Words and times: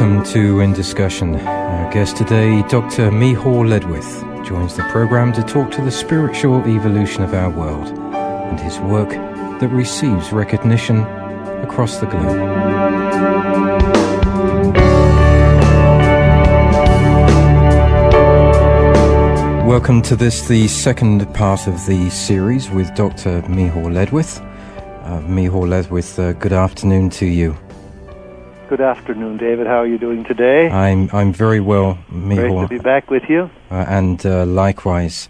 Welcome 0.00 0.24
to 0.32 0.60
In 0.60 0.72
Discussion. 0.72 1.36
Our 1.36 1.92
guest 1.92 2.16
today, 2.16 2.62
Dr. 2.70 3.10
Miceal 3.10 3.66
Ledwith, 3.66 4.46
joins 4.46 4.74
the 4.74 4.82
program 4.84 5.30
to 5.34 5.42
talk 5.42 5.70
to 5.72 5.82
the 5.82 5.90
spiritual 5.90 6.66
evolution 6.66 7.22
of 7.22 7.34
our 7.34 7.50
world 7.50 7.88
and 7.88 8.58
his 8.58 8.78
work 8.78 9.10
that 9.10 9.68
receives 9.68 10.32
recognition 10.32 11.00
across 11.60 11.98
the 11.98 12.06
globe. 12.06 12.34
Welcome 19.66 20.00
to 20.00 20.16
this, 20.16 20.48
the 20.48 20.66
second 20.68 21.30
part 21.34 21.66
of 21.66 21.74
the 21.84 22.08
series 22.08 22.70
with 22.70 22.94
Dr. 22.94 23.42
Miceal 23.42 23.90
Ledwith. 23.92 24.40
Uh, 25.04 25.20
Miceal 25.28 25.66
Ledwith, 25.68 26.18
uh, 26.18 26.32
good 26.32 26.54
afternoon 26.54 27.10
to 27.10 27.26
you. 27.26 27.54
Good 28.70 28.80
afternoon, 28.80 29.36
David. 29.36 29.66
How 29.66 29.78
are 29.78 29.86
you 29.88 29.98
doing 29.98 30.22
today? 30.22 30.70
I'm 30.70 31.10
I'm 31.12 31.32
very 31.32 31.58
well, 31.58 31.98
Miceal. 32.08 32.68
Great 32.68 32.68
to 32.68 32.68
be 32.68 32.78
back 32.78 33.10
with 33.10 33.24
you. 33.28 33.50
Uh, 33.68 33.84
and 33.88 34.24
uh, 34.24 34.46
likewise, 34.46 35.28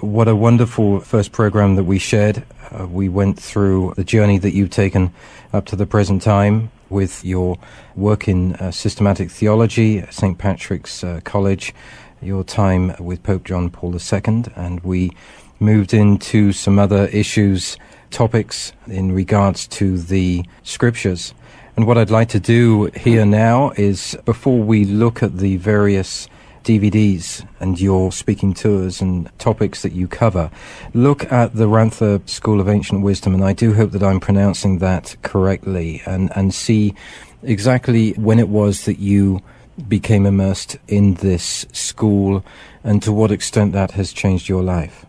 what 0.00 0.26
a 0.26 0.34
wonderful 0.34 0.98
first 0.98 1.30
program 1.30 1.76
that 1.76 1.84
we 1.84 2.00
shared. 2.00 2.42
Uh, 2.72 2.88
we 2.88 3.08
went 3.08 3.38
through 3.38 3.94
the 3.94 4.02
journey 4.02 4.36
that 4.38 4.52
you've 4.52 4.70
taken 4.70 5.12
up 5.52 5.64
to 5.66 5.76
the 5.76 5.86
present 5.86 6.22
time 6.22 6.72
with 6.90 7.24
your 7.24 7.56
work 7.94 8.26
in 8.26 8.56
uh, 8.56 8.72
systematic 8.72 9.30
theology 9.30 10.00
at 10.00 10.12
St. 10.12 10.36
Patrick's 10.36 11.04
uh, 11.04 11.20
College, 11.22 11.72
your 12.20 12.42
time 12.42 12.96
with 12.98 13.22
Pope 13.22 13.44
John 13.44 13.70
Paul 13.70 13.94
II, 13.94 14.46
and 14.56 14.80
we 14.80 15.12
moved 15.60 15.94
into 15.94 16.50
some 16.50 16.80
other 16.80 17.06
issues, 17.12 17.76
topics 18.10 18.72
in 18.88 19.12
regards 19.12 19.68
to 19.68 19.98
the 19.98 20.44
scriptures. 20.64 21.32
And 21.74 21.86
what 21.86 21.96
I'd 21.96 22.10
like 22.10 22.28
to 22.30 22.40
do 22.40 22.90
here 22.94 23.24
now 23.24 23.70
is, 23.76 24.14
before 24.26 24.58
we 24.58 24.84
look 24.84 25.22
at 25.22 25.38
the 25.38 25.56
various 25.56 26.28
DVDs 26.64 27.46
and 27.60 27.80
your 27.80 28.12
speaking 28.12 28.52
tours 28.52 29.00
and 29.00 29.30
topics 29.38 29.80
that 29.80 29.92
you 29.92 30.06
cover, 30.06 30.50
look 30.92 31.30
at 31.32 31.54
the 31.54 31.64
Ramtha 31.64 32.28
School 32.28 32.60
of 32.60 32.68
Ancient 32.68 33.00
Wisdom, 33.02 33.34
and 33.34 33.42
I 33.42 33.54
do 33.54 33.72
hope 33.72 33.92
that 33.92 34.02
I'm 34.02 34.20
pronouncing 34.20 34.78
that 34.78 35.16
correctly, 35.22 36.02
and, 36.04 36.30
and 36.36 36.52
see 36.52 36.94
exactly 37.42 38.12
when 38.12 38.38
it 38.38 38.48
was 38.48 38.84
that 38.84 38.98
you 38.98 39.40
became 39.88 40.26
immersed 40.26 40.76
in 40.88 41.14
this 41.14 41.64
school 41.72 42.44
and 42.84 43.02
to 43.02 43.10
what 43.10 43.30
extent 43.30 43.72
that 43.72 43.92
has 43.92 44.12
changed 44.12 44.46
your 44.46 44.62
life. 44.62 45.06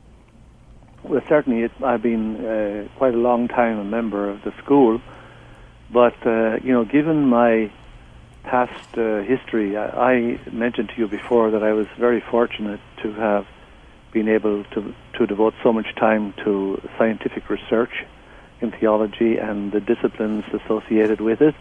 Well, 1.04 1.22
certainly, 1.28 1.64
it, 1.64 1.72
I've 1.84 2.02
been 2.02 2.46
uh, 2.46 2.88
quite 2.98 3.14
a 3.14 3.18
long 3.18 3.50
time 3.50 3.78
a 3.80 3.84
member 3.84 4.30
of 4.30 4.42
the 4.44 4.54
school 4.64 5.02
but 5.94 6.16
uh, 6.26 6.58
you 6.64 6.74
know, 6.74 6.86
given 6.86 7.28
my 7.28 7.72
past 8.44 8.98
uh, 8.98 9.22
history, 9.22 9.78
I, 9.78 9.86
I, 9.86 10.40
mentioned 10.52 10.90
to 10.90 10.96
you 10.98 11.08
before 11.08 11.52
that 11.52 11.64
I 11.64 11.74
was 11.74 11.88
very 11.98 12.20
fortunate 12.20 12.82
to 13.04 13.14
have 13.14 13.46
been 14.12 14.28
able 14.28 14.64
to 14.66 14.94
to 15.18 15.28
devote 15.28 15.54
so 15.64 15.72
much 15.72 15.96
time 15.96 16.34
to 16.44 16.82
scientific 16.98 17.50
research 17.50 18.06
in 18.62 18.72
theology 18.72 19.38
and 19.38 19.72
the 19.72 19.80
disciplines 19.80 20.44
associated 20.54 21.22
with 21.22 21.42
it. 21.42 21.56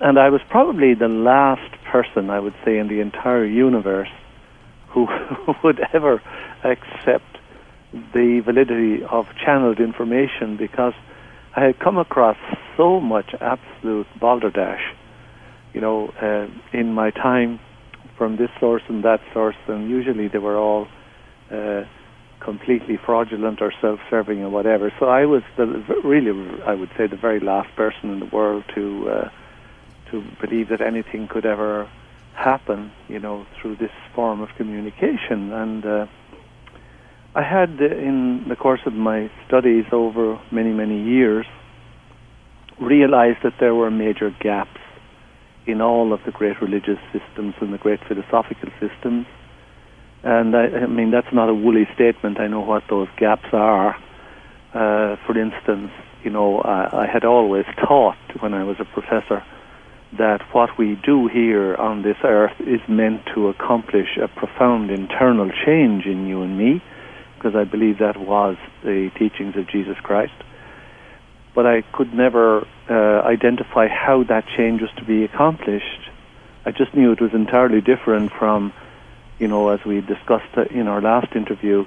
And 0.00 0.18
I 0.18 0.28
was 0.30 0.42
probably 0.48 0.94
the 0.94 1.08
last 1.08 1.72
person, 1.84 2.30
I 2.30 2.38
would 2.38 2.54
say, 2.64 2.78
in 2.78 2.88
the 2.88 3.00
entire 3.00 3.44
universe 3.44 4.10
who 4.88 5.08
would 5.64 5.80
ever 5.92 6.22
accept 6.62 7.38
the 7.92 8.40
validity 8.44 9.02
of 9.04 9.26
channeled 9.44 9.80
information 9.80 10.56
because 10.56 10.94
I 11.58 11.64
had 11.64 11.80
come 11.80 11.98
across 11.98 12.36
so 12.76 13.00
much 13.00 13.34
absolute 13.40 14.06
balderdash, 14.20 14.94
you 15.74 15.80
know, 15.80 16.08
uh, 16.22 16.46
in 16.72 16.94
my 16.94 17.10
time 17.10 17.58
from 18.16 18.36
this 18.36 18.50
source 18.60 18.84
and 18.88 19.02
that 19.02 19.20
source, 19.32 19.56
and 19.66 19.90
usually 19.90 20.28
they 20.28 20.38
were 20.38 20.56
all 20.56 20.86
uh, 21.50 21.82
completely 22.38 22.96
fraudulent 22.96 23.60
or 23.60 23.72
self-serving 23.80 24.40
or 24.40 24.50
whatever. 24.50 24.92
So 25.00 25.06
I 25.06 25.24
was 25.24 25.42
the, 25.56 25.66
really, 26.04 26.30
I 26.64 26.74
would 26.74 26.90
say, 26.96 27.08
the 27.08 27.16
very 27.16 27.40
last 27.40 27.74
person 27.74 28.12
in 28.12 28.20
the 28.20 28.26
world 28.26 28.62
to 28.76 29.10
uh, 29.10 29.30
to 30.12 30.24
believe 30.40 30.68
that 30.68 30.80
anything 30.80 31.26
could 31.26 31.44
ever 31.44 31.90
happen, 32.34 32.92
you 33.08 33.18
know, 33.18 33.46
through 33.56 33.76
this 33.76 33.90
form 34.14 34.40
of 34.40 34.48
communication. 34.56 35.52
And 35.52 35.84
uh, 35.84 36.06
I 37.38 37.42
had, 37.42 37.80
in 37.80 38.46
the 38.48 38.56
course 38.56 38.80
of 38.84 38.94
my 38.94 39.30
studies 39.46 39.84
over 39.92 40.40
many, 40.50 40.72
many 40.72 41.00
years, 41.00 41.46
realized 42.80 43.38
that 43.44 43.52
there 43.60 43.76
were 43.76 43.92
major 43.92 44.34
gaps 44.40 44.80
in 45.64 45.80
all 45.80 46.12
of 46.12 46.18
the 46.26 46.32
great 46.32 46.60
religious 46.60 46.98
systems 47.12 47.54
and 47.60 47.72
the 47.72 47.78
great 47.78 48.00
philosophical 48.08 48.70
systems. 48.80 49.24
And 50.24 50.56
I, 50.56 50.64
I 50.82 50.86
mean, 50.86 51.12
that's 51.12 51.32
not 51.32 51.48
a 51.48 51.54
woolly 51.54 51.86
statement. 51.94 52.40
I 52.40 52.48
know 52.48 52.58
what 52.58 52.82
those 52.90 53.06
gaps 53.16 53.46
are. 53.52 53.94
Uh, 54.74 55.14
for 55.24 55.38
instance, 55.38 55.92
you 56.24 56.30
know, 56.30 56.58
I, 56.58 57.04
I 57.04 57.06
had 57.06 57.24
always 57.24 57.66
taught 57.86 58.18
when 58.40 58.52
I 58.52 58.64
was 58.64 58.78
a 58.80 58.84
professor 58.84 59.44
that 60.18 60.40
what 60.50 60.76
we 60.76 61.00
do 61.04 61.28
here 61.28 61.76
on 61.76 62.02
this 62.02 62.16
earth 62.24 62.58
is 62.58 62.80
meant 62.88 63.26
to 63.36 63.46
accomplish 63.46 64.18
a 64.20 64.26
profound 64.26 64.90
internal 64.90 65.52
change 65.64 66.04
in 66.04 66.26
you 66.26 66.42
and 66.42 66.58
me 66.58 66.82
because 67.38 67.54
I 67.54 67.64
believe 67.64 67.98
that 67.98 68.16
was 68.18 68.56
the 68.82 69.10
teachings 69.18 69.56
of 69.56 69.68
Jesus 69.68 69.96
Christ. 70.02 70.34
But 71.54 71.66
I 71.66 71.82
could 71.92 72.12
never 72.12 72.66
uh, 72.90 72.92
identify 73.26 73.88
how 73.88 74.24
that 74.28 74.44
change 74.56 74.82
was 74.82 74.90
to 74.98 75.04
be 75.04 75.24
accomplished. 75.24 76.10
I 76.66 76.72
just 76.72 76.94
knew 76.94 77.12
it 77.12 77.20
was 77.20 77.32
entirely 77.32 77.80
different 77.80 78.32
from, 78.38 78.72
you 79.38 79.48
know, 79.48 79.70
as 79.70 79.80
we 79.86 80.00
discussed 80.00 80.54
in 80.70 80.88
our 80.88 81.00
last 81.00 81.34
interview, 81.34 81.84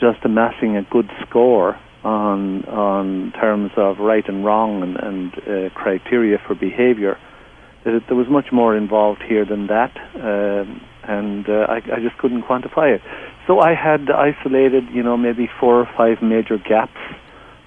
just 0.00 0.18
amassing 0.24 0.76
a 0.76 0.82
good 0.82 1.10
score 1.26 1.78
on 2.02 2.64
on 2.66 3.32
terms 3.32 3.70
of 3.76 3.98
right 3.98 4.28
and 4.28 4.44
wrong 4.44 4.82
and, 4.82 4.96
and 4.96 5.34
uh, 5.38 5.74
criteria 5.74 6.38
for 6.46 6.54
behavior. 6.54 7.18
There 7.84 8.16
was 8.16 8.28
much 8.30 8.46
more 8.50 8.74
involved 8.76 9.22
here 9.22 9.44
than 9.44 9.66
that, 9.66 9.92
um, 10.14 10.80
and 11.02 11.46
uh, 11.48 11.66
I, 11.68 11.76
I 11.76 12.00
just 12.00 12.16
couldn't 12.16 12.42
quantify 12.44 12.94
it. 12.96 13.02
So 13.46 13.60
I 13.60 13.74
had 13.74 14.10
isolated, 14.10 14.88
you 14.90 15.02
know, 15.02 15.16
maybe 15.16 15.50
four 15.60 15.80
or 15.80 15.90
five 15.96 16.22
major 16.22 16.56
gaps 16.56 17.00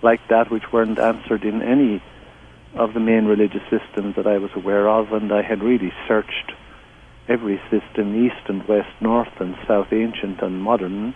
like 0.02 0.28
that 0.30 0.50
which 0.50 0.72
weren't 0.72 1.00
answered 1.00 1.44
in 1.44 1.62
any 1.62 2.02
of 2.74 2.94
the 2.94 3.00
main 3.00 3.26
religious 3.26 3.62
systems 3.70 4.16
that 4.16 4.28
I 4.28 4.38
was 4.38 4.52
aware 4.56 4.88
of, 4.88 5.14
and 5.14 5.32
I 5.32 5.42
had 5.42 5.64
really 5.64 5.94
searched 6.08 6.52
every 7.28 7.62
system, 7.70 8.26
east 8.26 8.48
and 8.48 8.68
west, 8.68 8.90
north 9.02 9.40
and 9.40 9.56
south, 9.68 9.92
ancient 9.92 10.42
and 10.42 10.62
modern. 10.62 11.14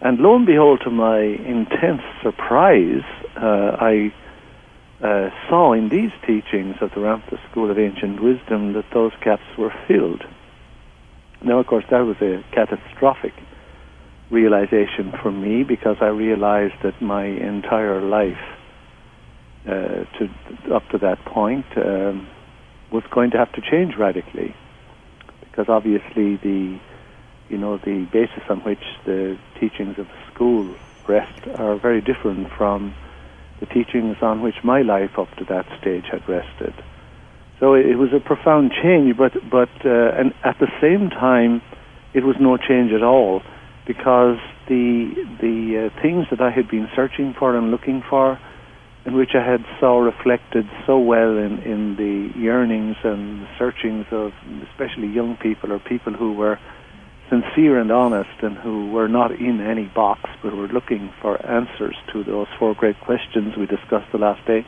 And 0.00 0.18
lo 0.18 0.34
and 0.34 0.46
behold, 0.46 0.80
to 0.82 0.90
my 0.90 1.20
intense 1.20 2.02
surprise, 2.22 3.04
uh, 3.36 3.76
I 3.78 4.12
uh, 5.00 5.30
saw 5.48 5.72
in 5.72 5.88
these 5.88 6.12
teachings 6.26 6.76
of 6.80 6.90
the 6.90 7.00
Ramtha 7.00 7.38
School 7.50 7.70
of 7.70 7.78
Ancient 7.78 8.20
Wisdom 8.20 8.72
that 8.72 8.90
those 8.92 9.12
gaps 9.20 9.56
were 9.56 9.72
filled. 9.86 10.24
Now, 11.42 11.58
of 11.58 11.66
course, 11.66 11.84
that 11.90 12.00
was 12.00 12.16
a 12.20 12.42
catastrophic 12.52 13.34
realization 14.32 15.12
for 15.22 15.30
me 15.30 15.62
because 15.62 15.96
I 16.00 16.06
realized 16.06 16.74
that 16.82 17.00
my 17.02 17.26
entire 17.26 18.00
life 18.00 18.40
uh, 19.66 20.04
to 20.18 20.74
up 20.74 20.88
to 20.88 20.98
that 20.98 21.24
point 21.26 21.66
um, 21.76 22.26
was 22.90 23.04
going 23.10 23.30
to 23.30 23.38
have 23.38 23.52
to 23.52 23.60
change 23.60 23.94
radically 23.96 24.56
because 25.40 25.68
obviously 25.68 26.36
the 26.36 26.80
you 27.48 27.58
know 27.58 27.76
the 27.76 28.08
basis 28.10 28.42
on 28.48 28.60
which 28.60 28.82
the 29.04 29.38
teachings 29.60 29.98
of 29.98 30.06
the 30.06 30.32
school 30.32 30.74
rest 31.06 31.46
are 31.56 31.76
very 31.76 32.00
different 32.00 32.48
from 32.56 32.94
the 33.60 33.66
teachings 33.66 34.16
on 34.22 34.40
which 34.40 34.56
my 34.64 34.80
life 34.82 35.18
up 35.18 35.28
to 35.36 35.44
that 35.44 35.66
stage 35.80 36.04
had 36.10 36.26
rested. 36.28 36.74
So 37.60 37.74
it, 37.74 37.96
was 37.96 38.08
a 38.12 38.18
profound 38.18 38.72
change, 38.82 39.16
but 39.16 39.34
but 39.48 39.70
uh, 39.84 40.18
and 40.18 40.34
at 40.42 40.58
the 40.58 40.66
same 40.80 41.10
time, 41.10 41.62
it 42.12 42.24
was 42.24 42.34
no 42.40 42.56
change 42.56 42.90
at 42.92 43.04
all 43.04 43.42
because 43.86 44.38
the 44.68 45.14
the 45.40 45.90
uh, 45.90 46.02
things 46.02 46.26
that 46.30 46.40
I 46.40 46.50
had 46.50 46.68
been 46.68 46.88
searching 46.94 47.34
for 47.38 47.56
and 47.56 47.70
looking 47.70 48.02
for, 48.08 48.38
in 49.04 49.14
which 49.14 49.34
I 49.34 49.44
had 49.44 49.64
saw 49.80 49.98
reflected 49.98 50.68
so 50.86 50.98
well 50.98 51.36
in, 51.36 51.58
in 51.62 51.96
the 51.96 52.38
yearnings 52.38 52.96
and 53.02 53.46
searchings 53.58 54.06
of 54.10 54.32
especially 54.70 55.08
young 55.08 55.36
people 55.36 55.72
or 55.72 55.78
people 55.78 56.12
who 56.12 56.32
were 56.32 56.58
sincere 57.28 57.80
and 57.80 57.90
honest 57.90 58.42
and 58.42 58.56
who 58.58 58.90
were 58.90 59.08
not 59.08 59.32
in 59.32 59.60
any 59.60 59.86
box 59.86 60.20
but 60.42 60.54
were 60.54 60.68
looking 60.68 61.12
for 61.20 61.44
answers 61.46 61.96
to 62.12 62.22
those 62.24 62.46
four 62.58 62.74
great 62.74 63.00
questions 63.00 63.56
we 63.56 63.66
discussed 63.66 64.10
the 64.12 64.18
last 64.18 64.44
day. 64.46 64.66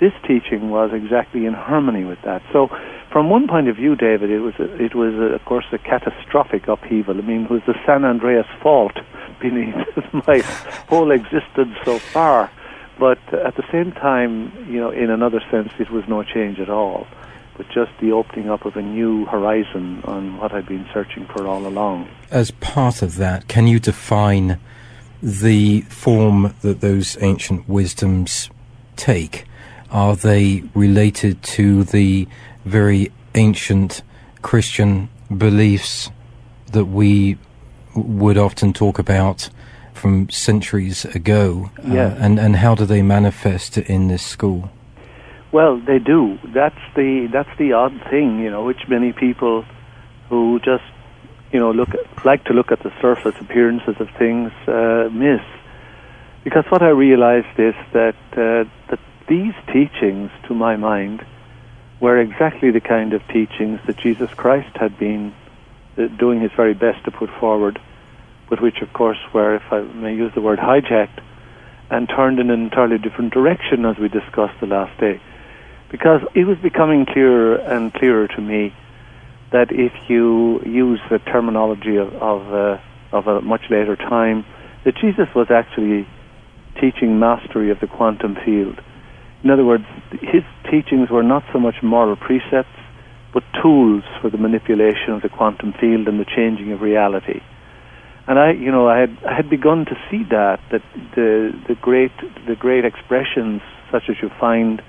This 0.00 0.12
teaching 0.26 0.70
was 0.70 0.90
exactly 0.92 1.46
in 1.46 1.54
harmony 1.54 2.04
with 2.04 2.20
that. 2.22 2.42
So, 2.52 2.68
from 3.12 3.30
one 3.30 3.46
point 3.46 3.68
of 3.68 3.76
view, 3.76 3.94
David, 3.94 4.30
it 4.30 4.40
was 4.40 4.54
a, 4.58 4.82
it 4.82 4.94
was 4.94 5.14
a, 5.14 5.34
of 5.34 5.44
course 5.44 5.66
a 5.72 5.78
catastrophic 5.78 6.66
upheaval. 6.66 7.16
I 7.16 7.20
mean, 7.20 7.44
it 7.44 7.50
was 7.50 7.62
the 7.66 7.74
San 7.86 8.04
Andreas 8.04 8.46
fault 8.60 8.98
beneath 9.40 9.74
my 10.26 10.38
whole 10.88 11.10
existence 11.12 11.76
so 11.84 11.98
far. 11.98 12.50
But 12.98 13.18
at 13.32 13.56
the 13.56 13.64
same 13.72 13.92
time, 13.92 14.52
you 14.70 14.80
know, 14.80 14.90
in 14.90 15.10
another 15.10 15.40
sense, 15.50 15.72
it 15.78 15.90
was 15.90 16.04
no 16.08 16.22
change 16.22 16.60
at 16.60 16.70
all, 16.70 17.06
but 17.56 17.66
just 17.68 17.90
the 18.00 18.12
opening 18.12 18.48
up 18.48 18.64
of 18.64 18.76
a 18.76 18.82
new 18.82 19.24
horizon 19.26 20.02
on 20.04 20.36
what 20.38 20.52
I'd 20.52 20.66
been 20.66 20.86
searching 20.92 21.26
for 21.26 21.46
all 21.46 21.66
along. 21.66 22.08
As 22.30 22.50
part 22.52 23.02
of 23.02 23.16
that, 23.16 23.48
can 23.48 23.66
you 23.66 23.80
define 23.80 24.60
the 25.22 25.80
form 25.82 26.54
that 26.62 26.80
those 26.80 27.16
ancient 27.20 27.68
wisdoms 27.68 28.48
take? 28.96 29.44
Are 29.94 30.16
they 30.16 30.64
related 30.74 31.40
to 31.54 31.84
the 31.84 32.26
very 32.64 33.12
ancient 33.36 34.02
Christian 34.42 35.08
beliefs 35.34 36.10
that 36.72 36.86
we 36.86 37.38
would 37.94 38.36
often 38.36 38.72
talk 38.72 38.98
about 38.98 39.48
from 39.92 40.28
centuries 40.30 41.04
ago? 41.04 41.70
Yeah. 41.86 42.06
Uh, 42.06 42.16
and, 42.18 42.40
and 42.40 42.56
how 42.56 42.74
do 42.74 42.84
they 42.86 43.02
manifest 43.02 43.78
in 43.78 44.08
this 44.08 44.26
school? 44.26 44.68
Well, 45.52 45.78
they 45.78 46.00
do. 46.00 46.40
That's 46.52 46.80
the 46.96 47.28
that's 47.32 47.56
the 47.58 47.74
odd 47.74 47.94
thing, 48.10 48.40
you 48.40 48.50
know, 48.50 48.64
which 48.64 48.88
many 48.88 49.12
people 49.12 49.64
who 50.28 50.58
just 50.58 50.82
you 51.52 51.60
know 51.60 51.70
look 51.70 51.90
at, 51.90 52.24
like 52.24 52.42
to 52.46 52.52
look 52.52 52.72
at 52.72 52.82
the 52.82 52.92
surface 53.00 53.36
appearances 53.40 53.94
of 54.00 54.10
things 54.18 54.50
uh, 54.66 55.08
miss. 55.12 55.42
Because 56.42 56.64
what 56.70 56.82
I 56.82 56.88
realized 56.88 57.56
is 57.56 57.76
that 57.92 58.16
uh, 58.32 58.68
that 58.90 58.98
these 59.28 59.54
teachings, 59.72 60.30
to 60.48 60.54
my 60.54 60.76
mind, 60.76 61.24
were 62.00 62.18
exactly 62.18 62.70
the 62.70 62.80
kind 62.80 63.12
of 63.12 63.26
teachings 63.28 63.80
that 63.86 63.96
Jesus 63.98 64.30
Christ 64.34 64.76
had 64.76 64.98
been 64.98 65.34
uh, 65.96 66.08
doing 66.08 66.40
his 66.40 66.52
very 66.52 66.74
best 66.74 67.04
to 67.04 67.10
put 67.10 67.30
forward 67.40 67.80
but 68.48 68.60
which, 68.60 68.80
of 68.82 68.92
course, 68.92 69.18
were, 69.32 69.56
if 69.56 69.62
I 69.72 69.80
may 69.80 70.14
use 70.14 70.32
the 70.34 70.40
word, 70.40 70.58
hijacked 70.58 71.20
and 71.90 72.08
turned 72.08 72.38
in 72.38 72.50
an 72.50 72.62
entirely 72.62 72.98
different 72.98 73.32
direction, 73.32 73.84
as 73.84 73.98
we 73.98 74.08
discussed 74.08 74.58
the 74.60 74.66
last 74.66 74.98
day. 75.00 75.20
Because 75.90 76.22
it 76.34 76.44
was 76.44 76.58
becoming 76.58 77.06
clearer 77.06 77.56
and 77.56 77.92
clearer 77.92 78.26
to 78.28 78.40
me 78.40 78.74
that 79.52 79.70
if 79.70 79.92
you 80.08 80.60
use 80.64 81.00
the 81.10 81.18
terminology 81.18 81.96
of, 81.96 82.14
of, 82.14 82.52
uh, 82.52 82.78
of 83.12 83.26
a 83.26 83.40
much 83.40 83.62
later 83.70 83.96
time, 83.96 84.44
that 84.84 84.96
Jesus 84.96 85.28
was 85.34 85.50
actually 85.50 86.06
teaching 86.80 87.18
mastery 87.18 87.70
of 87.70 87.78
the 87.80 87.86
quantum 87.86 88.36
field. 88.44 88.80
In 89.44 89.50
other 89.50 89.64
words, 89.64 89.84
his 90.22 90.42
teachings 90.70 91.10
were 91.10 91.22
not 91.22 91.44
so 91.52 91.60
much 91.60 91.76
moral 91.82 92.16
precepts, 92.16 92.80
but 93.34 93.42
tools 93.62 94.02
for 94.22 94.30
the 94.30 94.38
manipulation 94.38 95.12
of 95.12 95.20
the 95.20 95.28
quantum 95.28 95.74
field 95.78 96.08
and 96.08 96.18
the 96.18 96.24
changing 96.24 96.72
of 96.72 96.80
reality. 96.80 97.40
And 98.26 98.38
I, 98.38 98.52
you 98.52 98.72
know, 98.72 98.88
I 98.88 99.00
had 99.00 99.18
I 99.28 99.34
had 99.34 99.50
begun 99.50 99.84
to 99.84 99.96
see 100.10 100.24
that 100.30 100.60
that 100.72 100.82
the 101.14 101.52
the 101.68 101.74
great 101.74 102.12
the 102.48 102.56
great 102.56 102.86
expressions 102.86 103.60
such 103.92 104.04
as 104.08 104.16
you 104.22 104.30
find 104.40 104.80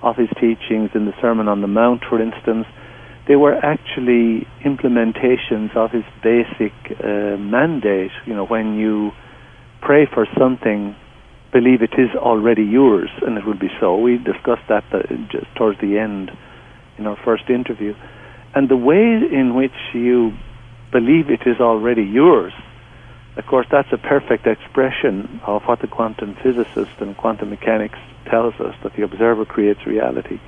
of 0.00 0.16
his 0.16 0.30
teachings 0.40 0.90
in 0.94 1.04
the 1.04 1.12
Sermon 1.20 1.48
on 1.48 1.60
the 1.60 1.66
Mount, 1.66 2.02
for 2.08 2.22
instance, 2.22 2.66
they 3.26 3.36
were 3.36 3.54
actually 3.54 4.46
implementations 4.64 5.76
of 5.76 5.90
his 5.90 6.04
basic 6.22 6.72
uh, 7.04 7.36
mandate. 7.36 8.12
You 8.24 8.34
know, 8.34 8.46
when 8.46 8.78
you 8.78 9.10
pray 9.82 10.06
for 10.06 10.26
something, 10.38 10.96
believe 11.52 11.82
it 11.82 11.94
is 11.98 12.14
already 12.16 12.64
yours, 12.64 13.10
and 13.22 13.38
it 13.38 13.44
will 13.44 13.58
be 13.58 13.70
so. 13.80 13.96
We 13.96 14.18
discussed 14.18 14.68
that 14.68 14.84
uh, 14.92 15.02
just 15.30 15.46
towards 15.56 15.80
the 15.80 15.98
end 15.98 16.30
in 16.98 17.06
our 17.06 17.18
first 17.24 17.48
interview, 17.48 17.94
and 18.54 18.68
the 18.68 18.76
way 18.76 19.20
in 19.32 19.54
which 19.54 19.76
you 19.94 20.32
believe 20.92 21.30
it 21.30 21.46
is 21.46 21.60
already 21.60 22.02
yours 22.02 22.52
of 23.38 23.46
course, 23.46 23.68
that's 23.70 23.92
a 23.92 23.98
perfect 23.98 24.48
expression 24.48 25.40
of 25.46 25.62
what 25.62 25.80
the 25.80 25.86
quantum 25.86 26.36
physicist 26.42 26.90
and 27.00 27.16
quantum 27.16 27.50
mechanics 27.50 27.98
tells 28.28 28.54
us 28.54 28.74
that 28.82 28.96
the 28.96 29.04
observer 29.04 29.44
creates 29.44 29.86
reality. 29.86 30.40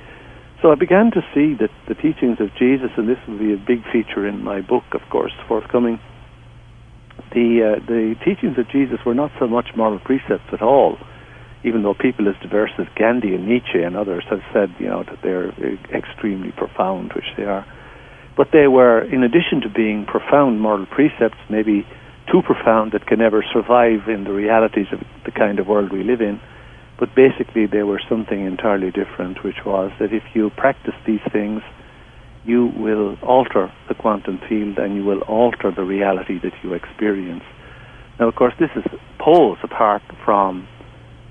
So 0.61 0.73
I 0.73 0.75
began 0.75 1.09
to 1.11 1.21
see 1.33 1.55
that 1.55 1.71
the 1.87 1.95
teachings 1.95 2.41
of 2.41 2.53
Jesus, 2.59 2.91
and 2.97 3.07
this 3.07 3.17
will 3.25 3.39
be 3.39 3.53
a 3.53 3.57
big 3.57 3.83
feature 3.93 4.27
in 4.27 4.43
my 4.43 4.59
book, 4.59 4.83
of 4.91 5.01
course, 5.09 5.31
forthcoming. 5.47 6.01
The 7.31 7.77
uh, 7.77 7.85
the 7.85 8.15
teachings 8.25 8.57
of 8.57 8.69
Jesus 8.69 8.99
were 9.05 9.13
not 9.13 9.31
so 9.39 9.47
much 9.47 9.67
moral 9.75 9.99
precepts 9.99 10.51
at 10.51 10.61
all, 10.61 10.97
even 11.63 11.83
though 11.83 11.93
people 11.93 12.27
as 12.27 12.35
diverse 12.41 12.71
as 12.77 12.87
Gandhi 12.95 13.35
and 13.35 13.47
Nietzsche 13.47 13.81
and 13.81 13.95
others 13.95 14.23
have 14.29 14.41
said, 14.53 14.73
you 14.79 14.87
know, 14.87 15.03
that 15.03 15.19
they're 15.21 15.49
extremely 15.93 16.51
profound, 16.51 17.13
which 17.13 17.31
they 17.37 17.43
are. 17.43 17.65
But 18.35 18.49
they 18.51 18.67
were, 18.67 19.01
in 19.01 19.23
addition 19.23 19.61
to 19.61 19.69
being 19.69 20.05
profound 20.05 20.61
moral 20.61 20.85
precepts, 20.85 21.37
maybe 21.49 21.85
too 22.31 22.41
profound 22.41 22.93
that 22.93 23.05
can 23.05 23.19
never 23.19 23.43
survive 23.53 24.07
in 24.07 24.23
the 24.23 24.31
realities 24.31 24.87
of 24.91 24.99
the 25.25 25.31
kind 25.31 25.59
of 25.59 25.67
world 25.67 25.91
we 25.91 26.03
live 26.03 26.21
in. 26.21 26.39
But 26.99 27.15
basically, 27.15 27.65
they 27.65 27.83
were 27.83 28.01
something 28.07 28.45
entirely 28.45 28.91
different, 28.91 29.43
which 29.43 29.65
was 29.65 29.91
that 29.99 30.13
if 30.13 30.23
you 30.33 30.49
practice 30.51 30.93
these 31.05 31.21
things, 31.31 31.61
you 32.45 32.71
will 32.75 33.17
alter 33.21 33.71
the 33.87 33.93
quantum 33.93 34.39
field 34.49 34.77
and 34.77 34.95
you 34.95 35.03
will 35.03 35.21
alter 35.21 35.71
the 35.75 35.83
reality 35.83 36.39
that 36.39 36.53
you 36.63 36.73
experience. 36.73 37.43
Now, 38.19 38.27
of 38.27 38.35
course, 38.35 38.53
this 38.59 38.69
is 38.75 38.83
poles 39.19 39.57
apart 39.63 40.01
from 40.25 40.67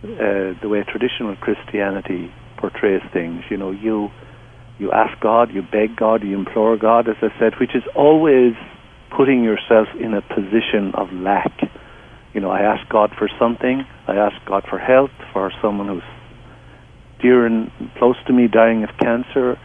uh, 0.02 0.54
the 0.62 0.68
way 0.68 0.84
traditional 0.84 1.36
Christianity 1.36 2.32
portrays 2.56 3.02
things. 3.12 3.42
You 3.50 3.56
know, 3.56 3.70
you 3.70 4.10
you 4.78 4.90
ask 4.92 5.20
God, 5.20 5.50
you 5.52 5.60
beg 5.60 5.94
God, 5.94 6.22
you 6.22 6.38
implore 6.38 6.76
God, 6.78 7.06
as 7.06 7.16
I 7.20 7.28
said, 7.38 7.52
which 7.60 7.74
is 7.74 7.82
always 7.94 8.54
putting 9.14 9.44
yourself 9.44 9.88
in 10.00 10.14
a 10.14 10.22
position 10.22 10.92
of 10.94 11.12
lack. 11.12 11.52
You 12.32 12.40
know, 12.40 12.50
I 12.50 12.60
ask 12.60 12.88
God 12.88 13.10
for 13.18 13.28
something. 13.38 13.84
I 14.08 14.16
ask 14.16 14.36
God 14.46 14.64
for 14.70 14.78
health 14.78 15.10
for 15.34 15.52
someone 15.60 15.88
who's 15.88 16.02
dear 17.20 17.44
and 17.44 17.70
close 17.98 18.16
to 18.26 18.32
me 18.32 18.48
dying 18.48 18.82
of 18.84 18.90
cancer, 18.98 19.58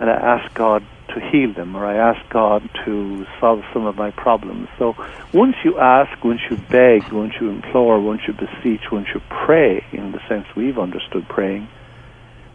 and 0.00 0.08
I 0.08 0.14
ask 0.14 0.52
God 0.54 0.82
to 1.14 1.20
heal 1.20 1.52
them, 1.52 1.76
or 1.76 1.84
I 1.84 1.96
ask 1.96 2.28
God 2.30 2.68
to 2.86 3.26
solve 3.38 3.62
some 3.72 3.84
of 3.84 3.96
my 3.96 4.10
problems. 4.10 4.68
So 4.78 4.96
once 5.34 5.56
you 5.62 5.78
ask, 5.78 6.24
once 6.24 6.40
you 6.50 6.56
beg, 6.56 7.12
once 7.12 7.34
you 7.40 7.50
implore, 7.50 8.00
once 8.00 8.22
you 8.26 8.32
beseech, 8.32 8.90
once 8.90 9.08
you 9.14 9.20
pray, 9.44 9.84
in 9.92 10.12
the 10.12 10.20
sense 10.26 10.46
we've 10.56 10.78
understood 10.78 11.28
praying, 11.28 11.68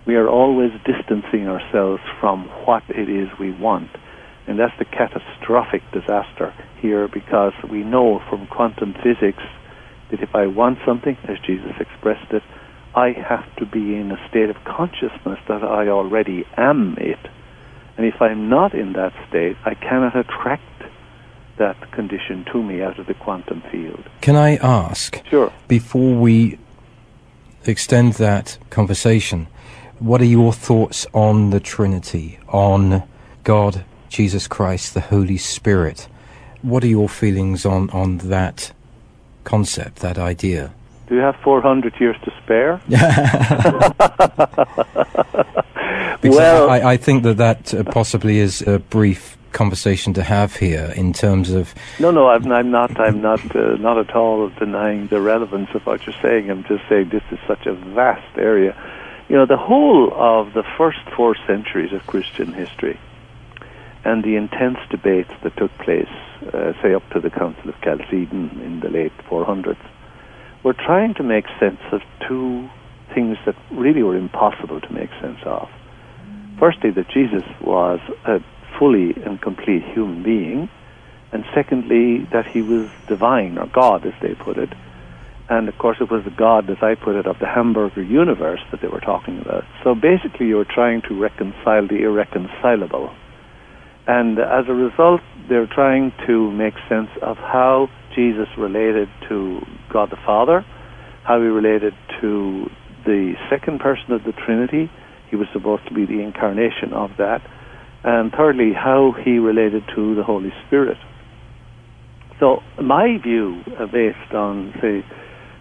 we 0.07 0.15
are 0.15 0.27
always 0.27 0.71
distancing 0.85 1.47
ourselves 1.47 2.01
from 2.19 2.45
what 2.65 2.83
it 2.89 3.09
is 3.09 3.29
we 3.39 3.51
want. 3.51 3.89
And 4.47 4.59
that's 4.59 4.77
the 4.79 4.85
catastrophic 4.85 5.83
disaster 5.91 6.53
here 6.79 7.07
because 7.07 7.53
we 7.69 7.83
know 7.83 8.21
from 8.29 8.47
quantum 8.47 8.93
physics 9.03 9.43
that 10.11 10.21
if 10.21 10.33
I 10.33 10.47
want 10.47 10.79
something, 10.85 11.17
as 11.27 11.37
Jesus 11.39 11.73
expressed 11.79 12.31
it, 12.31 12.43
I 12.95 13.11
have 13.11 13.55
to 13.57 13.65
be 13.65 13.95
in 13.95 14.11
a 14.11 14.29
state 14.29 14.49
of 14.49 14.55
consciousness 14.63 15.39
that 15.47 15.63
I 15.63 15.89
already 15.89 16.45
am 16.57 16.97
it. 16.97 17.19
And 17.97 18.05
if 18.05 18.21
I'm 18.21 18.49
not 18.49 18.73
in 18.73 18.93
that 18.93 19.13
state, 19.29 19.57
I 19.65 19.73
cannot 19.73 20.15
attract 20.15 20.63
that 21.57 21.91
condition 21.91 22.45
to 22.51 22.61
me 22.61 22.81
out 22.81 22.99
of 22.99 23.07
the 23.07 23.13
quantum 23.13 23.61
field. 23.71 24.03
Can 24.21 24.35
I 24.35 24.57
ask? 24.57 25.21
Sure. 25.29 25.51
Before 25.67 26.15
we 26.15 26.57
extend 27.65 28.13
that 28.13 28.57
conversation, 28.69 29.47
what 29.99 30.21
are 30.21 30.25
your 30.25 30.51
thoughts 30.51 31.07
on 31.13 31.51
the 31.51 31.59
Trinity, 31.59 32.39
on 32.47 33.03
God 33.43 33.85
Jesus 34.15 34.47
Christ, 34.47 34.93
the 34.93 35.01
Holy 35.01 35.37
Spirit. 35.37 36.07
What 36.61 36.85
are 36.85 36.87
your 36.87 37.09
feelings 37.09 37.65
on, 37.65 37.89
on 37.89 38.19
that 38.19 38.71
concept, 39.43 39.97
that 39.97 40.17
idea? 40.17 40.73
Do 41.07 41.15
you 41.15 41.21
have 41.21 41.35
400 41.37 41.99
years 41.99 42.15
to 42.23 42.31
spare? 42.43 42.81
well, 46.23 46.69
I, 46.69 46.93
I, 46.93 46.97
think 46.97 47.23
that 47.23 47.37
that 47.37 47.73
uh, 47.73 47.83
possibly 47.83 48.39
is 48.39 48.61
a 48.63 48.79
brief 48.79 49.37
conversation 49.51 50.13
to 50.13 50.23
have 50.23 50.55
here 50.55 50.91
in 50.95 51.13
terms 51.13 51.51
of. 51.51 51.73
No, 51.99 52.11
no, 52.11 52.27
I'm, 52.27 52.51
I'm 52.51 52.71
not. 52.71 52.99
I'm 52.99 53.21
not. 53.21 53.55
Uh, 53.55 53.75
not 53.77 53.97
at 53.97 54.15
all 54.15 54.49
denying 54.49 55.07
the 55.07 55.21
relevance 55.21 55.69
of 55.75 55.85
what 55.85 56.05
you're 56.05 56.15
saying. 56.21 56.49
I'm 56.49 56.63
just 56.63 56.87
saying 56.89 57.09
this 57.09 57.23
is 57.31 57.39
such 57.47 57.65
a 57.65 57.73
vast 57.73 58.37
area. 58.37 58.75
You 59.29 59.35
know, 59.35 59.45
the 59.45 59.57
whole 59.57 60.13
of 60.13 60.53
the 60.53 60.63
first 60.77 60.99
four 61.15 61.35
centuries 61.47 61.93
of 61.93 62.05
Christian 62.05 62.53
history 62.53 62.99
and 64.03 64.23
the 64.23 64.35
intense 64.35 64.77
debates 64.89 65.31
that 65.41 65.57
took 65.57 65.75
place, 65.79 66.09
uh, 66.53 66.73
say, 66.81 66.93
up 66.93 67.07
to 67.09 67.19
the 67.19 67.31
Council 67.31 67.69
of 67.69 67.81
Chalcedon 67.81 68.61
in 68.63 68.79
the 68.79 68.89
late 68.89 69.11
400s, 69.27 69.77
were 70.65 70.73
trying 70.73 71.13
to 71.13 71.21
make 71.21 71.45
sense 71.59 71.79
of 71.91 72.01
two 72.27 72.67
things 73.13 73.37
that 73.45 73.55
really 73.69 74.01
were 74.01 74.17
impossible 74.17 74.81
to 74.81 74.91
make 74.91 75.11
sense 75.21 75.37
of. 75.45 75.69
Firstly, 76.57 76.89
that 76.89 77.07
Jesus 77.07 77.43
was 77.61 77.99
a 78.25 78.39
fully 78.79 79.13
and 79.23 79.39
complete 79.39 79.83
human 79.83 80.23
being, 80.23 80.67
and 81.31 81.45
secondly, 81.53 82.27
that 82.31 82.47
he 82.47 82.63
was 82.63 82.89
divine, 83.07 83.59
or 83.59 83.67
God, 83.67 84.07
as 84.07 84.13
they 84.23 84.33
put 84.33 84.57
it. 84.57 84.73
And 85.49 85.69
of 85.69 85.77
course, 85.77 85.97
it 86.01 86.09
was 86.09 86.23
the 86.23 86.31
God, 86.31 86.67
as 86.71 86.81
I 86.81 86.95
put 86.95 87.15
it, 87.15 87.27
of 87.27 87.37
the 87.37 87.45
hamburger 87.45 88.01
universe 88.01 88.61
that 88.71 88.81
they 88.81 88.87
were 88.87 89.01
talking 89.01 89.39
about. 89.39 89.65
So 89.83 89.93
basically, 89.93 90.47
you 90.47 90.55
were 90.55 90.65
trying 90.65 91.03
to 91.03 91.13
reconcile 91.13 91.87
the 91.87 92.01
irreconcilable. 92.01 93.13
And 94.07 94.39
as 94.39 94.67
a 94.67 94.73
result, 94.73 95.21
they're 95.47 95.67
trying 95.67 96.11
to 96.25 96.49
make 96.49 96.73
sense 96.89 97.09
of 97.21 97.37
how 97.37 97.91
Jesus 98.15 98.47
related 98.57 99.09
to 99.29 99.61
God 99.91 100.09
the 100.09 100.17
Father, 100.25 100.65
how 101.23 101.39
he 101.39 101.47
related 101.47 101.93
to 102.21 102.69
the 103.05 103.35
second 103.49 103.79
person 103.79 104.11
of 104.11 104.23
the 104.23 104.31
Trinity. 104.31 104.89
He 105.29 105.35
was 105.35 105.47
supposed 105.53 105.87
to 105.87 105.93
be 105.93 106.05
the 106.05 106.21
incarnation 106.21 106.93
of 106.93 107.11
that. 107.17 107.41
And 108.03 108.31
thirdly, 108.31 108.71
how 108.73 109.13
he 109.23 109.39
related 109.39 109.83
to 109.95 110.15
the 110.15 110.23
Holy 110.23 110.53
Spirit. 110.67 110.97
So, 112.39 112.61
my 112.81 113.17
view, 113.17 113.63
uh, 113.79 113.85
based 113.87 114.33
on, 114.33 114.73
say, 114.81 115.03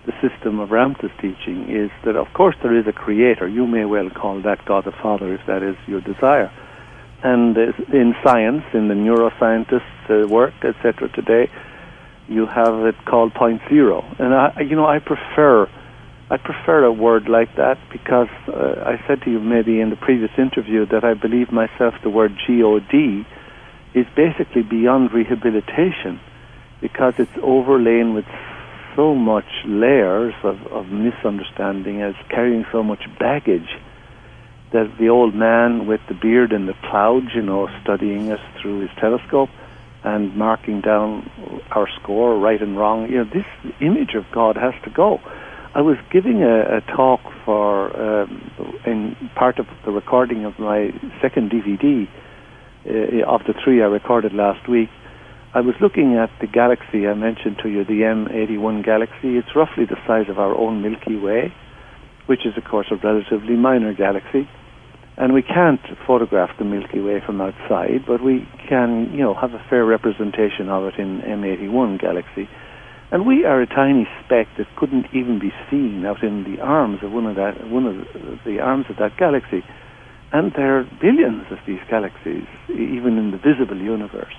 the 0.06 0.12
system 0.20 0.61
of 0.61 0.70
Ramtha's 0.70 1.12
teaching, 1.20 1.70
is 1.70 1.90
that 2.04 2.16
of 2.16 2.26
course 2.34 2.56
there 2.62 2.76
is 2.76 2.87
a 2.87 2.92
creator. 2.92 3.49
You 3.49 3.66
may 3.66 3.84
well 3.84 4.11
call 4.11 4.42
that 4.42 4.64
God 4.66 4.84
the 4.84 4.92
Father 4.92 5.32
if 5.32 5.40
that 5.46 5.62
is 5.62 5.76
your 5.87 6.00
desire. 6.00 6.52
And 7.23 7.56
uh, 7.56 7.73
in 7.92 8.14
science, 8.23 8.64
in 8.75 8.88
the 8.88 8.94
neuroscientists' 8.94 10.11
uh, 10.11 10.28
work, 10.28 10.52
etc., 10.62 11.08
today, 11.08 11.50
you 12.28 12.46
have 12.46 12.86
it 12.86 12.96
called 13.04 13.34
point 13.34 13.60
zero. 13.68 14.04
And 14.18 14.34
I, 14.34 14.60
you 14.60 14.76
know, 14.76 14.86
I 14.86 14.98
prefer 14.98 15.68
I 16.30 16.38
prefer 16.38 16.84
a 16.84 16.92
word 16.92 17.28
like 17.28 17.54
that 17.56 17.78
because 17.92 18.28
uh, 18.48 18.82
I 18.84 19.04
said 19.06 19.22
to 19.22 19.30
you 19.30 19.40
maybe 19.40 19.80
in 19.80 19.90
the 19.90 19.96
previous 19.96 20.30
interview 20.38 20.86
that 20.86 21.04
I 21.04 21.14
believe 21.14 21.52
myself 21.52 21.94
the 22.02 22.10
word 22.10 22.32
God 22.48 23.26
is 23.94 24.06
basically 24.16 24.62
beyond 24.62 25.12
rehabilitation 25.12 26.18
because 26.80 27.14
it's 27.18 27.36
overlain 27.42 28.14
with 28.14 28.24
so 28.96 29.14
much 29.14 29.46
layers 29.66 30.34
of, 30.42 30.66
of 30.68 30.88
misunderstanding 30.88 32.02
as 32.02 32.14
carrying 32.30 32.64
so 32.72 32.82
much 32.82 33.02
baggage 33.18 33.68
that 34.72 34.90
the 34.98 35.08
old 35.08 35.34
man 35.34 35.86
with 35.86 36.00
the 36.08 36.14
beard 36.14 36.52
and 36.52 36.68
the 36.68 36.74
clouds, 36.88 37.28
you 37.34 37.42
know, 37.42 37.68
studying 37.82 38.32
us 38.32 38.40
through 38.60 38.80
his 38.80 38.90
telescope 38.98 39.50
and 40.04 40.37
marking 40.37 40.80
down 40.82 41.30
our 41.70 41.88
score, 42.00 42.38
right 42.38 42.61
and 42.61 42.76
wrong, 42.76 43.08
you 43.08 43.16
know, 43.16 43.25
this 43.25 43.46
image 43.80 44.14
of 44.14 44.25
God 44.32 44.56
has 44.56 44.75
to 44.84 44.90
go. 44.90 45.18
I 45.75 45.80
was 45.80 45.96
giving 46.12 46.42
a, 46.42 46.76
a 46.76 46.80
talk 46.94 47.20
for 47.44 47.90
um, 47.99 48.80
in 48.87 49.16
part 49.34 49.58
of 49.58 49.66
the 49.84 49.90
recording 49.90 50.44
of 50.44 50.58
my 50.58 50.90
second 51.20 51.50
DVD 51.50 52.06
uh, 52.87 53.26
of 53.26 53.40
the 53.46 53.54
three 53.64 53.82
I 53.82 53.87
recorded 53.87 54.34
last 54.34 54.68
week. 54.68 54.90
I 55.54 55.61
was 55.61 55.75
looking 55.80 56.16
at 56.16 56.30
the 56.40 56.46
galaxy 56.46 57.06
I 57.06 57.14
mentioned 57.14 57.58
to 57.62 57.68
you, 57.68 57.84
the 57.84 58.02
M81 58.02 58.84
galaxy. 58.84 59.38
It's 59.38 59.54
roughly 59.56 59.84
the 59.84 59.96
size 60.06 60.28
of 60.28 60.38
our 60.38 60.54
own 60.54 60.82
Milky 60.82 61.16
Way, 61.16 61.52
which 62.26 62.44
is, 62.44 62.56
of 62.56 62.64
course, 62.64 62.88
a 62.90 62.96
relatively 62.96 63.54
minor 63.54 63.94
galaxy. 63.94 64.49
And 65.16 65.33
we 65.33 65.42
can't 65.42 65.80
photograph 66.06 66.50
the 66.59 66.64
Milky 66.64 67.00
Way 67.00 67.23
from 67.25 67.40
outside, 67.40 68.04
but 68.06 68.23
we 68.23 68.49
can, 68.68 69.12
you 69.12 69.23
know, 69.23 69.35
have 69.35 69.54
a 69.54 69.64
fair 69.71 69.85
representation 69.85 70.68
of 70.68 70.85
it 70.85 70.99
in 70.99 71.21
M81 71.21 72.00
galaxy. 72.00 72.49
And 73.12 73.25
we 73.25 73.44
are 73.44 73.62
a 73.62 73.66
tiny 73.66 74.09
speck 74.25 74.49
that 74.59 74.66
couldn't 74.76 75.06
even 75.14 75.38
be 75.38 75.52
seen 75.71 76.04
out 76.04 76.25
in 76.25 76.42
the 76.42 76.61
arms 76.61 76.99
of 77.04 77.12
one 77.12 77.26
of 77.26 77.37
that 77.37 77.71
one 77.71 77.87
of 77.87 78.44
the 78.44 78.59
arms 78.59 78.87
of 78.90 78.97
that 78.97 79.16
galaxy. 79.16 79.62
And 80.33 80.52
there 80.56 80.80
are 80.80 80.90
billions 81.00 81.47
of 81.52 81.59
these 81.64 81.78
galaxies, 81.88 82.49
even 82.71 83.16
in 83.16 83.30
the 83.30 83.38
visible 83.38 83.78
universe. 83.78 84.35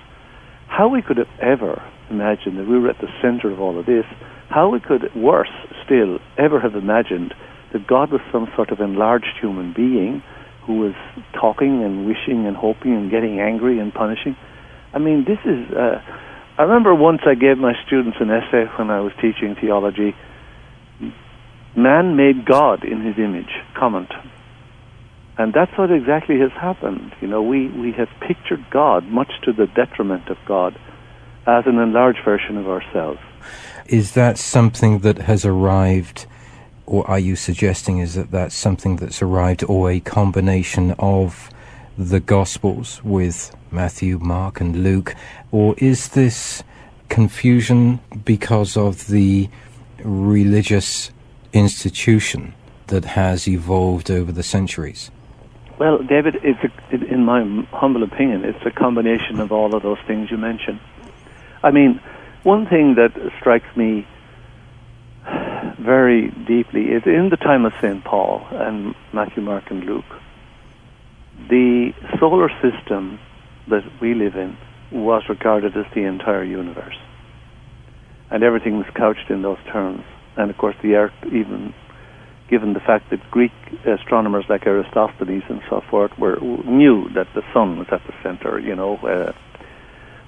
How 0.68 0.88
we 0.88 1.00
could 1.00 1.24
ever 1.40 1.82
imagined 2.10 2.58
that 2.58 2.68
we 2.68 2.78
were 2.78 2.90
at 2.90 3.00
the 3.00 3.08
center 3.22 3.50
of 3.50 3.60
all 3.60 3.78
of 3.78 3.86
this, 3.86 4.04
how 4.50 4.68
we 4.68 4.80
could, 4.80 5.08
worse 5.16 5.48
still, 5.82 6.18
ever 6.36 6.60
have 6.60 6.74
imagined 6.74 7.32
that 7.72 7.86
God 7.86 8.12
was 8.12 8.20
some 8.30 8.46
sort 8.54 8.70
of 8.70 8.80
enlarged 8.80 9.38
human 9.40 9.72
being 9.72 10.22
who 10.66 10.78
was 10.80 10.94
talking 11.32 11.82
and 11.84 12.06
wishing 12.06 12.46
and 12.46 12.56
hoping 12.56 12.94
and 12.94 13.10
getting 13.10 13.40
angry 13.40 13.78
and 13.78 13.94
punishing. 13.94 14.36
I 14.92 14.98
mean, 14.98 15.24
this 15.24 15.38
is. 15.44 15.70
Uh, 15.72 16.02
I 16.58 16.62
remember 16.62 16.94
once 16.94 17.20
I 17.26 17.34
gave 17.34 17.58
my 17.58 17.74
students 17.86 18.16
an 18.20 18.30
essay 18.30 18.64
when 18.78 18.90
I 18.90 19.00
was 19.00 19.12
teaching 19.20 19.56
theology. 19.60 20.14
Man 21.76 22.16
made 22.16 22.46
God 22.46 22.84
in 22.84 23.02
his 23.02 23.18
image, 23.18 23.50
comment. 23.74 24.10
And 25.38 25.52
that's 25.52 25.76
what 25.76 25.90
exactly 25.90 26.40
has 26.40 26.50
happened. 26.52 27.12
You 27.20 27.28
know, 27.28 27.42
we, 27.42 27.68
we 27.68 27.92
have 27.92 28.08
pictured 28.26 28.64
God, 28.70 29.04
much 29.04 29.30
to 29.44 29.52
the 29.52 29.66
detriment 29.66 30.28
of 30.28 30.38
God, 30.46 30.78
as 31.46 31.64
an 31.66 31.78
enlarged 31.78 32.20
version 32.24 32.56
of 32.56 32.66
ourselves. 32.68 33.20
Is 33.84 34.12
that 34.12 34.38
something 34.38 35.00
that 35.00 35.18
has 35.18 35.44
arrived, 35.44 36.26
or 36.86 37.08
are 37.10 37.18
you 37.18 37.36
suggesting 37.36 37.98
is 37.98 38.14
that 38.14 38.30
that's 38.30 38.54
something 38.54 38.96
that's 38.96 39.22
arrived, 39.22 39.64
or 39.64 39.90
a 39.90 40.00
combination 40.00 40.92
of 40.98 41.50
the 41.98 42.20
Gospels 42.20 43.02
with 43.04 43.54
Matthew, 43.70 44.18
Mark, 44.18 44.60
and 44.60 44.82
Luke, 44.82 45.14
or 45.50 45.74
is 45.78 46.08
this 46.08 46.62
confusion 47.08 48.00
because 48.24 48.76
of 48.76 49.06
the 49.08 49.48
religious 50.04 51.10
institution 51.52 52.54
that 52.88 53.04
has 53.04 53.48
evolved 53.48 54.10
over 54.10 54.30
the 54.30 54.42
centuries? 54.42 55.10
Well, 55.78 55.98
David, 55.98 56.36
it's 56.42 56.60
a, 56.62 57.12
in 57.12 57.24
my 57.24 57.42
humble 57.72 58.02
opinion, 58.02 58.44
it's 58.44 58.64
a 58.64 58.70
combination 58.70 59.40
of 59.40 59.52
all 59.52 59.74
of 59.74 59.82
those 59.82 59.98
things 60.06 60.30
you 60.30 60.38
mentioned. 60.38 60.80
I 61.62 61.70
mean, 61.70 62.00
one 62.44 62.66
thing 62.66 62.94
that 62.94 63.12
strikes 63.38 63.76
me 63.76 64.06
very 65.78 66.30
deeply 66.46 66.86
is 66.86 67.02
in 67.06 67.28
the 67.30 67.36
time 67.36 67.64
of 67.64 67.72
St. 67.80 68.04
Paul 68.04 68.46
and 68.50 68.94
Matthew, 69.12 69.42
Mark, 69.42 69.70
and 69.70 69.84
Luke, 69.84 70.04
the 71.48 71.92
solar 72.18 72.48
system 72.62 73.18
that 73.68 73.84
we 74.00 74.14
live 74.14 74.36
in 74.36 74.56
was 74.90 75.22
regarded 75.28 75.76
as 75.76 75.86
the 75.94 76.02
entire 76.02 76.44
universe. 76.44 76.96
And 78.30 78.42
everything 78.42 78.78
was 78.78 78.86
couched 78.94 79.30
in 79.30 79.42
those 79.42 79.58
terms. 79.70 80.02
And 80.36 80.50
of 80.50 80.58
course, 80.58 80.76
the 80.82 80.94
Earth, 80.94 81.14
even 81.26 81.74
given 82.48 82.72
the 82.72 82.80
fact 82.80 83.10
that 83.10 83.30
Greek 83.30 83.52
astronomers 83.84 84.44
like 84.48 84.66
Aristophanes 84.66 85.44
and 85.48 85.60
so 85.68 85.82
forth 85.90 86.16
were 86.18 86.38
knew 86.40 87.08
that 87.10 87.26
the 87.34 87.42
sun 87.52 87.78
was 87.78 87.88
at 87.90 88.04
the 88.06 88.14
center, 88.22 88.58
you 88.58 88.74
know, 88.74 88.96
uh, 88.98 89.32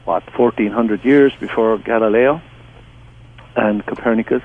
what, 0.04 0.22
1400 0.38 1.04
years 1.04 1.32
before 1.38 1.78
Galileo 1.78 2.40
and 3.56 3.84
Copernicus. 3.86 4.42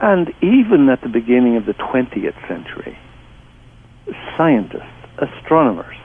And 0.00 0.32
even 0.42 0.88
at 0.88 1.00
the 1.02 1.08
beginning 1.08 1.56
of 1.56 1.66
the 1.66 1.74
20th 1.74 2.48
century, 2.48 2.98
scientists, 4.36 4.82
astronomers, 5.18 5.96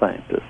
scientists, 0.00 0.42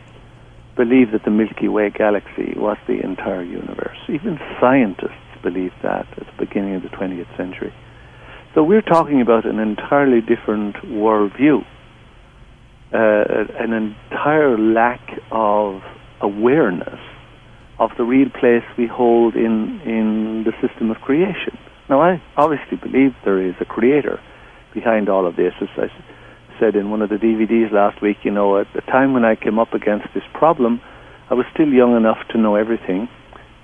believed 0.77 1.13
that 1.13 1.25
the 1.25 1.31
Milky 1.31 1.69
Way 1.69 1.91
galaxy 1.91 2.55
was 2.57 2.77
the 2.87 3.01
entire 3.03 3.43
universe. 3.43 3.97
Even 4.09 4.39
scientists 4.61 5.13
believed 5.43 5.75
that 5.83 6.07
at 6.19 6.27
the 6.27 6.45
beginning 6.47 6.75
of 6.75 6.83
the 6.83 6.89
20th 6.89 7.35
century. 7.37 7.73
So 8.55 8.63
we're 8.63 8.83
talking 8.83 9.21
about 9.21 9.45
an 9.45 9.59
entirely 9.59 10.21
different 10.21 10.77
worldview, 10.77 11.65
uh, 12.93 13.45
an 13.59 13.73
entire 13.73 14.57
lack 14.57 15.21
of 15.31 15.83
awareness 16.21 16.99
of 17.79 17.91
the 17.99 18.05
real 18.05 18.31
place 18.31 18.65
we 18.79 18.87
hold 18.87 19.35
in, 19.35 19.81
in 19.83 20.45
the 20.45 20.53
system 20.67 20.91
of 20.91 20.97
creation. 21.03 21.59
Now, 21.89 22.01
I 22.01 22.21
obviously 22.37 22.77
believe 22.77 23.15
there 23.25 23.41
is 23.41 23.55
a 23.61 23.65
creator 23.65 24.21
behind 24.75 25.09
all 25.09 25.27
of 25.27 25.37
this. 25.37 25.53
As 25.61 25.69
I 25.77 25.89
said 26.59 26.75
in 26.75 26.91
one 26.91 27.01
of 27.01 27.11
the 27.11 27.17
DVDs 27.17 27.71
last 27.73 28.03
week, 28.03 28.19
you 28.25 28.31
know, 28.31 28.59
at 28.59 28.67
the 28.75 28.81
time 28.83 29.13
when 29.13 29.25
I 29.25 29.37
came 29.37 29.59
up 29.59 29.73
against 29.73 30.09
this 30.13 30.25
problem, 30.35 30.81
I 31.31 31.35
was 31.35 31.47
still 31.53 31.69
young 31.69 31.97
enough 31.97 32.19
to 32.31 32.39
know 32.39 32.57
everything, 32.57 33.09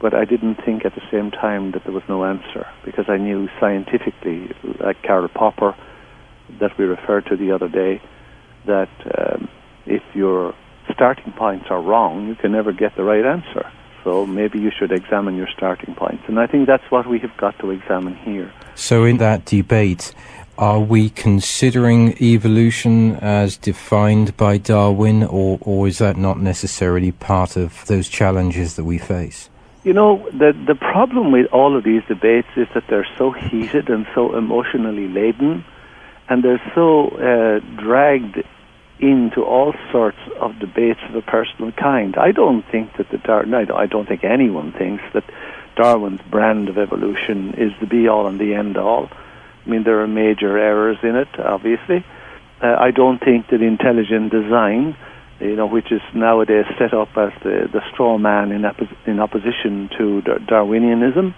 but 0.00 0.14
I 0.14 0.24
didn't 0.24 0.56
think 0.64 0.84
at 0.84 0.94
the 0.94 1.02
same 1.10 1.30
time 1.30 1.72
that 1.72 1.82
there 1.84 1.92
was 1.92 2.02
no 2.08 2.24
answer 2.24 2.66
because 2.84 3.06
I 3.08 3.16
knew 3.16 3.48
scientifically, 3.60 4.50
like 4.80 5.02
Karl 5.02 5.28
Popper, 5.28 5.74
that 6.60 6.76
we 6.78 6.84
referred 6.84 7.26
to 7.26 7.36
the 7.36 7.52
other 7.52 7.68
day, 7.68 8.00
that 8.66 8.90
um, 9.18 9.48
if 9.86 10.02
your 10.14 10.54
starting 10.92 11.32
points 11.32 11.66
are 11.70 11.82
wrong, 11.82 12.28
you 12.28 12.34
can 12.36 12.52
never 12.52 12.72
get 12.72 12.94
the 12.96 13.04
right 13.04 13.24
answer. 13.24 13.70
So 14.04 14.26
maybe 14.26 14.58
you 14.58 14.70
should 14.76 14.92
examine 14.92 15.36
your 15.36 15.48
starting 15.56 15.94
points. 15.94 16.24
And 16.26 16.38
I 16.38 16.46
think 16.46 16.66
that's 16.66 16.90
what 16.90 17.06
we 17.06 17.18
have 17.20 17.36
got 17.36 17.58
to 17.60 17.70
examine 17.70 18.16
here. 18.16 18.52
So, 18.74 19.04
in 19.04 19.18
that 19.18 19.44
debate, 19.44 20.14
are 20.58 20.80
we 20.80 21.10
considering 21.10 22.16
evolution 22.22 23.16
as 23.16 23.56
defined 23.56 24.36
by 24.36 24.58
Darwin, 24.58 25.24
or, 25.24 25.58
or 25.60 25.88
is 25.88 25.98
that 25.98 26.16
not 26.16 26.40
necessarily 26.40 27.12
part 27.12 27.56
of 27.56 27.84
those 27.86 28.08
challenges 28.08 28.76
that 28.76 28.84
we 28.84 28.98
face? 28.98 29.48
You 29.84 29.92
know, 29.92 30.28
the 30.30 30.52
the 30.66 30.76
problem 30.76 31.32
with 31.32 31.46
all 31.52 31.76
of 31.76 31.82
these 31.82 32.02
debates 32.06 32.48
is 32.56 32.68
that 32.74 32.84
they're 32.88 33.08
so 33.18 33.32
heated 33.32 33.88
and 33.88 34.06
so 34.14 34.36
emotionally 34.36 35.08
laden, 35.08 35.64
and 36.28 36.44
they're 36.44 36.62
so 36.74 37.08
uh, 37.08 37.58
dragged 37.76 38.44
into 39.02 39.42
all 39.42 39.74
sorts 39.90 40.18
of 40.40 40.58
debates 40.58 41.00
of 41.08 41.16
a 41.16 41.22
personal 41.22 41.72
kind. 41.72 42.16
I 42.16 42.32
don't 42.32 42.62
think 42.70 42.96
that 42.96 43.10
the 43.10 43.18
Darwin. 43.18 43.52
I 43.52 43.86
don't 43.86 44.08
think 44.08 44.24
anyone 44.24 44.72
thinks 44.72 45.02
that 45.12 45.24
Darwin's 45.76 46.22
brand 46.30 46.68
of 46.68 46.78
evolution 46.78 47.54
is 47.54 47.72
the 47.80 47.86
be 47.86 48.08
all 48.08 48.26
and 48.26 48.40
the 48.40 48.54
end 48.54 48.76
all. 48.76 49.10
I 49.66 49.68
mean, 49.68 49.82
there 49.82 50.00
are 50.00 50.08
major 50.08 50.56
errors 50.56 50.98
in 51.02 51.16
it, 51.16 51.28
obviously. 51.38 52.04
Uh, 52.62 52.76
I 52.78 52.92
don't 52.92 53.18
think 53.18 53.48
that 53.48 53.60
intelligent 53.60 54.30
design 54.30 54.96
you 55.42 55.56
know, 55.56 55.66
which 55.66 55.90
is 55.90 56.00
nowadays 56.14 56.66
set 56.78 56.94
up 56.94 57.08
as 57.16 57.32
the, 57.42 57.68
the 57.72 57.82
straw 57.92 58.16
man 58.16 58.52
in, 58.52 58.62
oppo- 58.62 58.96
in 59.06 59.18
opposition 59.18 59.90
to 59.98 60.22
Darwinianism, 60.22 61.34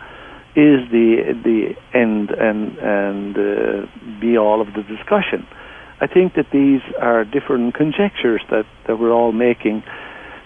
is 0.57 0.89
the 0.91 1.35
the 1.43 1.75
end 1.93 2.31
and 2.31 2.79
and 2.79 3.37
uh, 3.37 3.87
be 4.21 4.37
all 4.37 4.61
of 4.61 4.69
the 4.75 4.83
discussion. 4.83 5.47
I 6.01 6.07
think 6.07 6.35
that 6.35 6.51
these 6.51 6.83
are 7.01 7.25
different 7.25 7.75
conjectures 7.75 8.43
that, 8.51 8.67
that 8.87 8.99
we're 8.99 9.13
all 9.13 9.33
making. 9.33 9.83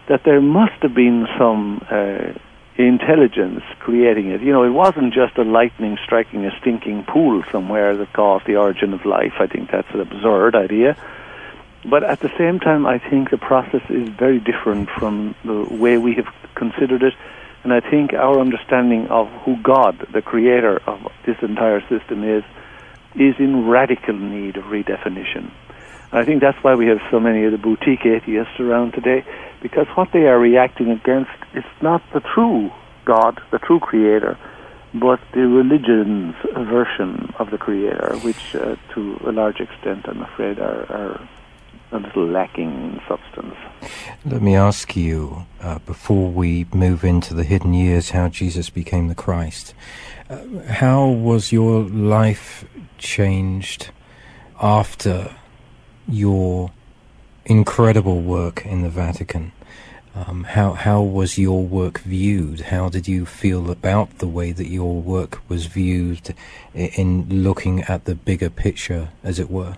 That 0.08 0.24
there 0.24 0.40
must 0.40 0.82
have 0.82 0.94
been 0.94 1.26
some 1.38 1.84
uh, 1.90 2.32
intelligence 2.76 3.62
creating 3.80 4.30
it. 4.30 4.40
You 4.40 4.52
know, 4.52 4.62
it 4.62 4.70
wasn't 4.70 5.12
just 5.12 5.36
a 5.36 5.42
lightning 5.42 5.98
striking 6.04 6.44
a 6.44 6.56
stinking 6.60 7.04
pool 7.04 7.42
somewhere 7.50 7.96
that 7.96 8.12
caused 8.12 8.46
the 8.46 8.56
origin 8.56 8.94
of 8.94 9.04
life. 9.04 9.34
I 9.38 9.46
think 9.46 9.70
that's 9.70 9.88
an 9.92 10.00
absurd 10.00 10.54
idea. 10.54 10.96
But 11.84 12.04
at 12.04 12.20
the 12.20 12.30
same 12.38 12.60
time, 12.60 12.86
I 12.86 12.98
think 12.98 13.30
the 13.30 13.38
process 13.38 13.82
is 13.88 14.08
very 14.08 14.38
different 14.38 14.90
from 14.90 15.34
the 15.44 15.62
way 15.70 15.98
we 15.98 16.14
have 16.14 16.28
considered 16.54 17.02
it. 17.02 17.14
And 17.64 17.72
I 17.72 17.80
think 17.80 18.12
our 18.12 18.40
understanding 18.40 19.08
of 19.08 19.28
who 19.44 19.56
God, 19.56 20.06
the 20.12 20.22
creator 20.22 20.80
of 20.86 21.10
this 21.26 21.36
entire 21.42 21.80
system, 21.88 22.24
is, 22.24 22.44
is 23.20 23.34
in 23.38 23.66
radical 23.68 24.14
need 24.14 24.56
of 24.56 24.64
redefinition. 24.64 25.50
I 26.10 26.24
think 26.24 26.40
that's 26.40 26.56
why 26.64 26.74
we 26.74 26.86
have 26.86 27.00
so 27.10 27.20
many 27.20 27.44
of 27.44 27.52
the 27.52 27.58
boutique 27.58 28.06
atheists 28.06 28.58
around 28.58 28.92
today, 28.92 29.24
because 29.60 29.86
what 29.94 30.12
they 30.12 30.26
are 30.26 30.38
reacting 30.38 30.90
against 30.90 31.30
is 31.54 31.64
not 31.82 32.02
the 32.12 32.20
true 32.20 32.70
God, 33.04 33.40
the 33.50 33.58
true 33.58 33.80
creator, 33.80 34.38
but 34.94 35.20
the 35.32 35.46
religion's 35.46 36.34
version 36.54 37.34
of 37.38 37.50
the 37.50 37.58
creator, 37.58 38.16
which 38.22 38.54
uh, 38.54 38.76
to 38.94 39.20
a 39.26 39.32
large 39.32 39.60
extent, 39.60 40.08
I'm 40.08 40.22
afraid, 40.22 40.58
are, 40.58 40.86
are 40.90 41.28
a 41.92 41.98
little 41.98 42.26
lacking 42.26 42.70
in 42.70 43.00
substance. 43.08 43.54
Let 44.24 44.42
me 44.42 44.54
ask 44.56 44.96
you, 44.96 45.46
uh, 45.62 45.78
before 45.80 46.30
we 46.30 46.66
move 46.72 47.04
into 47.04 47.34
the 47.34 47.44
hidden 47.44 47.72
years, 47.74 48.10
how 48.10 48.28
Jesus 48.28 48.68
became 48.70 49.08
the 49.08 49.14
Christ. 49.14 49.74
Uh, 50.28 50.62
how 50.68 51.06
was 51.06 51.52
your 51.52 51.82
life 51.82 52.64
changed 52.98 53.90
after 54.60 55.34
your 56.06 56.72
incredible 57.46 58.20
work 58.20 58.66
in 58.66 58.82
the 58.82 58.90
Vatican? 58.90 59.52
Um, 60.14 60.44
how 60.44 60.72
how 60.72 61.00
was 61.02 61.38
your 61.38 61.64
work 61.64 62.00
viewed? 62.00 62.60
How 62.60 62.88
did 62.88 63.06
you 63.06 63.24
feel 63.24 63.70
about 63.70 64.18
the 64.18 64.26
way 64.26 64.52
that 64.52 64.68
your 64.68 65.00
work 65.00 65.40
was 65.48 65.66
viewed 65.66 66.34
in 66.74 67.42
looking 67.44 67.82
at 67.82 68.04
the 68.04 68.14
bigger 68.16 68.50
picture, 68.50 69.10
as 69.22 69.38
it 69.38 69.48
were? 69.48 69.76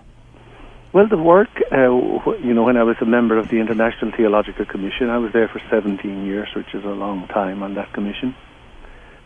Well, 0.93 1.07
the 1.07 1.17
work, 1.17 1.47
uh, 1.71 1.87
you 2.43 2.53
know, 2.53 2.63
when 2.63 2.75
I 2.75 2.83
was 2.83 2.97
a 3.01 3.05
member 3.05 3.37
of 3.37 3.47
the 3.47 3.61
International 3.61 4.11
Theological 4.11 4.65
Commission, 4.65 5.09
I 5.09 5.19
was 5.19 5.31
there 5.31 5.47
for 5.47 5.61
17 5.69 6.25
years, 6.25 6.49
which 6.53 6.73
is 6.73 6.83
a 6.83 6.89
long 6.89 7.27
time 7.29 7.63
on 7.63 7.75
that 7.75 7.93
commission. 7.93 8.35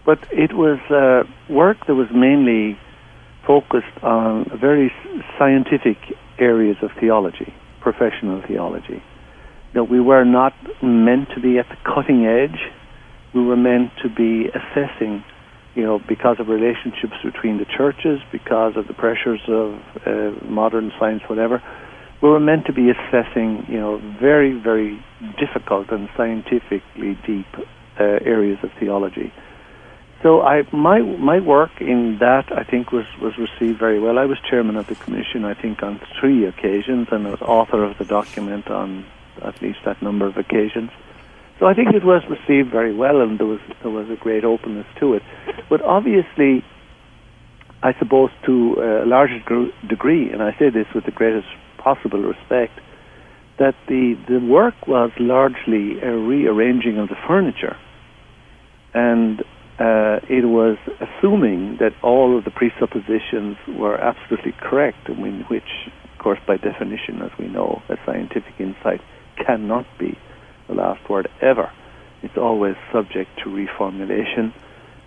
But 0.05 0.19
it 0.31 0.53
was 0.53 0.77
uh, 0.91 1.23
work 1.51 1.77
that 1.87 1.95
was 1.95 2.07
mainly 2.13 2.77
focused 3.47 3.97
on 4.03 4.45
very 4.61 4.91
scientific 5.39 5.97
areas 6.37 6.77
of 6.83 6.91
theology, 6.99 7.51
professional 7.81 8.43
theology. 8.47 9.01
Know, 9.73 9.83
we 9.83 9.99
were 9.99 10.23
not 10.23 10.53
meant 10.83 11.29
to 11.33 11.41
be 11.41 11.57
at 11.57 11.67
the 11.67 11.77
cutting 11.83 12.27
edge. 12.27 12.59
We 13.33 13.43
were 13.43 13.57
meant 13.57 13.91
to 14.03 14.09
be 14.09 14.49
assessing 14.53 15.23
you 15.75 15.83
know, 15.83 15.99
because 16.07 16.39
of 16.39 16.47
relationships 16.47 17.15
between 17.23 17.57
the 17.57 17.65
churches, 17.65 18.21
because 18.31 18.77
of 18.77 18.87
the 18.87 18.93
pressures 18.93 19.41
of 19.47 19.79
uh, 20.05 20.31
modern 20.45 20.91
science, 20.97 21.21
whatever, 21.27 21.61
we 22.21 22.29
were 22.29 22.39
meant 22.39 22.65
to 22.65 22.73
be 22.73 22.89
assessing, 22.89 23.65
you 23.67 23.79
know, 23.79 23.97
very, 24.19 24.53
very 24.53 25.03
difficult 25.37 25.91
and 25.91 26.09
scientifically 26.15 27.17
deep 27.25 27.47
uh, 27.99 28.03
areas 28.03 28.57
of 28.63 28.71
theology. 28.79 29.33
So 30.23 30.41
I, 30.41 30.63
my 30.71 31.01
my 31.01 31.39
work 31.39 31.81
in 31.81 32.17
that 32.19 32.51
I 32.51 32.63
think 32.63 32.91
was 32.91 33.05
was 33.21 33.37
received 33.37 33.77
very 33.77 33.99
well. 33.99 34.17
I 34.17 34.25
was 34.25 34.39
chairman 34.49 34.75
of 34.75 34.87
the 34.87 34.95
commission, 34.95 35.45
I 35.45 35.53
think, 35.53 35.83
on 35.83 36.01
three 36.19 36.45
occasions, 36.45 37.09
and 37.11 37.27
I 37.27 37.29
was 37.29 37.41
author 37.41 37.83
of 37.83 37.97
the 37.97 38.05
document 38.05 38.69
on 38.71 39.05
at 39.43 39.61
least 39.61 39.79
that 39.85 40.01
number 40.01 40.25
of 40.25 40.37
occasions. 40.37 40.89
So 41.59 41.67
I 41.67 41.73
think 41.73 41.95
it 41.95 42.03
was 42.03 42.21
received 42.29 42.71
very 42.71 42.93
well, 42.93 43.21
and 43.21 43.39
there 43.39 43.47
was 43.47 43.61
there 43.81 43.91
was 43.91 44.09
a 44.09 44.15
great 44.21 44.43
openness 44.43 44.87
to 44.99 45.13
it. 45.13 45.23
But 45.69 45.81
obviously, 45.81 46.63
I 47.81 47.93
suppose 47.97 48.29
to 48.45 48.75
a 49.03 49.05
larger 49.05 49.39
degree, 49.87 50.29
and 50.31 50.41
I 50.41 50.51
say 50.59 50.69
this 50.69 50.87
with 50.93 51.05
the 51.05 51.11
greatest 51.11 51.47
possible 51.77 52.19
respect, 52.21 52.79
that 53.57 53.75
the 53.87 54.17
the 54.27 54.39
work 54.39 54.75
was 54.85 55.11
largely 55.17 55.99
a 56.01 56.11
rearranging 56.11 56.97
of 56.97 57.07
the 57.07 57.15
furniture, 57.25 57.77
and 58.93 59.41
uh, 59.79 60.19
it 60.27 60.45
was 60.45 60.77
assuming 60.99 61.77
that 61.79 61.93
all 62.03 62.37
of 62.37 62.43
the 62.43 62.51
presuppositions 62.51 63.55
were 63.67 63.95
absolutely 63.95 64.53
correct, 64.59 65.09
which, 65.49 65.89
of 66.11 66.19
course, 66.19 66.39
by 66.47 66.57
definition, 66.57 67.21
as 67.21 67.31
we 67.39 67.47
know, 67.47 67.81
a 67.89 67.95
scientific 68.05 68.53
insight 68.59 69.01
cannot 69.45 69.85
be 69.99 70.17
the 70.67 70.73
last 70.73 71.09
word 71.09 71.27
ever. 71.41 71.71
It's 72.23 72.37
always 72.37 72.75
subject 72.91 73.29
to 73.43 73.49
reformulation 73.49 74.53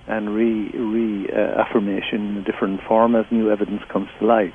and 0.06 0.34
re 0.34 0.70
reaffirmation 0.70 2.26
uh, 2.26 2.30
in 2.30 2.36
a 2.38 2.42
different 2.42 2.80
form 2.82 3.14
as 3.14 3.26
new 3.30 3.50
evidence 3.50 3.82
comes 3.88 4.08
to 4.18 4.26
light. 4.26 4.54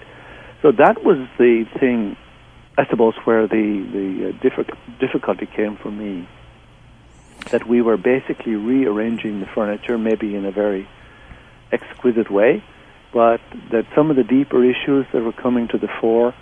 So 0.61 0.71
that 0.71 1.03
was 1.03 1.27
the 1.37 1.65
thing, 1.79 2.15
I 2.77 2.85
suppose, 2.89 3.13
where 3.25 3.47
the 3.47 3.65
the 3.93 4.29
uh, 4.29 4.69
difficulty 4.99 5.45
came 5.45 5.77
for 5.77 5.91
me. 5.91 6.27
That 7.51 7.67
we 7.67 7.81
were 7.81 7.97
basically 7.97 8.55
rearranging 8.55 9.41
the 9.41 9.45
furniture, 9.53 9.97
maybe 9.97 10.35
in 10.35 10.45
a 10.45 10.51
very 10.51 10.87
exquisite 11.71 12.31
way, 12.31 12.63
but 13.11 13.41
that 13.71 13.85
some 13.95 14.09
of 14.09 14.15
the 14.15 14.23
deeper 14.23 14.63
issues 14.63 15.05
that 15.11 15.21
were 15.21 15.33
coming 15.33 15.67
to 15.67 15.77
the 15.77 15.89
fore 15.99 16.33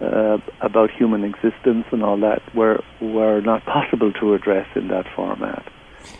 uh, 0.00 0.38
about 0.60 0.90
human 0.90 1.24
existence 1.24 1.86
and 1.90 2.02
all 2.02 2.18
that 2.18 2.42
were 2.54 2.82
were 3.00 3.40
not 3.40 3.64
possible 3.64 4.12
to 4.12 4.34
address 4.34 4.66
in 4.76 4.88
that 4.88 5.06
format. 5.14 5.64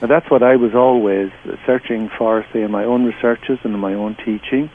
Now 0.01 0.09
that's 0.09 0.31
what 0.31 0.43
I 0.43 0.57
was 0.57 0.75
always 0.75 1.31
searching 1.65 2.11
for, 2.17 2.45
say, 2.53 2.63
in 2.63 2.71
my 2.71 2.85
own 2.85 3.05
researches 3.05 3.59
and 3.65 3.75
in 3.75 3.81
my 3.81 3.95
own 3.95 4.17
teaching, 4.17 4.71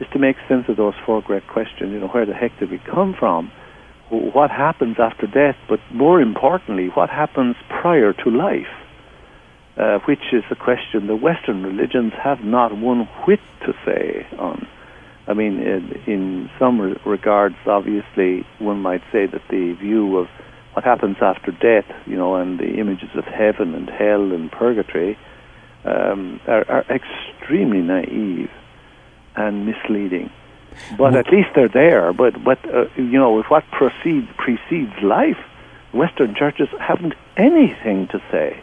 is 0.00 0.06
to 0.12 0.18
make 0.18 0.36
sense 0.48 0.68
of 0.68 0.76
those 0.76 0.94
four 1.04 1.22
great 1.22 1.46
questions. 1.46 1.92
You 1.92 2.00
know, 2.00 2.08
where 2.08 2.26
the 2.26 2.34
heck 2.34 2.58
did 2.58 2.70
we 2.70 2.78
come 2.78 3.14
from? 3.14 3.50
What 4.10 4.50
happens 4.50 4.96
after 4.98 5.26
death? 5.26 5.56
But 5.68 5.80
more 5.90 6.20
importantly, 6.20 6.88
what 6.88 7.10
happens 7.10 7.56
prior 7.68 8.12
to 8.12 8.30
life? 8.30 8.68
Uh, 9.76 9.98
which 10.06 10.32
is 10.32 10.42
a 10.50 10.54
question 10.54 11.06
the 11.06 11.14
Western 11.14 11.62
religions 11.62 12.14
have 12.14 12.42
not 12.42 12.74
one 12.74 13.04
whit 13.26 13.40
to 13.60 13.74
say 13.84 14.26
on. 14.38 14.66
I 15.28 15.34
mean, 15.34 15.60
in, 16.06 16.48
some 16.58 16.80
regards, 17.04 17.56
obviously, 17.66 18.46
one 18.58 18.80
might 18.80 19.02
say 19.10 19.26
that 19.26 19.42
the 19.50 19.72
view 19.72 20.18
of 20.18 20.28
what 20.74 20.84
happens 20.84 21.16
after 21.20 21.50
death, 21.50 21.90
you 22.06 22.16
know, 22.16 22.36
and 22.36 22.60
the 22.60 22.78
images 22.78 23.10
of 23.14 23.24
heaven 23.24 23.74
and 23.74 23.90
hell 23.90 24.32
and 24.32 24.52
purgatory 24.52 25.18
um, 25.84 26.40
are, 26.46 26.64
are, 26.70 26.84
extremely 26.90 27.80
naive 27.80 28.50
and 29.34 29.66
misleading. 29.66 30.30
But 30.90 30.98
well, 30.98 31.16
at 31.16 31.32
least 31.32 31.48
they're 31.54 31.68
there. 31.68 32.12
But 32.12 32.44
but 32.44 32.58
uh, 32.72 32.84
you 32.96 33.18
know, 33.18 33.40
if 33.40 33.46
what 33.48 33.64
proceeds 33.72 34.28
precedes 34.36 34.92
life, 35.02 35.38
Western 35.92 36.34
churches 36.34 36.68
haven't 36.78 37.14
anything 37.36 38.08
to 38.08 38.22
say, 38.30 38.62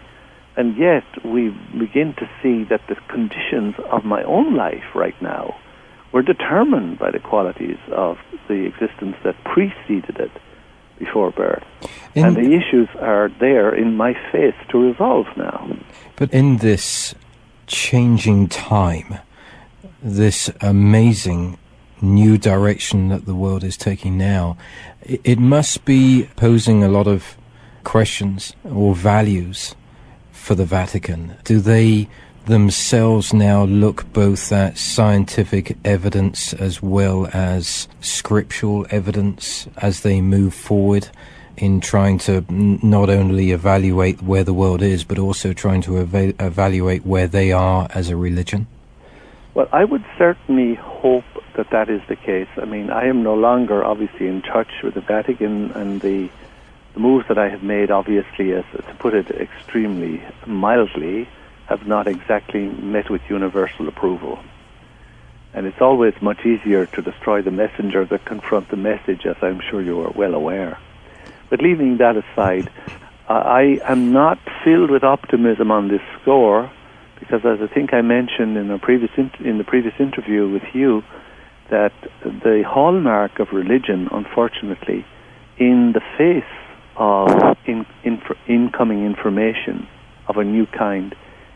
and 0.55 0.77
yet 0.77 1.03
we 1.25 1.49
begin 1.77 2.13
to 2.19 2.29
see 2.41 2.63
that 2.65 2.81
the 2.87 2.95
conditions 3.09 3.75
of 3.91 4.05
my 4.05 4.23
own 4.23 4.55
life 4.55 4.83
right 4.93 5.19
now 5.21 5.55
were 6.13 6.21
determined 6.21 6.99
by 6.99 7.11
the 7.11 7.19
qualities 7.19 7.77
of 7.91 8.17
the 8.47 8.65
existence 8.65 9.15
that 9.23 9.35
preceded 9.43 10.17
it 10.19 10.31
before 10.99 11.31
birth. 11.31 11.63
In 12.15 12.25
and 12.25 12.35
the 12.35 12.53
issues 12.53 12.87
are 12.99 13.29
there 13.39 13.73
in 13.73 13.97
my 13.97 14.13
face 14.31 14.55
to 14.69 14.77
resolve 14.77 15.25
now. 15.35 15.75
But 16.15 16.31
in 16.31 16.57
this 16.57 17.15
changing 17.65 18.49
time, 18.49 19.17
this 20.01 20.51
amazing 20.61 21.57
new 22.01 22.37
direction 22.37 23.09
that 23.09 23.25
the 23.25 23.35
world 23.35 23.63
is 23.63 23.75
taking 23.75 24.17
now, 24.17 24.57
it, 25.01 25.21
it 25.23 25.39
must 25.39 25.83
be 25.85 26.29
posing 26.35 26.83
a 26.83 26.89
lot 26.89 27.07
of 27.07 27.35
questions 27.83 28.53
or 28.63 28.93
values 28.93 29.75
for 30.31 30.55
the 30.55 30.65
Vatican. 30.65 31.35
Do 31.43 31.59
they 31.59 32.07
themselves 32.45 33.33
now 33.33 33.63
look 33.63 34.11
both 34.11 34.51
at 34.51 34.77
scientific 34.77 35.77
evidence 35.85 36.53
as 36.53 36.81
well 36.81 37.29
as 37.33 37.87
scriptural 38.01 38.85
evidence 38.89 39.67
as 39.77 40.01
they 40.01 40.21
move 40.21 40.53
forward 40.53 41.07
in 41.55 41.79
trying 41.79 42.17
to 42.17 42.43
not 42.49 43.09
only 43.09 43.51
evaluate 43.51 44.21
where 44.21 44.43
the 44.43 44.53
world 44.53 44.81
is, 44.81 45.03
but 45.03 45.19
also 45.19 45.53
trying 45.53 45.81
to 45.81 45.99
eva- 45.99 46.33
evaluate 46.39 47.05
where 47.05 47.27
they 47.27 47.51
are 47.51 47.87
as 47.91 48.09
a 48.09 48.17
religion? 48.17 48.67
Well, 49.53 49.69
I 49.71 49.85
would 49.85 50.03
certainly 50.17 50.73
hope 50.75 51.25
that 51.55 51.69
that 51.69 51.89
is 51.89 52.01
the 52.07 52.15
case. 52.15 52.47
I 52.57 52.65
mean, 52.65 52.89
I 52.89 53.05
am 53.05 53.21
no 53.21 53.35
longer 53.35 53.83
obviously 53.83 54.27
in 54.27 54.41
touch 54.41 54.81
with 54.83 54.95
the 54.95 55.01
Vatican, 55.01 55.71
and 55.73 56.01
the, 56.01 56.29
the 56.95 56.99
moves 56.99 57.27
that 57.27 57.37
I 57.37 57.49
have 57.49 57.61
made, 57.61 57.91
obviously, 57.91 58.53
as 58.53 58.65
to 58.73 58.95
put 58.97 59.13
it 59.13 59.29
extremely 59.29 60.23
mildly, 60.47 61.27
have 61.67 61.87
not 61.87 62.07
exactly 62.07 62.65
met 62.65 63.09
with 63.09 63.21
universal 63.29 63.87
approval. 63.87 64.39
And 65.53 65.67
it's 65.67 65.81
always 65.81 66.13
much 66.21 66.45
easier 66.45 66.85
to 66.87 67.01
destroy 67.01 67.41
the 67.41 67.51
messenger 67.51 68.05
than 68.05 68.19
confront 68.19 68.69
the 68.69 68.77
message, 68.77 69.25
as 69.25 69.35
I'm 69.41 69.61
sure 69.69 69.81
you 69.81 70.01
are 70.01 70.11
well 70.11 70.33
aware. 70.33 70.79
But 71.49 71.61
leaving 71.61 71.97
that 71.97 72.15
aside, 72.17 72.71
I 73.27 73.79
am 73.83 74.11
not 74.11 74.39
filled 74.63 74.89
with 74.89 75.03
optimism 75.03 75.71
on 75.71 75.87
this 75.87 76.01
score 76.21 76.71
because, 77.19 77.45
as 77.45 77.59
I 77.61 77.73
think 77.73 77.93
I 77.93 78.01
mentioned 78.01 78.57
in, 78.57 78.69
a 78.71 78.79
previous 78.79 79.11
in 79.17 79.57
the 79.57 79.63
previous 79.63 79.93
interview 79.99 80.49
with 80.49 80.63
you, 80.73 81.03
that 81.69 81.93
the 82.23 82.63
hallmark 82.67 83.39
of 83.39 83.53
religion, 83.53 84.09
unfortunately, 84.11 85.05
in 85.57 85.93
the 85.93 86.01
face 86.17 86.43
of 86.97 87.57
in, 87.65 87.85
in, 88.03 88.21
incoming 88.47 89.05
information 89.05 89.87
of 90.27 90.37
a 90.37 90.43
new 90.43 90.65
kind, 90.65 91.15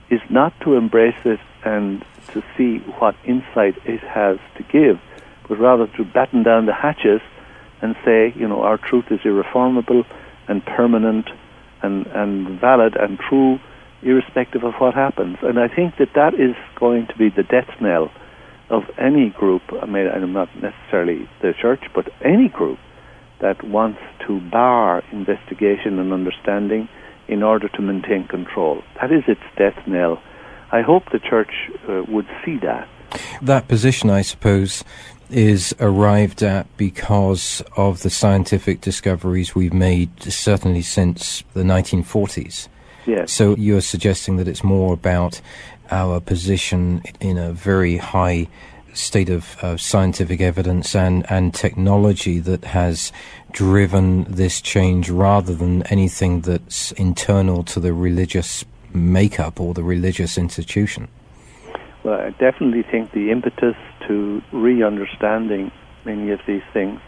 is 0.10 0.22
not 0.30 0.54
to 0.62 0.76
embrace 0.76 1.16
it 1.26 1.40
and 1.64 2.04
to 2.34 2.44
see 2.58 2.78
what 3.00 3.16
insight 3.26 3.76
it 3.86 4.00
has 4.02 4.38
to 4.58 4.64
give, 4.64 5.00
but 5.48 5.60
rather 5.60 5.88
to 5.88 6.04
batten 6.04 6.44
down 6.44 6.66
the 6.66 6.74
hatches 6.74 7.22
and 7.82 7.96
say, 8.06 8.34
you 8.36 8.48
know, 8.48 8.62
our 8.62 8.78
truth 8.78 9.06
is 9.12 9.20
irreformable 9.24 10.04
and 10.48 10.66
permanent 10.66 11.30
and, 11.82 12.08
and 12.08 12.60
valid 12.60 12.96
and 12.96 13.20
true, 13.20 13.60
irrespective 14.02 14.64
of 14.64 14.74
what 14.76 14.94
happens. 14.94 15.38
And 15.42 15.60
I 15.60 15.68
think 15.68 15.98
that 15.98 16.14
that 16.16 16.34
is 16.34 16.56
going 16.76 17.08
to 17.08 17.18
be 17.18 17.30
the 17.30 17.44
death 17.44 17.70
knell 17.82 18.12
of 18.70 18.84
any 18.98 19.30
group. 19.30 19.62
I 19.82 19.86
mean, 19.86 20.08
I'm 20.08 20.34
not 20.34 20.50
necessarily 20.62 21.30
the 21.42 21.54
church, 21.60 21.84
but 21.94 22.10
any 22.22 22.50
group 22.50 22.80
that 23.40 23.64
wants 23.64 24.00
to 24.26 24.40
bar 24.40 25.04
investigation 25.12 26.00
and 26.00 26.12
understanding 26.12 26.90
in 27.28 27.44
order 27.44 27.68
to 27.70 27.82
maintain 27.82 28.28
control. 28.28 28.84
That 29.02 29.12
is 29.12 29.24
its 29.28 29.42
death 29.58 29.78
knell. 29.88 30.22
I 30.72 30.82
hope 30.82 31.12
the 31.12 31.20
church 31.20 31.52
uh, 31.88 32.04
would 32.08 32.28
see 32.44 32.58
that. 32.58 32.88
That 33.42 33.68
position, 33.68 34.10
I 34.10 34.22
suppose, 34.22 34.84
is 35.30 35.76
arrived 35.80 36.44
at 36.44 36.66
because 36.78 37.62
of 37.76 38.02
the 38.02 38.10
scientific 38.10 38.82
discoveries 38.82 39.56
we've 39.56 39.74
made, 39.74 40.22
certainly 40.24 40.82
since 40.82 41.44
the 41.54 41.64
1940s. 41.64 42.68
Yes. 43.06 43.32
So 43.32 43.56
you're 43.56 43.82
suggesting 43.82 44.38
that 44.38 44.48
it's 44.48 44.64
more 44.64 44.94
about 44.94 45.42
our 45.90 46.20
position 46.20 47.02
in 47.20 47.38
a 47.38 47.54
very 47.54 47.98
high 47.98 48.48
state 48.98 49.30
of 49.30 49.58
uh, 49.64 49.78
scientific 49.78 50.42
evidence 50.42 50.96
and, 50.96 51.26
and 51.30 51.54
technology 51.54 52.40
that 52.40 52.66
has 52.66 53.12
driven 53.52 54.24
this 54.26 54.62
change 54.62 55.10
rather 55.10 55.54
than 55.54 55.84
anything 55.84 56.42
that's 56.42 56.92
internal 56.94 57.64
to 57.64 57.80
the 57.80 57.94
religious 57.94 58.66
makeup 58.94 59.60
or 59.60 59.74
the 59.74 59.84
religious 59.84 60.38
institution. 60.38 61.08
Well, 62.04 62.20
I 62.20 62.30
definitely 62.32 62.84
think 62.84 63.12
the 63.12 63.32
impetus 63.32 63.76
to 64.08 64.42
re-understanding 64.52 65.72
many 66.06 66.32
of 66.32 66.40
these 66.48 66.64
things 66.74 67.00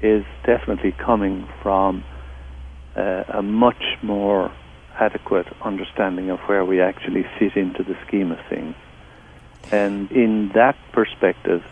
is 0.00 0.24
definitely 0.44 0.92
coming 0.92 1.48
from 1.62 2.04
uh, 2.96 3.24
a 3.28 3.42
much 3.42 3.82
more 4.02 4.52
adequate 4.98 5.46
understanding 5.62 6.30
of 6.30 6.40
where 6.40 6.64
we 6.64 6.80
actually 6.80 7.24
fit 7.38 7.56
into 7.56 7.84
the 7.84 7.96
scheme 8.06 8.32
of 8.32 8.38
things. 8.48 8.74
And 9.70 10.10
in 10.10 10.50
that 10.54 10.76
perspective, 10.92 11.62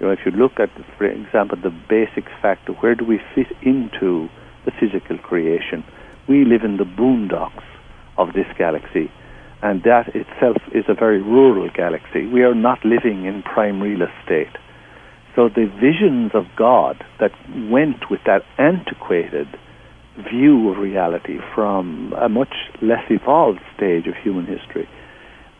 you 0.00 0.06
know, 0.06 0.12
if 0.12 0.20
you 0.24 0.32
look 0.32 0.58
at, 0.58 0.70
for 0.96 1.06
example, 1.06 1.58
the 1.62 1.70
basic 1.70 2.24
fact 2.40 2.68
of 2.68 2.76
where 2.76 2.94
do 2.94 3.04
we 3.04 3.20
fit 3.34 3.48
into 3.62 4.28
the 4.64 4.72
physical 4.80 5.18
creation, 5.18 5.84
we 6.28 6.44
live 6.44 6.62
in 6.62 6.76
the 6.76 6.84
boondocks 6.84 7.64
of 8.16 8.32
this 8.32 8.46
galaxy 8.56 9.10
and 9.62 9.84
that 9.84 10.08
itself 10.08 10.56
is 10.74 10.84
a 10.88 10.94
very 10.94 11.22
rural 11.22 11.70
galaxy. 11.72 12.26
We 12.26 12.42
are 12.42 12.54
not 12.54 12.84
living 12.84 13.24
in 13.24 13.42
prime 13.42 13.80
real 13.80 14.02
estate. 14.02 14.56
So 15.36 15.48
the 15.48 15.66
visions 15.80 16.32
of 16.34 16.46
God 16.56 17.02
that 17.20 17.32
went 17.70 18.10
with 18.10 18.20
that 18.26 18.44
antiquated 18.58 19.48
view 20.30 20.68
of 20.68 20.78
reality 20.78 21.38
from 21.54 22.12
a 22.20 22.28
much 22.28 22.54
less 22.82 23.04
evolved 23.08 23.60
stage 23.76 24.06
of 24.08 24.14
human 24.16 24.46
history, 24.46 24.88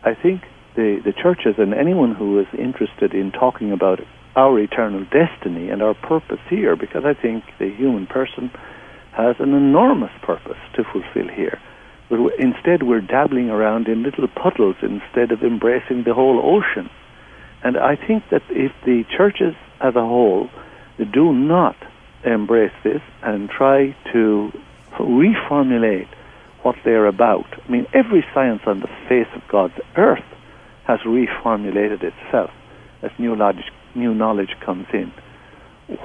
I 0.03 0.13
think 0.13 0.41
the, 0.75 1.01
the 1.03 1.13
churches 1.13 1.55
and 1.57 1.73
anyone 1.73 2.15
who 2.15 2.39
is 2.39 2.47
interested 2.57 3.13
in 3.13 3.31
talking 3.31 3.71
about 3.71 3.99
our 4.35 4.59
eternal 4.59 5.05
destiny 5.05 5.69
and 5.69 5.81
our 5.81 5.93
purpose 5.93 6.39
here, 6.49 6.75
because 6.75 7.05
I 7.05 7.13
think 7.13 7.43
the 7.59 7.69
human 7.69 8.07
person 8.07 8.49
has 9.11 9.35
an 9.39 9.53
enormous 9.53 10.11
purpose 10.23 10.57
to 10.73 10.83
fulfill 10.83 11.27
here 11.27 11.59
but 12.13 12.37
instead, 12.37 12.83
we're 12.83 13.01
dabbling 13.01 13.49
around 13.49 13.87
in 13.87 14.03
little 14.03 14.27
puddles 14.27 14.75
instead 14.83 15.31
of 15.31 15.41
embracing 15.41 16.03
the 16.03 16.13
whole 16.13 16.39
ocean. 16.43 16.89
And 17.63 17.75
I 17.75 17.95
think 17.95 18.29
that 18.29 18.43
if 18.49 18.71
the 18.85 19.03
churches 19.17 19.55
as 19.79 19.95
a 19.95 20.05
whole 20.05 20.49
do 21.11 21.33
not 21.33 21.75
embrace 22.23 22.73
this 22.83 23.01
and 23.23 23.49
try 23.49 23.95
to 24.11 24.51
reformulate 24.99 26.07
what 26.61 26.75
they're 26.85 27.07
about, 27.07 27.47
I 27.67 27.71
mean, 27.71 27.87
every 27.93 28.23
science 28.33 28.61
on 28.67 28.81
the 28.81 28.89
face 29.09 29.33
of 29.35 29.47
God's 29.47 29.79
earth 29.97 30.23
has 30.85 30.99
reformulated 31.01 32.03
itself 32.03 32.51
as 33.01 33.11
new 33.19 33.35
knowledge, 33.35 33.71
new 33.95 34.13
knowledge 34.13 34.55
comes 34.65 34.87
in. 34.93 35.11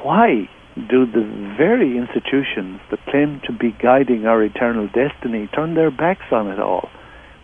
Why 0.03 0.49
do 0.77 1.07
the 1.07 1.25
very 1.57 1.97
institutions 1.97 2.81
that 2.91 3.05
claim 3.07 3.41
to 3.47 3.53
be 3.53 3.75
guiding 3.83 4.27
our 4.27 4.43
eternal 4.43 4.89
destiny 4.89 5.49
turn 5.55 5.75
their 5.75 5.91
backs 5.91 6.31
on 6.31 6.49
it 6.49 6.61
all? 6.61 6.89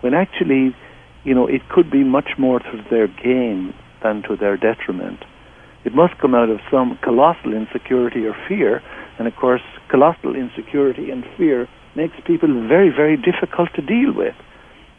When 0.00 0.14
actually, 0.14 0.76
you 1.24 1.34
know, 1.34 1.46
it 1.46 1.68
could 1.68 1.90
be 1.90 2.04
much 2.04 2.30
more 2.38 2.58
to 2.58 2.84
their 2.90 3.08
gain 3.08 3.74
than 4.02 4.22
to 4.28 4.36
their 4.36 4.56
detriment. 4.56 5.24
It 5.84 5.94
must 5.94 6.18
come 6.18 6.34
out 6.34 6.50
of 6.50 6.60
some 6.70 6.98
colossal 7.02 7.54
insecurity 7.54 8.26
or 8.26 8.36
fear, 8.48 8.82
and 9.18 9.28
of 9.28 9.36
course, 9.36 9.62
colossal 9.88 10.34
insecurity 10.34 11.10
and 11.10 11.24
fear 11.36 11.68
makes 11.94 12.14
people 12.26 12.48
very, 12.68 12.90
very 12.90 13.16
difficult 13.16 13.70
to 13.74 13.82
deal 13.82 14.12
with. 14.14 14.34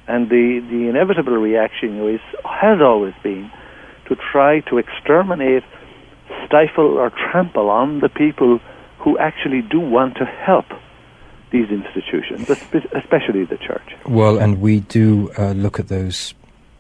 And 0.08 0.30
the, 0.30 0.60
the 0.70 0.88
inevitable 0.88 1.38
reaction 1.38 2.08
is, 2.08 2.22
has 2.44 2.80
always 2.82 3.14
been 3.24 3.52
to 4.08 4.16
try 4.32 4.60
to 4.62 4.78
exterminate 4.78 5.64
stifle 6.46 6.98
or 6.98 7.10
trample 7.10 7.70
on 7.70 8.00
the 8.00 8.10
people 8.10 8.60
who 9.00 9.18
actually 9.18 9.62
do 9.62 9.80
want 9.80 10.16
to 10.18 10.26
help 10.26 10.66
these 11.52 11.70
institutions, 11.70 12.50
especially 12.94 13.46
the 13.46 13.58
church. 13.58 13.96
Well, 14.06 14.38
and 14.38 14.62
we 14.62 14.82
do 14.82 15.32
uh, 15.38 15.52
look 15.52 15.80
at 15.80 15.88
those 15.88 16.34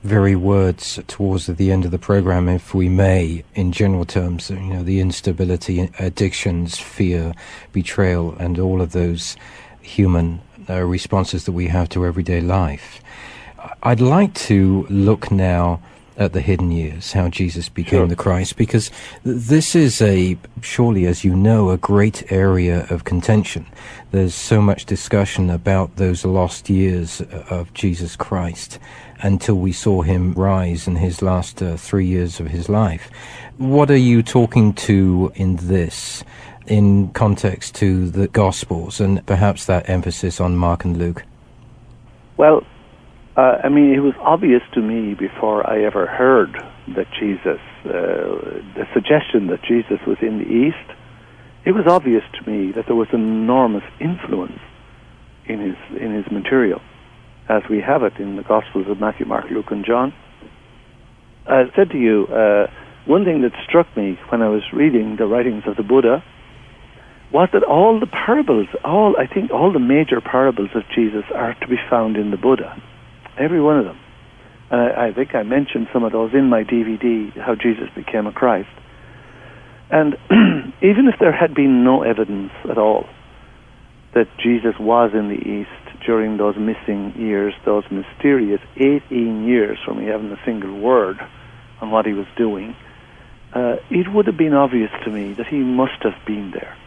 very 0.04 0.36
words 0.36 1.00
towards 1.08 1.48
the 1.48 1.72
end 1.72 1.84
of 1.84 1.92
the 1.92 1.98
program, 1.98 2.48
if 2.48 2.76
we 2.76 2.90
may, 2.90 3.44
in 3.56 3.72
general 3.72 4.06
terms, 4.06 4.52
you 4.52 4.60
know, 4.60 4.84
the 4.84 5.00
instability, 5.00 5.90
addictions, 5.98 6.78
fear, 6.78 7.34
betrayal, 7.72 8.36
and 8.38 8.60
all 8.60 8.82
of 8.82 8.92
those 8.92 9.36
human 9.82 10.42
uh, 10.70 10.82
responses 10.84 11.46
that 11.46 11.52
we 11.52 11.68
have 11.68 11.90
to 11.90 12.06
everyday 12.06 12.42
life. 12.42 13.02
I'd 13.84 14.02
like 14.02 14.34
to 14.34 14.86
look 14.90 15.32
now 15.32 15.80
at 16.18 16.34
the 16.34 16.42
hidden 16.42 16.72
years, 16.72 17.12
how 17.12 17.28
Jesus 17.28 17.68
became 17.68 18.00
sure. 18.00 18.08
the 18.08 18.16
Christ, 18.16 18.56
because 18.56 18.90
this 19.24 19.76
is 19.76 20.02
a, 20.02 20.38
surely 20.62 21.06
as 21.06 21.24
you 21.24 21.36
know, 21.36 21.72
a 21.72 21.78
great 21.78 22.32
area 22.32 22.88
of 22.90 23.04
contention. 23.04 23.66
There's 24.12 24.34
so 24.34 24.62
much 24.62 24.86
discussion 24.86 25.50
about 25.50 25.98
those 25.98 26.24
lost 26.24 26.70
years 26.70 27.22
of 27.50 27.74
Jesus 27.74 28.16
Christ 28.16 28.80
until 29.20 29.56
we 29.56 29.72
saw 29.72 30.04
him 30.04 30.34
rise 30.34 30.88
in 30.88 30.96
his 30.98 31.22
last 31.22 31.62
uh, 31.62 31.76
three 31.76 32.06
years 32.06 32.40
of 32.40 32.48
his 32.48 32.70
life. 32.70 33.10
What 33.58 33.92
are 33.92 33.98
you 33.98 34.24
talking 34.24 34.74
to 34.74 35.32
in 35.36 35.58
this? 35.58 36.24
In 36.68 37.10
context 37.10 37.76
to 37.76 38.10
the 38.10 38.28
Gospels 38.28 39.00
and 39.00 39.24
perhaps 39.28 39.66
that 39.66 39.88
emphasis 39.88 40.42
on 40.42 40.56
Mark 40.56 40.84
and 40.84 40.98
Luke? 40.98 41.24
Well, 42.38 42.64
Uh, 43.38 43.60
I 43.66 43.68
mean, 43.68 43.94
it 43.94 44.00
was 44.00 44.14
obvious 44.22 44.62
to 44.76 44.82
me 44.82 45.14
before 45.14 45.70
I 45.70 45.84
ever 45.84 46.06
heard 46.06 46.56
that 46.96 47.06
Jesus, 47.20 47.60
uh, 47.84 47.92
the 48.80 48.88
suggestion 48.94 49.48
that 49.48 49.62
Jesus 49.62 50.00
was 50.08 50.18
in 50.22 50.38
the 50.40 50.48
East, 50.48 50.88
it 51.66 51.74
was 51.74 51.86
obvious 51.86 52.24
to 52.36 52.50
me 52.50 52.72
that 52.72 52.86
there 52.86 52.96
was 52.96 53.10
enormous 53.12 53.84
influence 54.00 54.62
in 55.48 55.60
his 55.60 55.76
in 56.00 56.14
his 56.14 56.32
material, 56.32 56.82
as 57.50 57.62
we 57.70 57.82
have 57.82 58.04
it 58.04 58.14
in 58.20 58.38
the 58.38 58.44
Gospels 58.44 58.88
of 58.88 59.02
Matthew, 59.02 59.26
Mark, 59.26 59.50
Luke, 59.52 59.70
and 59.70 59.84
John. 59.84 60.14
I 61.46 61.70
said 61.76 61.90
to 61.92 61.98
you, 61.98 62.28
uh, 62.28 62.68
one 63.06 63.26
thing 63.26 63.42
that 63.42 63.52
struck 63.68 63.88
me 63.98 64.18
when 64.30 64.42
I 64.42 64.48
was 64.48 64.64
reading 64.72 65.18
the 65.18 65.28
writings 65.28 65.64
of 65.68 65.76
the 65.76 65.84
Buddha 65.84 66.24
was 67.36 67.50
that 67.52 67.64
all 67.64 68.00
the 68.00 68.08
parables, 68.08 68.68
all 68.86 69.18
I 69.20 69.28
think 69.28 69.52
all 69.52 69.74
the 69.74 69.78
major 69.78 70.22
parables 70.22 70.70
of 70.74 70.84
Jesus 70.96 71.26
are 71.36 71.54
to 71.56 71.68
be 71.68 71.76
found 71.90 72.16
in 72.16 72.32
the 72.32 72.38
Buddha 72.38 72.82
every 73.38 73.62
one 73.62 73.78
of 73.78 73.84
them. 73.84 74.00
And 74.72 74.80
I, 74.80 75.08
I 75.08 75.14
think 75.14 75.36
I 75.36 75.44
mentioned 75.44 75.90
some 75.92 76.06
of 76.06 76.14
those 76.14 76.34
in 76.34 76.48
my 76.48 76.64
DVD, 76.64 77.38
How 77.38 77.56
Jesus 77.56 77.90
Became 77.94 78.26
a 78.26 78.32
Christ. 78.32 78.70
And 79.92 80.14
even 80.82 81.10
if 81.12 81.20
there 81.20 81.34
had 81.34 81.54
been 81.54 81.84
no 81.84 82.04
evidence 82.04 82.54
at 82.70 82.78
all 82.78 83.06
that 84.14 84.30
Jesus 84.38 84.80
was 84.80 85.12
in 85.14 85.28
the 85.28 85.36
East 85.36 86.06
during 86.06 86.38
those 86.38 86.56
missing 86.56 87.16
years, 87.18 87.54
those 87.66 87.84
mysterious 87.92 88.62
18 88.78 89.46
years 89.46 89.78
from 89.84 90.00
me 90.00 90.06
having 90.06 90.32
a 90.32 90.40
single 90.46 90.80
word 90.80 91.20
on 91.82 91.92
what 91.92 92.06
he 92.06 92.14
was 92.14 92.28
doing, 92.38 92.78
uh, 93.54 93.76
it 93.90 94.08
would 94.08 94.28
have 94.28 94.38
been 94.38 94.54
obvious 94.54 94.92
to 95.04 95.12
me 95.12 95.34
that 95.34 95.48
he 95.48 95.58
must 95.58 96.02
have 96.04 96.16
been 96.26 96.52
there. 96.52 96.78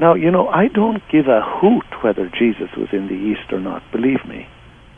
Now, 0.00 0.14
you 0.14 0.30
know, 0.30 0.48
I 0.48 0.68
don't 0.68 1.02
give 1.10 1.28
a 1.28 1.42
hoot 1.42 2.02
whether 2.02 2.28
Jesus 2.28 2.70
was 2.76 2.88
in 2.92 3.06
the 3.06 3.14
East 3.14 3.52
or 3.52 3.60
not, 3.60 3.82
believe 3.92 4.24
me. 4.26 4.48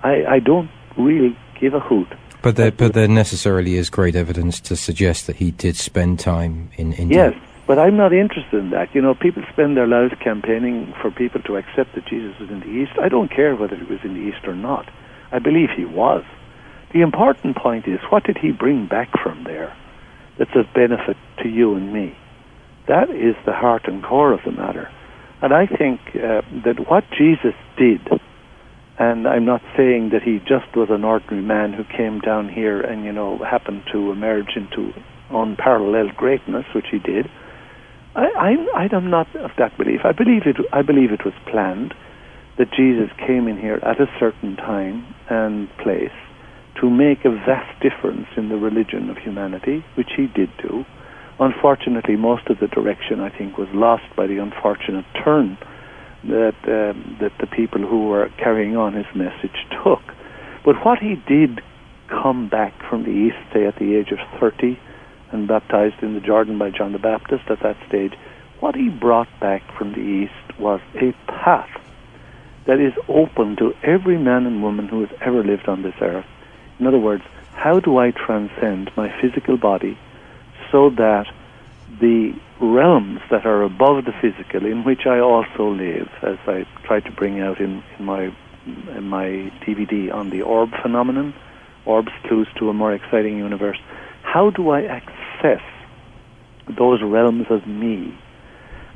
I, 0.03 0.25
I 0.27 0.39
don't 0.39 0.71
really 0.97 1.37
give 1.61 1.75
a 1.75 1.81
hoot. 1.81 2.09
But 2.43 2.57
there, 2.57 2.71
but 2.71 2.95
there 2.95 3.09
necessarily 3.09 3.77
is 3.77 3.91
great 3.91 4.15
evidence 4.15 4.61
to 4.61 4.77
suggest 4.77 5.27
that 5.27 5.37
he 5.37 5.51
did 5.51 5.77
spend 5.77 6.21
time 6.21 6.71
in 6.77 6.93
India. 6.93 7.33
Yes, 7.33 7.43
but 7.67 7.79
I'm 7.79 7.97
not 7.97 8.13
interested 8.13 8.59
in 8.59 8.71
that. 8.71 8.95
You 8.95 9.03
know, 9.03 9.15
people 9.15 9.43
spend 9.53 9.77
their 9.77 9.87
lives 9.87 10.15
campaigning 10.21 10.95
for 11.03 11.11
people 11.11 11.43
to 11.43 11.57
accept 11.57 11.95
that 11.95 12.07
Jesus 12.07 12.39
was 12.39 12.49
in 12.51 12.61
the 12.61 12.69
East. 12.69 12.93
I 13.01 13.09
don't 13.09 13.31
care 13.31 13.57
whether 13.57 13.77
he 13.77 13.85
was 13.85 14.01
in 14.05 14.15
the 14.15 14.21
East 14.21 14.47
or 14.47 14.55
not. 14.55 14.89
I 15.33 15.41
believe 15.41 15.71
he 15.77 15.85
was. 15.85 16.25
The 16.93 17.01
important 17.01 17.57
point 17.57 17.89
is, 17.89 17.99
what 18.11 18.25
did 18.25 18.39
he 18.39 18.53
bring 18.53 18.87
back 18.87 19.11
from 19.23 19.45
there 19.45 19.77
that's 20.39 20.55
of 20.55 20.73
benefit 20.73 21.17
to 21.43 21.49
you 21.49 21.75
and 21.75 21.93
me? 21.93 22.17
That 22.88 23.11
is 23.11 23.35
the 23.44 23.53
heart 23.53 23.83
and 23.87 24.03
core 24.03 24.33
of 24.33 24.40
the 24.44 24.53
matter. 24.53 24.88
And 25.42 25.53
I 25.53 25.66
think 25.66 26.01
uh, 26.14 26.42
that 26.64 26.88
what 26.88 27.05
Jesus 27.18 27.55
did 27.77 28.01
and 28.99 29.29
I'm 29.29 29.44
not 29.44 29.61
saying 29.77 30.11
that 30.12 30.22
he 30.22 30.38
just 30.38 30.75
was 30.75 30.88
an 30.90 31.05
ordinary 31.05 31.42
man 31.42 31.75
who 31.75 31.85
came 31.85 32.20
down 32.20 32.49
here 32.49 32.81
and, 32.81 33.05
you 33.05 33.12
know, 33.12 33.38
happened 33.38 33.83
to 33.92 34.11
emerge 34.11 34.57
into 34.57 34.92
unparalleled 35.31 36.16
greatness, 36.16 36.64
which 36.75 36.87
he 36.90 36.99
did. 36.99 37.29
I, 38.14 38.29
I'm, 38.38 38.66
I'm 38.94 39.11
not 39.11 39.29
of 39.37 39.51
that 39.59 39.77
belief. 39.77 40.01
I 40.05 40.12
believe 40.12 40.42
it. 40.46 40.57
I 40.72 40.81
believe 40.81 41.12
it 41.12 41.27
was 41.27 41.35
planned 41.51 41.92
that 42.57 42.72
Jesus 42.72 43.11
came 43.27 43.49
in 43.49 43.61
here 43.61 43.79
at 43.85 44.01
a 44.01 44.07
certain 44.18 44.57
time 44.57 45.14
and 45.29 45.68
place 45.77 46.16
to 46.81 46.88
make 46.88 47.27
a 47.27 47.31
vast 47.31 47.83
difference 47.83 48.29
in 48.38 48.49
the 48.49 48.57
religion 48.57 49.11
of 49.11 49.18
humanity, 49.18 49.85
which 49.94 50.09
he 50.16 50.27
did 50.27 50.49
do. 50.57 50.87
Unfortunately, 51.38 52.16
most 52.16 52.46
of 52.49 52.61
the 52.61 52.68
direction 52.68 53.20
I 53.20 53.29
think 53.29 53.59
was 53.59 53.68
lost 53.72 54.05
by 54.16 54.27
the 54.27 54.38
unfortunate 54.38 55.05
turn 55.22 55.59
that 56.25 56.57
um, 56.66 57.16
that 57.20 57.33
the 57.38 57.46
people 57.46 57.83
who 57.83 58.09
were 58.09 58.31
carrying 58.38 58.77
on 58.77 58.94
his 58.94 59.07
message 59.14 59.66
took. 59.85 60.03
But 60.64 60.85
what 60.85 60.99
he 60.99 61.16
did 61.29 61.62
come 62.09 62.49
back 62.49 62.72
from 62.88 63.05
the 63.05 63.11
east, 63.11 63.37
say 63.53 63.66
at 63.66 63.77
the 63.77 63.94
age 63.96 64.12
of 64.12 64.18
30, 64.40 64.79
and 65.31 65.46
baptized 65.46 66.03
in 66.03 66.14
the 66.14 66.20
Jordan 66.20 66.59
by 66.59 66.70
John 66.70 66.92
the 66.92 66.99
Baptist 66.99 67.44
at 67.49 67.61
that 67.61 67.77
stage, 67.87 68.14
what 68.61 68.75
he 68.75 68.88
brought 68.88 69.29
back 69.40 69.62
from 69.77 69.92
the 69.92 70.01
east 70.01 70.59
was 70.59 70.81
a 70.94 71.12
path 71.31 71.70
that 72.66 72.81
is 72.81 72.94
open 73.09 73.57
to 73.57 73.75
every 73.83 74.18
man 74.18 74.46
and 74.46 74.62
woman 74.62 74.88
who 74.88 75.05
has 75.05 75.18
ever 75.20 75.44
lived 75.44 75.68
on 75.68 75.83
this 75.83 75.94
earth. 76.01 76.27
In 76.79 76.87
other 76.87 76.99
words, 76.99 77.22
how 77.53 77.81
do 77.81 77.99
I 77.99 78.11
transcend 78.11 78.90
my 78.96 79.09
physical 79.20 79.57
body 79.57 79.99
so 80.71 80.91
that 80.91 81.27
the 82.01 82.35
realms 82.61 83.21
that 83.31 83.47
are 83.47 83.63
above 83.63 84.05
the 84.05 84.13
physical, 84.13 84.67
in 84.67 84.85
which 84.85 85.07
I 85.07 85.21
also 85.21 85.71
live, 85.71 86.09
as 86.23 86.39
I 86.47 86.67
try 86.85 87.01
to 87.01 87.11
bring 87.13 87.41
out 87.41 87.61
in, 87.61 87.83
in 87.99 88.05
my 88.05 88.35
in 88.67 89.09
my 89.09 89.53
DVD 89.65 90.13
on 90.13 90.31
the 90.31 90.43
orb 90.43 90.71
phenomenon, 90.83 91.35
orbs 91.85 92.11
clues 92.25 92.49
to 92.59 92.69
a 92.69 92.75
more 92.75 92.93
exciting 92.93 93.39
universe. 93.39 93.79
How 94.23 94.51
do 94.51 94.71
I 94.71 94.83
access 94.83 95.63
those 96.77 97.01
realms 97.01 97.47
of 97.49 97.67
me? 97.67 98.19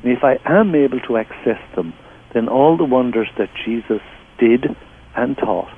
And 0.03 0.11
if 0.11 0.23
I 0.23 0.39
am 0.45 0.75
able 0.75 0.99
to 1.01 1.15
access 1.15 1.59
them, 1.75 1.93
then 2.33 2.49
all 2.49 2.75
the 2.75 2.83
wonders 2.83 3.29
that 3.37 3.49
Jesus 3.65 4.01
did 4.37 4.75
and 5.15 5.37
taught, 5.37 5.71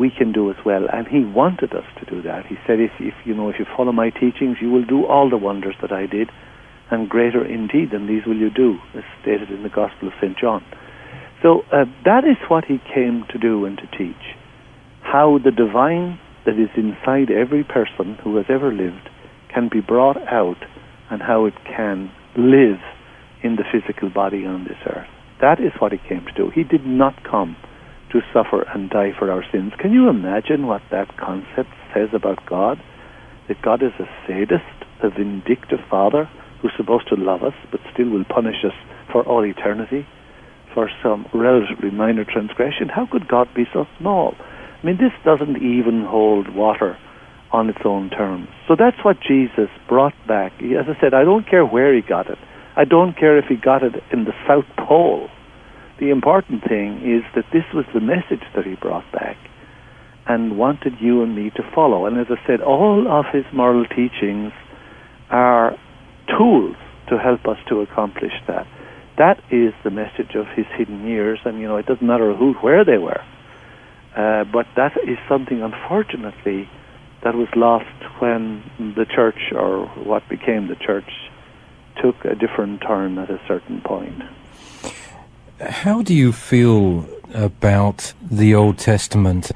we 0.00 0.10
can 0.10 0.32
do 0.32 0.50
as 0.50 0.56
well. 0.64 0.86
And 0.90 1.06
he 1.06 1.20
wanted 1.22 1.74
us 1.74 1.84
to 2.00 2.06
do 2.06 2.22
that. 2.22 2.46
He 2.46 2.56
said, 2.66 2.80
if, 2.80 2.92
if 2.98 3.12
you 3.26 3.34
know, 3.34 3.50
if 3.50 3.56
you 3.58 3.66
follow 3.76 3.92
my 3.92 4.08
teachings, 4.08 4.56
you 4.60 4.70
will 4.70 4.84
do 4.84 5.04
all 5.04 5.28
the 5.28 5.36
wonders 5.36 5.76
that 5.82 5.92
I 5.92 6.06
did 6.06 6.30
and 6.90 7.08
greater 7.08 7.44
indeed 7.44 7.90
than 7.92 8.06
these 8.08 8.24
will 8.26 8.36
you 8.36 8.50
do, 8.50 8.78
as 8.96 9.04
stated 9.20 9.50
in 9.50 9.62
the 9.62 9.68
Gospel 9.68 10.08
of 10.08 10.14
St. 10.20 10.36
John. 10.38 10.64
So 11.42 11.60
uh, 11.70 11.84
that 12.04 12.24
is 12.24 12.36
what 12.48 12.64
he 12.64 12.78
came 12.92 13.24
to 13.30 13.38
do 13.38 13.66
and 13.66 13.76
to 13.76 13.86
teach. 13.96 14.34
How 15.02 15.38
the 15.38 15.52
divine 15.52 16.18
that 16.46 16.58
is 16.58 16.70
inside 16.76 17.30
every 17.30 17.62
person 17.62 18.16
who 18.24 18.36
has 18.36 18.46
ever 18.48 18.72
lived 18.72 19.08
can 19.52 19.68
be 19.70 19.80
brought 19.80 20.16
out 20.16 20.64
and 21.10 21.20
how 21.20 21.44
it 21.44 21.54
can 21.64 22.10
live 22.36 22.80
in 23.42 23.56
the 23.56 23.64
physical 23.70 24.08
body 24.08 24.46
on 24.46 24.64
this 24.64 24.78
earth. 24.86 25.08
That 25.40 25.60
is 25.60 25.72
what 25.78 25.92
he 25.92 25.98
came 26.08 26.24
to 26.24 26.32
do. 26.32 26.50
He 26.50 26.64
did 26.64 26.86
not 26.86 27.22
come 27.24 27.56
to 28.12 28.20
suffer 28.32 28.62
and 28.74 28.90
die 28.90 29.12
for 29.18 29.30
our 29.30 29.44
sins. 29.52 29.72
Can 29.78 29.92
you 29.92 30.08
imagine 30.08 30.66
what 30.66 30.82
that 30.90 31.16
concept 31.16 31.70
says 31.94 32.08
about 32.12 32.44
God? 32.46 32.80
That 33.48 33.62
God 33.62 33.82
is 33.82 33.92
a 33.98 34.08
sadist, 34.26 34.64
a 35.02 35.10
vindictive 35.10 35.80
father 35.88 36.28
who's 36.60 36.72
supposed 36.76 37.08
to 37.08 37.16
love 37.16 37.42
us 37.42 37.54
but 37.70 37.80
still 37.92 38.10
will 38.10 38.24
punish 38.24 38.64
us 38.64 38.74
for 39.10 39.22
all 39.24 39.44
eternity 39.44 40.06
for 40.74 40.90
some 41.02 41.26
relatively 41.34 41.90
minor 41.90 42.24
transgression. 42.24 42.88
How 42.88 43.06
could 43.10 43.26
God 43.28 43.48
be 43.54 43.64
so 43.72 43.86
small? 43.98 44.34
I 44.38 44.86
mean, 44.86 44.96
this 44.96 45.12
doesn't 45.24 45.56
even 45.56 46.04
hold 46.08 46.54
water 46.54 46.96
on 47.52 47.68
its 47.68 47.80
own 47.84 48.10
terms. 48.10 48.48
So 48.68 48.76
that's 48.78 49.04
what 49.04 49.20
Jesus 49.20 49.68
brought 49.88 50.14
back. 50.26 50.52
As 50.62 50.86
I 50.88 51.00
said, 51.00 51.14
I 51.14 51.24
don't 51.24 51.48
care 51.48 51.66
where 51.66 51.94
he 51.94 52.00
got 52.00 52.30
it. 52.30 52.38
I 52.76 52.84
don't 52.84 53.16
care 53.16 53.36
if 53.38 53.46
he 53.46 53.56
got 53.56 53.82
it 53.82 53.94
in 54.12 54.24
the 54.24 54.32
South 54.46 54.64
Pole. 54.78 55.28
The 56.00 56.08
important 56.08 56.64
thing 56.64 57.02
is 57.04 57.22
that 57.34 57.44
this 57.52 57.64
was 57.74 57.84
the 57.92 58.00
message 58.00 58.42
that 58.56 58.64
he 58.64 58.74
brought 58.74 59.04
back 59.12 59.36
and 60.26 60.56
wanted 60.56 60.94
you 60.98 61.22
and 61.22 61.36
me 61.36 61.50
to 61.50 61.62
follow. 61.74 62.06
And 62.06 62.18
as 62.18 62.26
I 62.30 62.40
said, 62.46 62.62
all 62.62 63.06
of 63.06 63.26
his 63.30 63.44
moral 63.52 63.84
teachings 63.84 64.52
are 65.28 65.76
tools 66.38 66.76
to 67.10 67.18
help 67.18 67.46
us 67.46 67.58
to 67.68 67.80
accomplish 67.80 68.32
that. 68.48 68.66
That 69.18 69.42
is 69.50 69.74
the 69.84 69.90
message 69.90 70.34
of 70.34 70.46
his 70.56 70.64
hidden 70.78 71.06
years, 71.06 71.38
and 71.44 71.60
you 71.60 71.68
know 71.68 71.76
it 71.76 71.84
doesn't 71.84 72.06
matter 72.06 72.32
who, 72.34 72.54
where 72.54 72.82
they 72.82 72.96
were. 72.96 73.22
Uh, 74.16 74.44
but 74.44 74.66
that 74.76 74.96
is 75.06 75.18
something, 75.28 75.60
unfortunately, 75.60 76.66
that 77.22 77.34
was 77.34 77.48
lost 77.54 77.84
when 78.20 78.62
the 78.96 79.04
church, 79.04 79.52
or 79.52 79.86
what 80.02 80.26
became 80.30 80.68
the 80.68 80.76
church, 80.76 81.10
took 82.00 82.24
a 82.24 82.34
different 82.34 82.80
turn 82.80 83.18
at 83.18 83.28
a 83.28 83.38
certain 83.46 83.82
point. 83.82 84.22
How 85.60 86.00
do 86.00 86.14
you 86.14 86.32
feel 86.32 87.04
about 87.34 88.14
the 88.30 88.54
Old 88.54 88.78
Testament? 88.78 89.52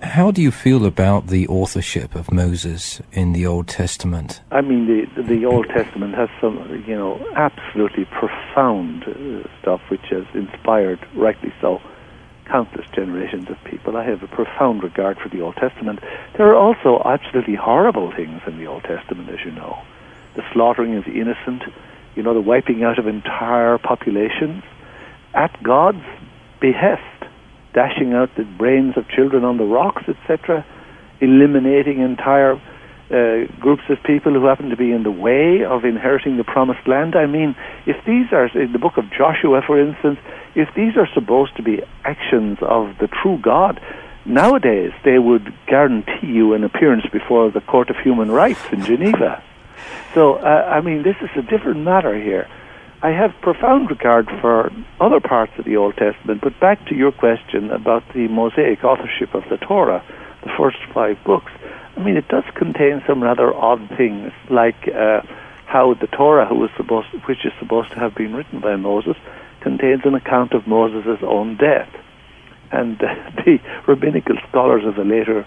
How 0.00 0.30
do 0.30 0.40
you 0.40 0.50
feel 0.50 0.86
about 0.86 1.26
the 1.26 1.46
authorship 1.46 2.14
of 2.14 2.32
Moses 2.32 3.02
in 3.12 3.34
the 3.34 3.44
Old 3.44 3.68
Testament? 3.68 4.40
I 4.50 4.62
mean, 4.62 4.86
the 4.86 5.22
the 5.22 5.44
Old 5.44 5.68
Testament 5.68 6.14
has 6.14 6.30
some, 6.40 6.82
you 6.88 6.96
know, 6.96 7.20
absolutely 7.36 8.06
profound 8.06 9.04
uh, 9.04 9.46
stuff 9.60 9.82
which 9.90 10.06
has 10.08 10.24
inspired, 10.32 11.06
rightly 11.14 11.52
so, 11.60 11.82
countless 12.46 12.86
generations 12.94 13.50
of 13.50 13.62
people. 13.64 13.98
I 13.98 14.04
have 14.04 14.22
a 14.22 14.28
profound 14.28 14.82
regard 14.82 15.18
for 15.18 15.28
the 15.28 15.42
Old 15.42 15.56
Testament. 15.56 16.00
There 16.38 16.48
are 16.48 16.56
also 16.56 17.02
absolutely 17.04 17.56
horrible 17.56 18.10
things 18.16 18.40
in 18.46 18.56
the 18.56 18.66
Old 18.66 18.84
Testament, 18.84 19.28
as 19.28 19.44
you 19.44 19.50
know, 19.50 19.82
the 20.34 20.42
slaughtering 20.54 20.96
of 20.96 21.04
the 21.04 21.20
innocent, 21.20 21.62
you 22.16 22.22
know, 22.22 22.32
the 22.32 22.40
wiping 22.40 22.82
out 22.84 22.98
of 22.98 23.06
entire 23.06 23.76
populations 23.76 24.64
at 25.34 25.62
God's 25.62 26.04
behest 26.60 27.02
dashing 27.72 28.12
out 28.12 28.30
the 28.36 28.44
brains 28.44 28.96
of 28.96 29.08
children 29.08 29.44
on 29.44 29.56
the 29.56 29.64
rocks, 29.64 30.02
etc., 30.08 30.64
eliminating 31.20 32.00
entire 32.00 32.60
uh, 33.10 33.44
groups 33.60 33.82
of 33.88 34.02
people 34.04 34.32
who 34.32 34.44
happen 34.46 34.70
to 34.70 34.76
be 34.76 34.90
in 34.90 35.02
the 35.02 35.10
way 35.10 35.64
of 35.64 35.84
inheriting 35.84 36.36
the 36.36 36.44
promised 36.44 36.86
land. 36.86 37.14
I 37.14 37.26
mean, 37.26 37.54
if 37.86 37.96
these 38.06 38.32
are, 38.32 38.46
in 38.58 38.72
the 38.72 38.78
book 38.78 38.96
of 38.96 39.10
Joshua, 39.10 39.62
for 39.66 39.78
instance, 39.80 40.18
if 40.54 40.68
these 40.74 40.96
are 40.96 41.08
supposed 41.14 41.56
to 41.56 41.62
be 41.62 41.82
actions 42.04 42.58
of 42.62 42.96
the 42.98 43.08
true 43.08 43.38
God, 43.38 43.80
nowadays 44.24 44.92
they 45.04 45.18
would 45.18 45.52
guarantee 45.66 46.26
you 46.26 46.54
an 46.54 46.64
appearance 46.64 47.04
before 47.12 47.50
the 47.50 47.60
Court 47.60 47.90
of 47.90 47.96
Human 47.96 48.30
Rights 48.30 48.60
in 48.72 48.82
Geneva. 48.82 49.42
So, 50.14 50.34
uh, 50.34 50.68
I 50.70 50.80
mean, 50.80 51.02
this 51.02 51.16
is 51.22 51.30
a 51.36 51.42
different 51.42 51.80
matter 51.80 52.18
here. 52.20 52.48
I 53.02 53.10
have 53.10 53.32
profound 53.40 53.90
regard 53.90 54.28
for 54.40 54.70
other 55.00 55.18
parts 55.18 55.52
of 55.58 55.64
the 55.64 55.76
Old 55.76 55.96
Testament, 55.96 56.40
but 56.40 56.58
back 56.60 56.86
to 56.86 56.94
your 56.94 57.10
question 57.10 57.72
about 57.72 58.04
the 58.14 58.28
Mosaic 58.28 58.84
authorship 58.84 59.34
of 59.34 59.42
the 59.50 59.56
Torah, 59.56 60.04
the 60.44 60.50
first 60.56 60.76
five 60.94 61.18
books. 61.24 61.50
I 61.96 62.00
mean, 62.00 62.16
it 62.16 62.28
does 62.28 62.44
contain 62.54 63.02
some 63.04 63.20
rather 63.20 63.52
odd 63.52 63.88
things, 63.96 64.30
like 64.48 64.86
uh, 64.86 65.22
how 65.66 65.94
the 65.94 66.06
Torah, 66.06 66.46
who 66.46 66.54
was 66.54 66.70
supposed, 66.76 67.08
which 67.26 67.44
is 67.44 67.52
supposed 67.58 67.90
to 67.90 67.98
have 67.98 68.14
been 68.14 68.36
written 68.36 68.60
by 68.60 68.76
Moses, 68.76 69.16
contains 69.62 70.02
an 70.04 70.14
account 70.14 70.52
of 70.52 70.68
Moses' 70.68 71.18
own 71.22 71.56
death. 71.56 71.90
And 72.70 73.02
uh, 73.02 73.14
the 73.44 73.58
rabbinical 73.88 74.36
scholars 74.48 74.84
of 74.86 74.94
the 74.94 75.04
later 75.04 75.44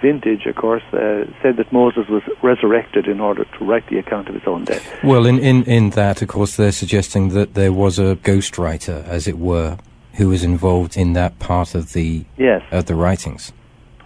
vintage, 0.00 0.46
of 0.46 0.56
course, 0.56 0.82
uh, 0.92 1.24
said 1.42 1.56
that 1.56 1.72
Moses 1.72 2.08
was 2.08 2.22
resurrected 2.42 3.06
in 3.06 3.20
order 3.20 3.44
to 3.44 3.64
write 3.64 3.88
the 3.88 3.98
account 3.98 4.28
of 4.28 4.34
his 4.34 4.46
own 4.46 4.64
death. 4.64 4.84
Well, 5.02 5.26
in, 5.26 5.38
in, 5.38 5.64
in 5.64 5.90
that, 5.90 6.22
of 6.22 6.28
course, 6.28 6.56
they're 6.56 6.72
suggesting 6.72 7.30
that 7.30 7.54
there 7.54 7.72
was 7.72 7.98
a 7.98 8.16
ghostwriter, 8.16 9.06
as 9.06 9.26
it 9.26 9.38
were, 9.38 9.78
who 10.14 10.28
was 10.28 10.42
involved 10.42 10.96
in 10.96 11.12
that 11.14 11.38
part 11.38 11.74
of 11.74 11.92
the 11.92 12.24
yes. 12.36 12.62
of 12.70 12.86
the 12.86 12.94
writings. 12.94 13.52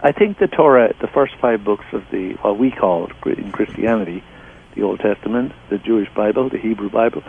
I 0.03 0.11
think 0.11 0.39
the 0.39 0.47
Torah, 0.47 0.93
the 0.99 1.07
first 1.07 1.33
five 1.39 1.63
books 1.63 1.85
of 1.93 2.03
the 2.11 2.33
what 2.41 2.57
we 2.57 2.71
call 2.71 3.09
in 3.25 3.51
Christianity, 3.51 4.23
the 4.75 4.83
Old 4.83 4.99
Testament, 4.99 5.53
the 5.69 5.77
Jewish 5.77 6.09
Bible, 6.13 6.49
the 6.49 6.57
Hebrew 6.57 6.89
Bible, 6.89 7.23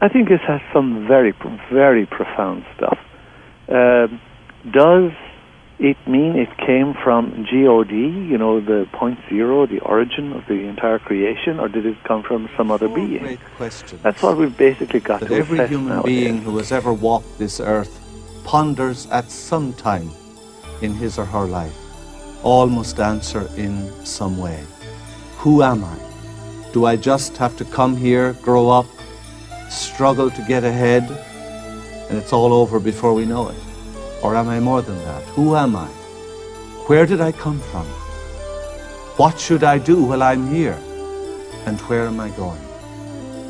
I 0.00 0.08
think 0.08 0.30
it 0.30 0.40
has 0.40 0.60
some 0.72 1.06
very, 1.06 1.32
very 1.72 2.06
profound 2.06 2.64
stuff. 2.76 2.98
Uh, 3.68 4.08
does 4.70 5.12
it 5.78 5.96
mean 6.08 6.36
it 6.36 6.56
came 6.58 6.92
from 6.92 7.46
God, 7.50 7.90
you 7.90 8.36
know, 8.36 8.60
the 8.60 8.88
point 8.92 9.18
zero, 9.28 9.66
the 9.66 9.78
origin 9.80 10.32
of 10.32 10.44
the 10.46 10.54
entire 10.66 10.98
creation, 10.98 11.60
or 11.60 11.68
did 11.68 11.86
it 11.86 12.02
come 12.04 12.22
from 12.22 12.48
some 12.56 12.70
other 12.70 12.88
being? 12.88 13.18
great 13.18 13.44
questions 13.56 14.02
That's 14.02 14.22
what 14.22 14.36
we've 14.36 14.56
basically 14.56 15.00
got 15.00 15.20
that 15.20 15.28
to 15.28 15.34
every 15.36 15.66
human 15.68 15.88
nowadays. 15.88 16.24
being 16.24 16.42
who 16.42 16.56
has 16.58 16.72
ever 16.72 16.92
walked 16.92 17.38
this 17.38 17.60
earth 17.60 18.00
ponders 18.44 19.06
at 19.10 19.30
some 19.30 19.72
time 19.74 20.10
in 20.82 20.94
his 20.94 21.18
or 21.18 21.24
her 21.24 21.44
life. 21.44 21.76
All 22.42 22.66
must 22.66 22.98
answer 22.98 23.48
in 23.56 23.92
some 24.04 24.38
way. 24.38 24.64
Who 25.38 25.62
am 25.62 25.84
I? 25.84 25.96
Do 26.72 26.86
I 26.86 26.96
just 26.96 27.36
have 27.36 27.56
to 27.58 27.64
come 27.64 27.96
here, 27.96 28.32
grow 28.42 28.68
up, 28.68 28.86
struggle 29.70 30.30
to 30.30 30.42
get 30.42 30.64
ahead, 30.64 31.04
and 32.08 32.18
it's 32.18 32.32
all 32.32 32.52
over 32.52 32.80
before 32.80 33.14
we 33.14 33.24
know 33.24 33.48
it? 33.48 33.56
Or 34.22 34.34
am 34.36 34.48
I 34.48 34.60
more 34.60 34.82
than 34.82 34.98
that? 35.04 35.22
Who 35.36 35.54
am 35.54 35.76
I? 35.76 35.86
Where 36.88 37.06
did 37.06 37.20
I 37.20 37.32
come 37.32 37.60
from? 37.60 37.86
What 39.16 39.38
should 39.38 39.62
I 39.62 39.78
do 39.78 40.02
while 40.02 40.22
I'm 40.22 40.48
here? 40.52 40.78
And 41.66 41.80
where 41.82 42.06
am 42.06 42.18
I 42.20 42.30
going? 42.30 42.60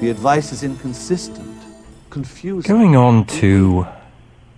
The 0.00 0.10
advice 0.10 0.52
is 0.52 0.62
inconsistent, 0.62 1.62
confusing. 2.10 2.68
Going 2.68 2.96
on 2.96 3.24
to 3.40 3.86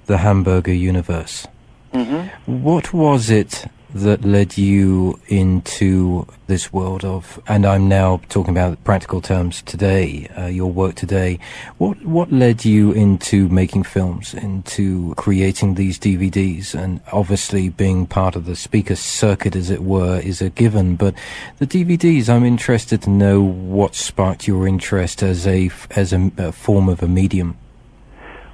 the 0.07 0.19
hamburger 0.19 0.73
universe, 0.73 1.47
mm-hmm. 1.93 2.63
what 2.63 2.93
was 2.93 3.31
it 3.31 3.67
that 3.95 4.25
led 4.25 4.57
you 4.57 5.19
into 5.29 6.27
this 6.47 6.73
world 6.73 7.05
of, 7.05 7.41
and 7.47 7.67
I'm 7.67 7.89
now 7.89 8.21
talking 8.29 8.57
about 8.57 8.83
practical 8.85 9.21
terms 9.21 9.63
today, 9.63 10.29
uh, 10.37 10.47
your 10.47 10.71
work 10.71 10.95
today. 10.95 11.39
What 11.79 12.05
what 12.05 12.33
led 12.33 12.65
you 12.65 12.93
into 12.93 13.49
making 13.49 13.85
films, 13.85 14.35
into 14.35 15.15
creating 15.17 15.75
these 15.75 15.99
DVDs, 15.99 16.75
and 16.75 17.01
obviously 17.13 17.69
being 17.69 18.07
part 18.07 18.37
of 18.37 18.47
the 18.47 18.57
speaker 18.57 18.97
circuit, 18.97 19.57
as 19.57 19.71
it 19.71 19.83
were, 19.83 20.21
is 20.21 20.41
a 20.41 20.51
given. 20.51 20.97
But 20.97 21.15
the 21.59 21.67
DVDs, 21.67 22.29
I'm 22.29 22.45
interested 22.45 23.03
to 23.03 23.11
know 23.11 23.43
what 23.43 23.95
sparked 23.95 24.47
your 24.47 24.67
interest 24.67 25.23
as 25.23 25.47
a 25.47 25.71
as 25.91 26.13
a, 26.13 26.31
a 26.37 26.53
form 26.53 26.89
of 26.89 27.03
a 27.03 27.09
medium. 27.09 27.57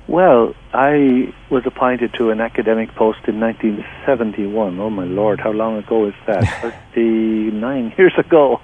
Well, 0.09 0.55
I 0.77 1.33
was 1.51 1.63
appointed 1.65 2.13
to 2.19 2.29
an 2.29 2.43
academic 2.43 2.95
post 2.97 3.21
in 3.27 3.41
1971. 3.41 4.79
Oh 4.79 4.91
my 4.91 5.05
lord, 5.05 5.41
how 5.41 5.53
long 5.53 5.79
ago 5.79 6.07
is 6.07 6.15
that? 6.27 6.45
39 6.93 7.95
years 7.97 8.13
ago. 8.19 8.61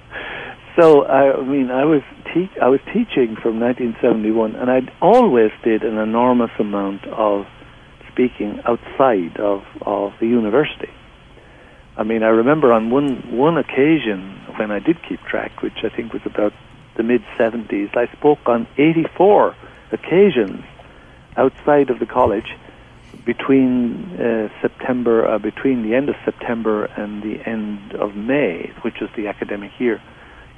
So 0.79 1.07
I, 1.07 1.41
mean, 1.41 1.71
I 1.71 1.85
was 1.85 2.03
te- 2.31 2.53
I 2.61 2.67
was 2.67 2.81
teaching 2.93 3.35
from 3.41 3.59
1971, 3.59 4.55
and 4.55 4.69
I 4.69 4.81
always 5.01 5.49
did 5.63 5.81
an 5.81 5.97
enormous 5.97 6.51
amount 6.59 7.03
of 7.07 7.47
speaking 8.11 8.59
outside 8.63 9.39
of 9.39 9.63
of 9.81 10.11
the 10.19 10.27
university. 10.27 10.93
I 11.97 12.03
mean, 12.03 12.21
I 12.21 12.27
remember 12.27 12.71
on 12.73 12.91
one 12.91 13.35
one 13.35 13.57
occasion 13.57 14.39
when 14.59 14.69
I 14.69 14.77
did 14.77 14.97
keep 15.09 15.19
track, 15.21 15.63
which 15.63 15.81
I 15.83 15.89
think 15.89 16.13
was 16.13 16.21
about 16.25 16.53
the 16.95 17.01
mid 17.01 17.21
70s, 17.39 17.97
I 17.97 18.05
spoke 18.15 18.45
on 18.45 18.67
84 18.77 19.55
occasions 19.91 20.63
outside 21.37 21.89
of 21.89 21.99
the 21.99 22.05
college 22.05 22.55
between 23.25 24.19
uh, 24.19 24.49
September, 24.61 25.27
uh, 25.27 25.39
between 25.39 25.87
the 25.87 25.95
end 25.95 26.09
of 26.09 26.15
September 26.25 26.85
and 26.85 27.23
the 27.23 27.37
end 27.47 27.93
of 27.93 28.15
May, 28.15 28.71
which 28.81 29.01
is 29.01 29.09
the 29.15 29.27
academic 29.27 29.71
year. 29.79 30.01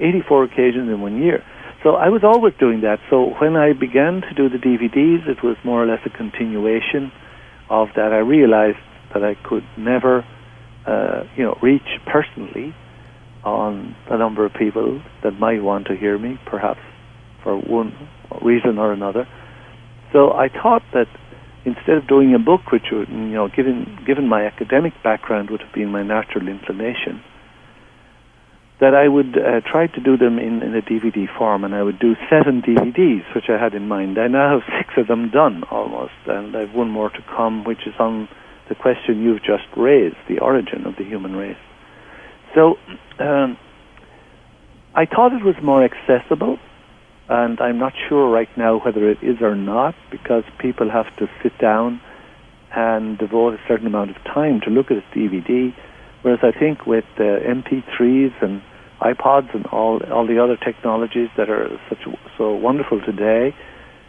84 0.00 0.44
occasions 0.44 0.88
in 0.88 1.00
one 1.00 1.22
year. 1.22 1.44
So 1.82 1.94
I 1.94 2.08
was 2.08 2.24
always 2.24 2.54
doing 2.58 2.80
that. 2.80 2.98
So 3.10 3.34
when 3.40 3.56
I 3.56 3.72
began 3.72 4.20
to 4.22 4.34
do 4.34 4.48
the 4.48 4.58
DVDs, 4.58 5.28
it 5.28 5.42
was 5.42 5.56
more 5.64 5.82
or 5.82 5.86
less 5.86 6.00
a 6.04 6.10
continuation 6.10 7.12
of 7.70 7.88
that. 7.96 8.12
I 8.12 8.18
realized 8.18 8.78
that 9.14 9.22
I 9.22 9.34
could 9.34 9.64
never, 9.78 10.24
uh, 10.86 11.24
you 11.36 11.44
know, 11.44 11.56
reach 11.62 11.86
personally 12.06 12.74
on 13.44 13.94
a 14.10 14.18
number 14.18 14.44
of 14.44 14.52
people 14.54 15.00
that 15.22 15.38
might 15.38 15.62
want 15.62 15.86
to 15.86 15.96
hear 15.96 16.18
me, 16.18 16.38
perhaps 16.46 16.80
for 17.42 17.56
one 17.56 17.94
reason 18.42 18.78
or 18.78 18.92
another. 18.92 19.28
So 20.12 20.32
I 20.32 20.48
thought 20.48 20.82
that 20.92 21.08
instead 21.64 21.96
of 21.96 22.06
doing 22.06 22.34
a 22.34 22.38
book, 22.38 22.70
which 22.72 22.86
would, 22.92 23.08
you 23.08 23.34
know, 23.34 23.48
given 23.48 23.98
given 24.06 24.28
my 24.28 24.46
academic 24.46 24.94
background 25.02 25.50
would 25.50 25.60
have 25.60 25.72
been 25.74 25.90
my 25.90 26.02
natural 26.02 26.48
inclination, 26.48 27.22
that 28.80 28.94
I 28.94 29.08
would 29.08 29.36
uh, 29.36 29.60
try 29.70 29.86
to 29.88 30.00
do 30.00 30.16
them 30.16 30.38
in, 30.38 30.62
in 30.62 30.74
a 30.74 30.82
DVD 30.82 31.26
form, 31.36 31.64
and 31.64 31.74
I 31.74 31.82
would 31.82 31.98
do 31.98 32.14
seven 32.30 32.62
DVDs, 32.62 33.34
which 33.34 33.48
I 33.48 33.60
had 33.62 33.74
in 33.74 33.88
mind. 33.88 34.18
I 34.18 34.28
now 34.28 34.60
have 34.60 34.62
six 34.78 34.94
of 34.96 35.08
them 35.08 35.30
done 35.30 35.64
almost, 35.70 36.12
and 36.26 36.56
I've 36.56 36.74
one 36.74 36.90
more 36.90 37.10
to 37.10 37.22
come, 37.36 37.64
which 37.64 37.86
is 37.86 37.94
on 37.98 38.28
the 38.68 38.74
question 38.74 39.22
you've 39.22 39.42
just 39.42 39.66
raised, 39.76 40.16
the 40.28 40.38
origin 40.40 40.86
of 40.86 40.96
the 40.96 41.04
human 41.04 41.34
race. 41.34 41.56
So 42.54 42.76
um, 43.18 43.56
I 44.94 45.06
thought 45.06 45.32
it 45.32 45.44
was 45.44 45.56
more 45.62 45.84
accessible 45.84 46.58
and 47.28 47.60
I'm 47.60 47.78
not 47.78 47.92
sure 48.08 48.28
right 48.30 48.48
now 48.56 48.78
whether 48.78 49.08
it 49.10 49.22
is 49.22 49.40
or 49.40 49.54
not 49.54 49.94
because 50.10 50.44
people 50.58 50.90
have 50.90 51.14
to 51.16 51.28
sit 51.42 51.58
down 51.58 52.00
and 52.74 53.18
devote 53.18 53.54
a 53.54 53.60
certain 53.66 53.86
amount 53.86 54.10
of 54.10 54.22
time 54.24 54.60
to 54.62 54.70
look 54.70 54.90
at 54.90 54.98
a 54.98 55.04
DVD. 55.16 55.74
Whereas 56.22 56.40
I 56.42 56.56
think 56.56 56.86
with 56.86 57.04
uh, 57.16 57.22
MP3s 57.22 58.42
and 58.42 58.62
iPods 59.00 59.54
and 59.54 59.66
all 59.66 60.02
all 60.10 60.26
the 60.26 60.42
other 60.42 60.56
technologies 60.56 61.28
that 61.36 61.50
are 61.50 61.68
such 61.88 62.06
so 62.38 62.52
wonderful 62.52 63.00
today, 63.00 63.54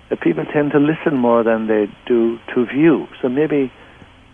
that 0.10 0.22
people 0.22 0.46
tend 0.46 0.72
to 0.72 0.80
listen 0.80 1.18
more 1.18 1.44
than 1.44 1.68
they 1.68 1.88
do 2.06 2.40
to 2.54 2.66
view. 2.66 3.08
So 3.22 3.30
maybe, 3.30 3.72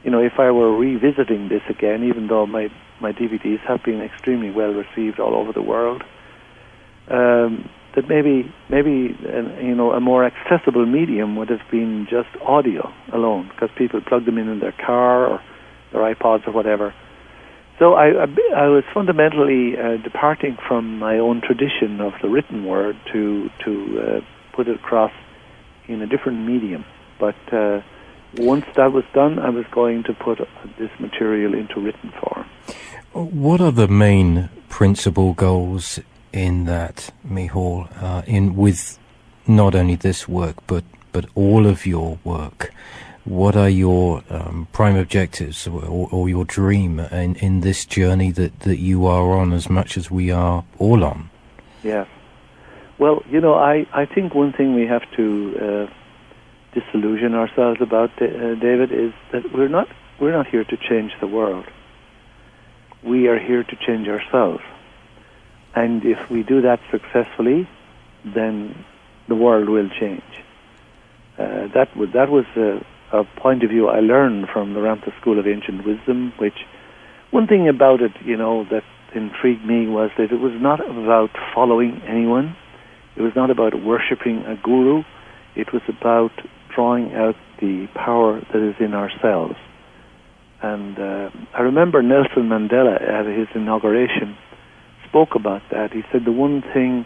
you 0.04 0.12
know, 0.12 0.19
if 0.22 0.39
I 0.39 0.52
were 0.52 0.76
revisiting 0.76 1.50
this 1.50 1.63
again, 1.69 2.04
even 2.04 2.28
though 2.28 2.46
my 2.46 2.69
my 3.00 3.12
DVDs 3.12 3.60
have 3.62 3.84
been 3.84 4.02
extremely 4.02 4.52
well 4.52 4.74
received 4.74 5.19
all 5.19 5.36
over 5.36 5.52
the 5.52 5.62
world. 5.62 6.04
Um, 7.10 7.69
that 7.95 8.08
maybe 8.10 8.51
maybe 8.69 9.15
uh, 9.25 9.60
you 9.62 9.75
know 9.75 9.91
a 9.91 9.99
more 9.99 10.25
accessible 10.25 10.86
medium 10.86 11.36
would 11.36 11.49
have 11.49 11.62
been 11.69 12.08
just 12.10 12.29
audio 12.41 12.91
alone 13.12 13.49
because 13.49 13.69
people 13.77 14.01
plug 14.01 14.25
them 14.25 14.38
in 14.38 14.49
in 14.49 14.60
their 14.60 14.73
car 14.73 15.27
or 15.27 15.41
their 15.91 16.01
iPods 16.13 16.47
or 16.47 16.51
whatever. 16.51 16.93
So 17.79 17.93
I 17.93 18.23
I, 18.23 18.27
I 18.56 18.67
was 18.67 18.84
fundamentally 18.93 19.77
uh, 19.77 19.97
departing 19.97 20.58
from 20.67 20.99
my 20.99 21.17
own 21.19 21.41
tradition 21.41 22.01
of 22.01 22.13
the 22.21 22.29
written 22.29 22.65
word 22.65 22.97
to 23.13 23.49
to 23.65 23.71
uh, 23.99 24.21
put 24.56 24.67
it 24.67 24.75
across 24.75 25.12
in 25.88 26.01
a 26.01 26.08
different 26.08 26.39
medium. 26.45 26.86
But 27.19 27.36
uh, 27.51 27.82
once 28.37 28.65
that 28.75 28.91
was 28.91 29.04
done, 29.13 29.39
I 29.39 29.50
was 29.50 29.65
going 29.71 30.04
to 30.04 30.13
put 30.13 30.39
this 30.79 30.89
material 31.00 31.54
into 31.54 31.79
written 31.79 32.12
form. 32.19 32.46
What 33.12 33.62
are 33.62 33.71
the 33.71 33.87
main 33.87 34.50
principal 34.69 35.33
goals 35.33 36.00
in 36.34 36.65
that, 36.65 37.12
Miceal, 37.23 37.88
uh, 38.02 38.23
in 38.25 38.56
with 38.56 39.00
not 39.48 39.75
only 39.75 39.96
this 39.96 40.27
work 40.27 40.56
but 40.67 40.84
but 41.13 41.25
all 41.36 41.65
of 41.65 41.86
your 41.86 42.17
work? 42.23 42.73
What 43.23 43.56
are 43.56 43.69
your 43.69 44.21
um, 44.29 44.67
prime 44.73 44.98
objectives 44.98 45.65
or, 45.65 46.10
or, 46.12 46.27
your 46.27 46.44
dream 46.44 47.00
in, 47.00 47.36
in 47.36 47.62
this 47.62 47.86
journey 47.86 48.31
that, 48.31 48.60
that 48.62 48.79
you 48.79 49.06
are 49.06 49.31
on 49.38 49.54
as 49.54 49.69
much 49.69 49.96
as 49.96 50.12
we 50.12 50.29
are 50.29 50.65
all 50.77 51.06
on? 51.06 51.29
Yeah. 51.84 52.06
Well, 52.98 53.23
you 53.29 53.40
know, 53.40 53.54
I, 53.54 53.88
I 53.94 54.06
think 54.06 54.36
one 54.36 54.52
thing 54.52 54.75
we 54.75 54.86
have 54.88 55.10
to 55.15 55.88
uh, 55.90 55.94
disillusion 56.77 57.34
ourselves 57.34 57.79
about, 57.79 58.10
uh, 58.21 58.56
David, 58.56 58.92
is 58.92 59.13
that 59.31 59.54
we're 59.54 59.69
not 59.69 59.88
we're 60.19 60.31
not 60.34 60.48
here 60.48 60.63
to 60.63 60.77
change 60.77 61.12
the 61.19 61.27
world. 61.27 61.65
We 63.04 63.27
are 63.27 63.40
here 63.40 63.63
to 63.63 63.75
change 63.75 64.08
ourselves. 64.08 64.63
And 65.76 66.06
if 66.06 66.30
we 66.30 66.44
do 66.44 66.62
that 66.62 66.80
successfully, 66.92 67.67
then 68.24 68.86
the 69.28 69.36
world 69.36 69.69
will 69.69 69.90
change. 69.90 70.21
Uh, 71.38 71.67
that, 71.74 71.90
w- 71.94 72.12
that 72.12 72.30
was 72.30 72.46
a, 72.56 72.86
a, 73.12 73.24
point 73.24 73.63
of 73.63 73.69
view 73.69 73.88
I 73.88 74.00
learned 74.00 74.50
from 74.54 74.74
the 74.74 74.80
Ramtha 74.80 75.19
School 75.19 75.40
of 75.40 75.48
Ancient 75.48 75.86
Wisdom, 75.86 76.32
which 76.38 76.65
one 77.32 77.48
thing 77.48 77.67
about 77.67 78.02
it, 78.02 78.12
you 78.24 78.38
know, 78.38 78.65
that 78.65 78.84
intrigued 79.15 79.65
me 79.65 79.88
was 79.88 80.12
that 80.17 80.32
it 80.32 80.40
was 80.40 80.54
not 80.62 80.80
about 80.80 81.32
following 81.56 82.02
anyone. 82.08 82.56
It 83.15 83.21
was 83.21 83.34
not 83.36 83.50
about 83.50 83.74
worshipping 83.82 84.44
a 84.46 84.56
guru. 84.56 85.04
It 85.56 85.74
was 85.74 85.82
about 85.88 86.32
drawing 86.74 87.13
out 87.13 87.36
the 87.60 87.88
power 87.96 88.40
that 88.40 88.69
is 88.69 88.76
in 88.80 88.94
ourselves. 88.94 89.56
And 90.62 90.98
uh, 90.98 91.30
I 91.54 91.62
remember 91.62 92.02
Nelson 92.02 92.50
Mandela 92.50 93.02
at 93.02 93.26
his 93.26 93.48
inauguration 93.56 94.38
spoke 95.14 95.36
about 95.36 95.62
that. 95.70 95.94
He 95.94 96.02
said 96.12 96.26
the 96.26 96.32
one 96.32 96.64
thing 96.74 97.06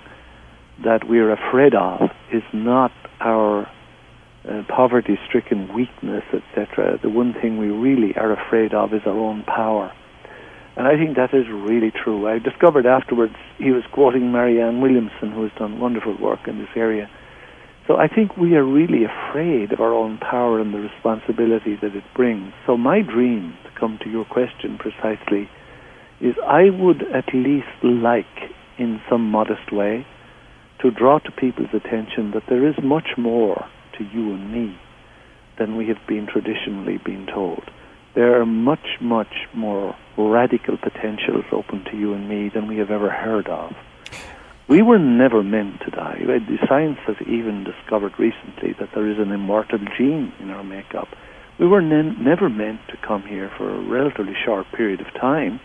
that 0.81 1.09
we're 1.09 1.29
afraid 1.29 1.75
of 1.75 2.09
is 2.31 2.43
not 2.53 2.93
our 3.19 3.69
uh, 4.47 4.63
poverty-stricken 4.69 5.73
weakness, 5.73 6.23
etc. 6.31 6.99
The 7.01 7.09
one 7.09 7.33
thing 7.33 7.57
we 7.57 7.67
really 7.67 8.15
are 8.15 8.31
afraid 8.31 8.73
of 8.73 8.93
is 8.93 9.01
our 9.05 9.17
own 9.17 9.43
power. 9.43 9.91
And 10.77 10.87
I 10.87 10.95
think 10.95 11.17
that 11.17 11.33
is 11.33 11.47
really 11.49 11.91
true. 11.91 12.29
I 12.29 12.39
discovered 12.39 12.85
afterwards 12.85 13.35
he 13.57 13.71
was 13.71 13.83
quoting 13.91 14.31
Marianne 14.31 14.79
Williamson, 14.79 15.33
who 15.33 15.43
has 15.43 15.51
done 15.59 15.81
wonderful 15.81 16.15
work 16.17 16.47
in 16.47 16.59
this 16.59 16.69
area. 16.77 17.09
So 17.87 17.97
I 17.97 18.07
think 18.07 18.37
we 18.37 18.55
are 18.55 18.63
really 18.63 19.03
afraid 19.03 19.73
of 19.73 19.81
our 19.81 19.93
own 19.93 20.17
power 20.19 20.61
and 20.61 20.73
the 20.73 20.79
responsibility 20.79 21.75
that 21.81 21.93
it 21.93 22.03
brings. 22.15 22.53
So 22.65 22.77
my 22.77 23.01
dream, 23.01 23.57
to 23.65 23.71
come 23.77 23.99
to 24.03 24.09
your 24.09 24.23
question 24.23 24.77
precisely, 24.77 25.49
is 26.19 26.35
I 26.45 26.69
would 26.69 27.03
at 27.13 27.33
least 27.33 27.67
like, 27.83 28.25
in 28.77 29.01
some 29.09 29.29
modest 29.29 29.71
way, 29.71 30.05
to 30.79 30.91
draw 30.91 31.19
to 31.19 31.31
people's 31.31 31.73
attention 31.73 32.31
that 32.31 32.43
there 32.47 32.67
is 32.67 32.75
much 32.83 33.17
more 33.17 33.67
to 33.97 34.03
you 34.03 34.33
and 34.33 34.51
me 34.51 34.77
than 35.57 35.75
we 35.75 35.87
have 35.87 35.99
been 36.07 36.27
traditionally 36.27 36.97
been 36.97 37.25
told. 37.25 37.63
There 38.13 38.39
are 38.39 38.45
much, 38.45 38.97
much 38.99 39.47
more 39.53 39.95
radical 40.17 40.77
potentials 40.77 41.45
open 41.51 41.83
to 41.85 41.97
you 41.97 42.13
and 42.13 42.27
me 42.27 42.49
than 42.49 42.67
we 42.67 42.77
have 42.77 42.91
ever 42.91 43.09
heard 43.09 43.47
of. 43.47 43.73
We 44.67 44.81
were 44.81 44.99
never 44.99 45.43
meant 45.43 45.81
to 45.81 45.91
die. 45.91 46.19
Uh, 46.23 46.39
the 46.39 46.57
science 46.67 46.97
has 47.07 47.15
even 47.21 47.63
discovered 47.63 48.19
recently 48.19 48.73
that 48.79 48.89
there 48.93 49.07
is 49.07 49.17
an 49.17 49.31
immortal 49.31 49.79
gene 49.97 50.33
in 50.39 50.49
our 50.49 50.63
makeup. 50.63 51.07
We 51.57 51.67
were 51.67 51.81
ne- 51.81 52.15
never 52.19 52.49
meant 52.49 52.81
to 52.89 52.97
come 52.97 53.23
here 53.23 53.49
for 53.57 53.69
a 53.69 53.79
relatively 53.79 54.35
short 54.45 54.65
period 54.73 54.99
of 54.99 55.13
time 55.13 55.59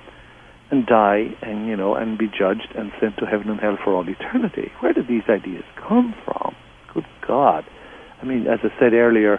and 0.73 0.87
die 0.87 1.27
and 1.43 1.69
you 1.69 1.77
know 1.77 1.95
and 1.95 2.19
be 2.19 2.27
judged 2.27 2.75
and 2.75 2.91
sent 2.99 3.19
to 3.19 3.27
heaven 3.27 3.51
and 3.51 3.61
hell 3.61 3.77
for 3.85 3.95
all 3.95 4.09
eternity. 4.09 4.73
Where 4.81 4.93
did 4.93 5.07
these 5.07 5.23
ideas 5.29 5.65
come 5.77 6.15
from? 6.25 6.57
Good 6.93 7.07
God! 7.27 7.65
I 8.21 8.25
mean, 8.25 8.47
as 8.49 8.59
I 8.65 8.71
said 8.81 8.95
earlier 8.95 9.39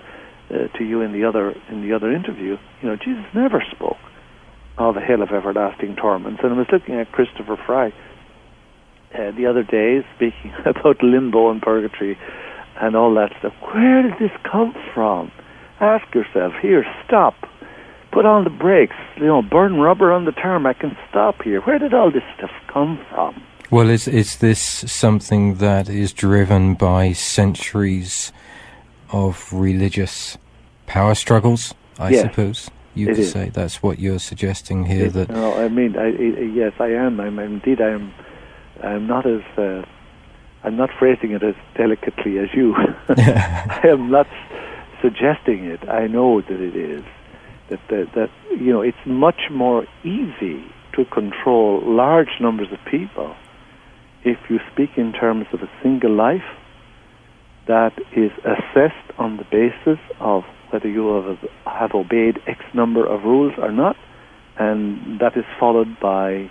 uh, 0.49 0.67
to 0.77 0.83
you 0.83 1.01
in 1.01 1.11
the 1.11 1.25
other 1.27 1.51
in 1.69 1.81
the 1.81 1.93
other 1.93 2.13
interview, 2.13 2.57
you 2.81 2.87
know, 2.87 2.95
Jesus 2.95 3.25
never 3.33 3.61
spoke 3.75 3.97
of 4.77 4.95
a 4.95 5.01
hell 5.01 5.21
of 5.21 5.29
everlasting 5.29 5.95
torments. 5.95 6.41
And 6.43 6.53
I 6.53 6.57
was 6.57 6.67
looking 6.71 6.95
at 6.95 7.11
Christopher 7.11 7.57
Fry 7.65 7.89
uh, 9.13 9.31
the 9.35 9.47
other 9.47 9.63
day, 9.63 10.05
speaking 10.15 10.53
about 10.65 11.03
limbo 11.03 11.49
and 11.49 11.61
purgatory 11.61 12.17
and 12.79 12.95
all 12.95 13.13
that 13.15 13.31
stuff. 13.39 13.53
Where 13.73 14.03
did 14.03 14.13
this 14.19 14.35
come 14.49 14.73
from? 14.93 15.31
Ask 15.79 16.13
yourself. 16.13 16.53
Here, 16.61 16.85
stop. 17.05 17.35
Put 18.13 18.25
on 18.25 18.43
the 18.43 18.51
brakes. 18.51 18.95
You 19.17 19.25
know, 19.25 19.41
burn 19.41 19.79
rubber 19.79 20.13
on 20.13 20.25
the 20.25 20.31
tarmac 20.31 20.83
and 20.83 20.95
stop 21.09 21.41
here. 21.41 21.61
Where 21.61 21.79
did 21.79 21.93
all 21.93 22.11
this 22.11 22.23
stuff 22.37 22.51
come 22.67 23.03
from? 23.09 23.41
Well, 23.71 23.89
is 23.89 24.07
is 24.07 24.37
this 24.37 24.59
something 24.61 25.55
that 25.55 25.89
is 25.89 26.13
driven 26.13 26.75
by 26.75 27.13
centuries 27.13 28.31
of 29.11 29.51
religious 29.51 30.37
power 30.85 31.15
struggles? 31.15 31.73
I 31.97 32.09
yes, 32.09 32.21
suppose 32.21 32.69
you 32.93 33.07
could 33.07 33.17
is. 33.17 33.31
say 33.31 33.49
that's 33.49 33.81
what 33.81 33.97
you're 33.97 34.19
suggesting 34.19 34.85
here. 34.85 35.07
It, 35.07 35.13
that 35.13 35.29
no, 35.29 35.55
I 35.55 35.69
mean, 35.69 35.97
I, 35.97 36.09
I, 36.09 36.41
yes, 36.53 36.73
I 36.79 36.89
am. 36.89 37.19
I'm 37.19 37.39
indeed. 37.39 37.81
I 37.81 37.89
am. 37.89 38.13
I'm 38.83 39.07
not 39.07 39.25
as. 39.25 39.41
Uh, 39.57 39.83
I'm 40.63 40.77
not 40.77 40.91
phrasing 40.99 41.31
it 41.31 41.41
as 41.41 41.55
delicately 41.75 42.37
as 42.37 42.49
you. 42.53 42.75
I 43.09 43.81
am 43.85 44.11
not 44.11 44.27
suggesting 45.01 45.65
it. 45.65 45.89
I 45.89 46.05
know 46.05 46.41
that 46.41 46.59
it 46.61 46.75
is. 46.75 47.03
That, 47.69 47.79
that 47.89 48.07
that 48.15 48.29
you 48.51 48.73
know, 48.73 48.81
it's 48.81 48.97
much 49.05 49.49
more 49.51 49.85
easy 50.03 50.63
to 50.93 51.05
control 51.05 51.81
large 51.83 52.39
numbers 52.39 52.67
of 52.71 52.79
people 52.89 53.35
if 54.23 54.37
you 54.49 54.59
speak 54.71 54.91
in 54.97 55.11
terms 55.13 55.47
of 55.53 55.61
a 55.61 55.69
single 55.81 56.11
life 56.11 56.45
that 57.67 57.93
is 58.15 58.31
assessed 58.43 59.17
on 59.17 59.37
the 59.37 59.45
basis 59.45 59.99
of 60.19 60.43
whether 60.69 60.87
you 60.87 61.07
have, 61.15 61.37
have 61.65 61.93
obeyed 61.93 62.41
X 62.47 62.59
number 62.73 63.05
of 63.05 63.23
rules 63.23 63.53
or 63.57 63.71
not, 63.71 63.95
and 64.57 65.19
that 65.19 65.37
is 65.37 65.45
followed 65.59 65.99
by 65.99 66.49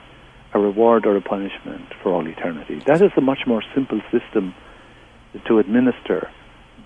a 0.55 0.59
reward 0.59 1.07
or 1.07 1.17
a 1.17 1.21
punishment 1.21 1.87
for 2.03 2.13
all 2.13 2.27
eternity. 2.27 2.81
That 2.87 3.03
is 3.03 3.11
a 3.17 3.21
much 3.21 3.47
more 3.47 3.63
simple 3.75 4.01
system 4.11 4.55
to 5.47 5.59
administer 5.59 6.31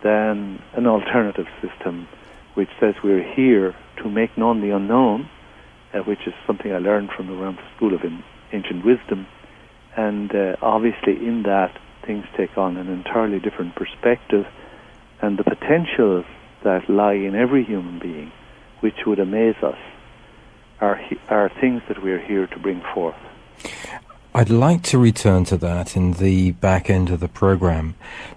than 0.02 0.62
an 0.74 0.86
alternative 0.86 1.46
system 1.60 2.08
which 2.54 2.68
says 2.80 2.94
we're 3.02 3.22
here 3.34 3.74
to 3.96 4.10
make 4.10 4.36
known 4.36 4.60
the 4.60 4.70
unknown, 4.70 5.28
uh, 5.92 5.98
which 6.00 6.26
is 6.26 6.34
something 6.46 6.72
I 6.72 6.78
learned 6.78 7.10
from 7.10 7.26
the 7.26 7.32
Ramtha 7.32 7.76
School 7.76 7.94
of 7.94 8.02
Ancient 8.52 8.84
Wisdom. 8.84 9.26
And 9.96 10.34
uh, 10.34 10.56
obviously, 10.60 11.14
in 11.26 11.42
that, 11.44 11.76
things 12.04 12.24
take 12.36 12.56
on 12.56 12.76
an 12.76 12.88
entirely 12.88 13.40
different 13.40 13.74
perspective, 13.74 14.46
and 15.20 15.38
the 15.38 15.44
potentials 15.44 16.24
that 16.62 16.88
lie 16.88 17.14
in 17.14 17.34
every 17.34 17.64
human 17.64 17.98
being, 17.98 18.32
which 18.80 19.06
would 19.06 19.18
amaze 19.18 19.56
us, 19.62 19.78
are, 20.80 21.00
are 21.28 21.50
things 21.60 21.82
that 21.88 22.02
we're 22.02 22.20
here 22.20 22.46
to 22.46 22.58
bring 22.58 22.82
forth. 22.94 23.16
I'd 24.34 24.50
like 24.50 24.82
to 24.82 24.98
return 24.98 25.44
to 25.44 25.56
that 25.58 25.96
in 25.96 26.12
the 26.12 26.50
back 26.52 26.90
end 26.90 27.08
of 27.08 27.20
the 27.20 27.28
program, 27.28 27.94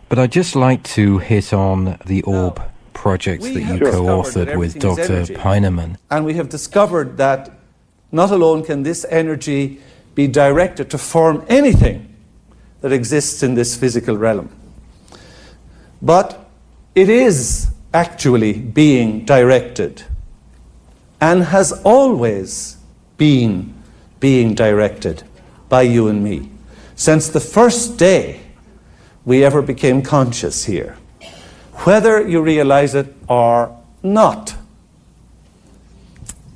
but 0.07 0.17
I'd 0.17 0.31
just 0.31 0.55
like 0.55 0.83
to 0.95 1.17
hit 1.17 1.51
on 1.51 1.97
the 2.05 2.21
orb 2.21 2.61
project 2.99 3.41
that 3.43 3.53
you 3.53 3.79
co-authored 3.79 4.57
with 4.57 4.77
Dr. 4.77 5.39
Heinemann. 5.39 5.97
And 6.11 6.25
we 6.25 6.33
have 6.33 6.49
discovered 6.49 7.15
that 7.17 7.49
not 8.11 8.29
alone 8.29 8.63
can 8.63 8.83
this 8.83 9.05
energy 9.09 9.79
be 10.15 10.27
directed 10.27 10.89
to 10.89 10.97
form 10.97 11.45
anything 11.47 12.13
that 12.81 12.91
exists 12.91 13.41
in 13.41 13.55
this 13.55 13.77
physical 13.77 14.17
realm, 14.17 14.49
but 16.01 16.49
it 16.93 17.09
is 17.09 17.71
actually 17.93 18.53
being 18.53 19.23
directed 19.23 20.03
and 21.21 21.43
has 21.43 21.71
always 21.83 22.77
been 23.17 23.73
being 24.19 24.53
directed 24.53 25.23
by 25.69 25.83
you 25.83 26.09
and 26.09 26.21
me. 26.21 26.49
Since 26.95 27.29
the 27.29 27.39
first 27.39 27.97
day 27.97 28.41
we 29.23 29.43
ever 29.45 29.61
became 29.61 30.01
conscious 30.01 30.65
here, 30.65 30.98
whether 31.85 32.27
you 32.27 32.41
realize 32.41 32.95
it 32.95 33.13
or 33.27 33.75
not. 34.03 34.55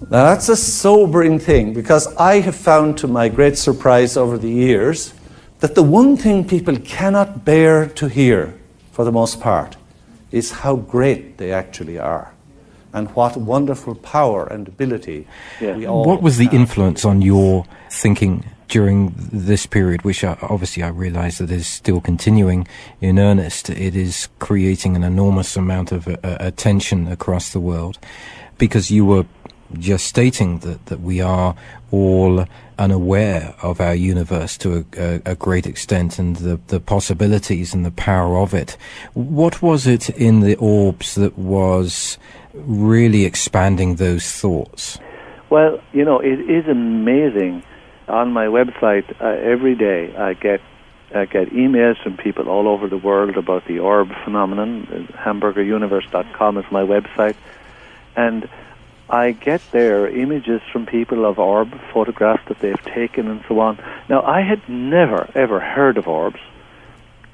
Now, 0.09 0.25
that's 0.25 0.49
a 0.49 0.55
sobering 0.55 1.39
thing 1.39 1.73
because 1.73 2.13
I 2.17 2.41
have 2.41 2.55
found 2.55 2.97
to 2.99 3.07
my 3.07 3.29
great 3.29 3.57
surprise 3.57 4.17
over 4.17 4.37
the 4.37 4.49
years 4.49 5.13
that 5.59 5.75
the 5.75 5.83
one 5.83 6.17
thing 6.17 6.45
people 6.45 6.75
cannot 6.77 7.45
bear 7.45 7.87
to 7.87 8.07
hear, 8.07 8.53
for 8.91 9.05
the 9.05 9.11
most 9.11 9.39
part, 9.39 9.77
is 10.31 10.51
how 10.51 10.75
great 10.75 11.37
they 11.37 11.53
actually 11.53 11.97
are 11.97 12.33
and 12.93 13.09
what 13.15 13.37
wonderful 13.37 13.95
power 13.95 14.45
and 14.47 14.67
ability 14.67 15.25
yeah. 15.61 15.75
we 15.75 15.87
all 15.87 16.03
What 16.05 16.21
was 16.21 16.37
the 16.37 16.45
have. 16.45 16.53
influence 16.53 17.05
on 17.05 17.21
your 17.21 17.65
thinking 17.89 18.43
during 18.73 19.13
this 19.31 19.67
period, 19.67 20.01
which 20.01 20.23
I, 20.23 20.35
obviously 20.41 20.81
I 20.81 20.87
realize 20.87 21.37
that 21.37 21.51
is 21.51 21.67
still 21.67 22.01
continuing 22.01 22.67
in 23.01 23.19
earnest? 23.19 23.69
It 23.69 23.95
is 23.95 24.29
creating 24.39 24.95
an 24.95 25.03
enormous 25.03 25.55
amount 25.55 25.91
of 25.91 26.07
uh, 26.07 26.17
attention 26.23 27.07
across 27.07 27.53
the 27.53 27.59
world 27.59 27.99
because 28.57 28.89
you 28.89 29.05
were 29.05 29.25
just 29.77 30.07
stating 30.07 30.57
that, 30.59 30.87
that 30.87 31.01
we 31.01 31.21
are 31.21 31.53
all 31.91 32.47
unaware 32.79 33.53
of 33.61 33.79
our 33.79 33.93
universe 33.93 34.57
to 34.57 34.83
a, 34.97 34.99
a, 34.99 35.21
a, 35.33 35.35
great 35.35 35.67
extent 35.67 36.17
and 36.17 36.37
the, 36.37 36.59
the 36.69 36.79
possibilities 36.79 37.75
and 37.75 37.85
the 37.85 37.91
power 37.91 38.39
of 38.39 38.55
it. 38.55 38.75
What 39.13 39.61
was 39.61 39.85
it 39.85 40.09
in 40.09 40.39
the 40.39 40.55
orbs 40.55 41.13
that 41.13 41.37
was 41.37 42.17
really 42.55 43.23
expanding 43.25 43.97
those 43.97 44.31
thoughts? 44.31 44.97
Well, 45.51 45.79
you 45.91 46.03
know, 46.03 46.19
it 46.19 46.39
is 46.49 46.67
amazing. 46.67 47.63
On 48.07 48.33
my 48.33 48.47
website, 48.47 49.05
uh, 49.21 49.25
every 49.25 49.75
day 49.75 50.15
I 50.15 50.33
get 50.33 50.61
I 51.15 51.25
get 51.25 51.49
emails 51.49 52.01
from 52.01 52.17
people 52.17 52.49
all 52.49 52.67
over 52.67 52.87
the 52.87 52.97
world 52.97 53.37
about 53.37 53.65
the 53.65 53.79
orb 53.79 54.09
phenomenon. 54.23 55.07
HamburgerUniverse.com 55.13 56.57
is 56.57 56.65
my 56.71 56.81
website, 56.81 57.35
and 58.15 58.49
I 59.09 59.31
get 59.31 59.61
there 59.71 60.07
images 60.07 60.61
from 60.71 60.87
people 60.87 61.25
of 61.25 61.37
orb 61.37 61.71
photographs 61.93 62.47
that 62.47 62.59
they've 62.59 62.83
taken 62.83 63.27
and 63.27 63.43
so 63.47 63.59
on. 63.59 63.77
Now, 64.09 64.23
I 64.23 64.41
had 64.41 64.67
never, 64.67 65.29
ever 65.35 65.59
heard 65.59 65.97
of 65.97 66.07
orbs 66.07 66.39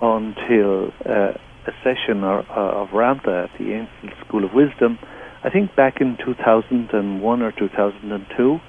until 0.01 0.91
uh, 1.05 1.33
a 1.65 1.73
session 1.81 2.23
or, 2.23 2.39
uh, 2.39 2.81
of 2.81 2.89
Ramtha 2.89 3.45
at 3.45 3.57
the 3.57 3.73
Ancient 3.73 4.13
School 4.25 4.43
of 4.43 4.53
Wisdom, 4.53 4.99
I 5.43 5.49
think 5.49 5.73
back 5.75 6.01
in 6.01 6.17
2001 6.17 7.41
or 7.41 7.51
2002, 7.53 8.61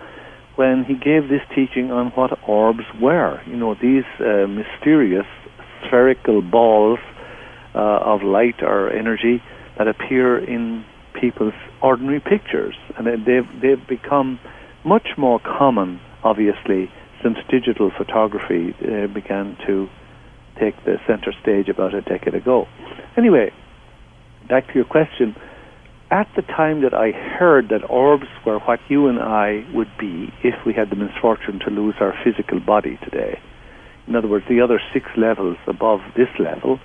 when 0.57 0.84
he 0.84 0.94
gave 0.94 1.28
this 1.28 1.42
teaching 1.55 1.90
on 1.90 2.09
what 2.11 2.38
orbs 2.48 2.84
were. 3.01 3.40
You 3.46 3.57
know, 3.57 3.74
these 3.74 4.05
uh, 4.18 4.46
mysterious 4.46 5.26
spherical 5.86 6.42
balls 6.42 6.98
uh, 7.74 7.78
of 7.78 8.22
light 8.22 8.62
or 8.62 8.90
energy 8.90 9.42
that 9.78 9.88
appear 9.88 10.38
in 10.38 10.84
people's 11.18 11.55
ordinary 11.82 12.20
pictures, 12.20 12.74
and 12.96 13.07
they've 13.07 13.46
they've 13.61 13.86
become 13.88 14.38
much 14.84 15.09
more 15.16 15.38
common, 15.40 16.01
obviously, 16.22 16.90
since 17.22 17.36
digital 17.48 17.90
photography 17.96 18.74
uh, 18.82 19.07
began 19.07 19.57
to 19.66 19.88
take 20.59 20.76
the 20.84 20.96
center 21.07 21.32
stage 21.40 21.68
about 21.68 21.94
a 21.94 22.03
decade 22.03 22.34
ago. 22.34 22.66
Anyway, 23.16 23.53
back 24.48 24.66
to 24.68 24.74
your 24.74 24.84
question. 24.84 25.34
At 26.11 26.26
the 26.34 26.42
time 26.42 26.82
that 26.82 26.92
I 26.92 27.12
heard 27.12 27.68
that 27.68 27.88
orbs 27.88 28.26
were 28.44 28.58
what 28.58 28.80
you 28.88 29.06
and 29.06 29.20
I 29.20 29.64
would 29.72 29.90
be 29.96 30.32
if 30.42 30.54
we 30.66 30.72
had 30.72 30.90
the 30.90 30.96
misfortune 30.96 31.61
to 31.61 31.70
lose 31.70 31.94
our 32.00 32.14
physical 32.24 32.58
body 32.58 32.98
today, 33.04 33.38
in 34.08 34.16
other 34.16 34.26
words, 34.26 34.44
the 34.48 34.61
other 34.61 34.80
six 34.92 35.06
levels 35.16 35.56
above 35.68 36.00
this 36.16 36.28
level 36.40 36.80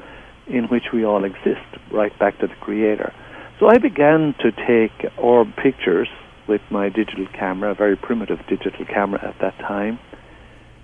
in 0.45 0.65
which 0.65 0.93
we 0.93 1.03
all 1.03 1.23
exist, 1.23 1.65
right 1.91 2.17
back 2.19 2.37
to 2.39 2.45
the 2.45 2.53
Creator. 2.61 3.11
So 3.59 3.67
I 3.67 3.79
began 3.79 4.35
to 4.41 4.51
take 4.51 5.11
orb 5.17 5.55
pictures 5.55 6.07
with 6.47 6.61
my 6.69 6.89
digital 6.89 7.25
camera, 7.33 7.71
a 7.71 7.75
very 7.75 7.95
primitive 7.95 8.37
digital 8.47 8.85
camera 8.85 9.27
at 9.27 9.39
that 9.41 9.57
time. 9.57 9.97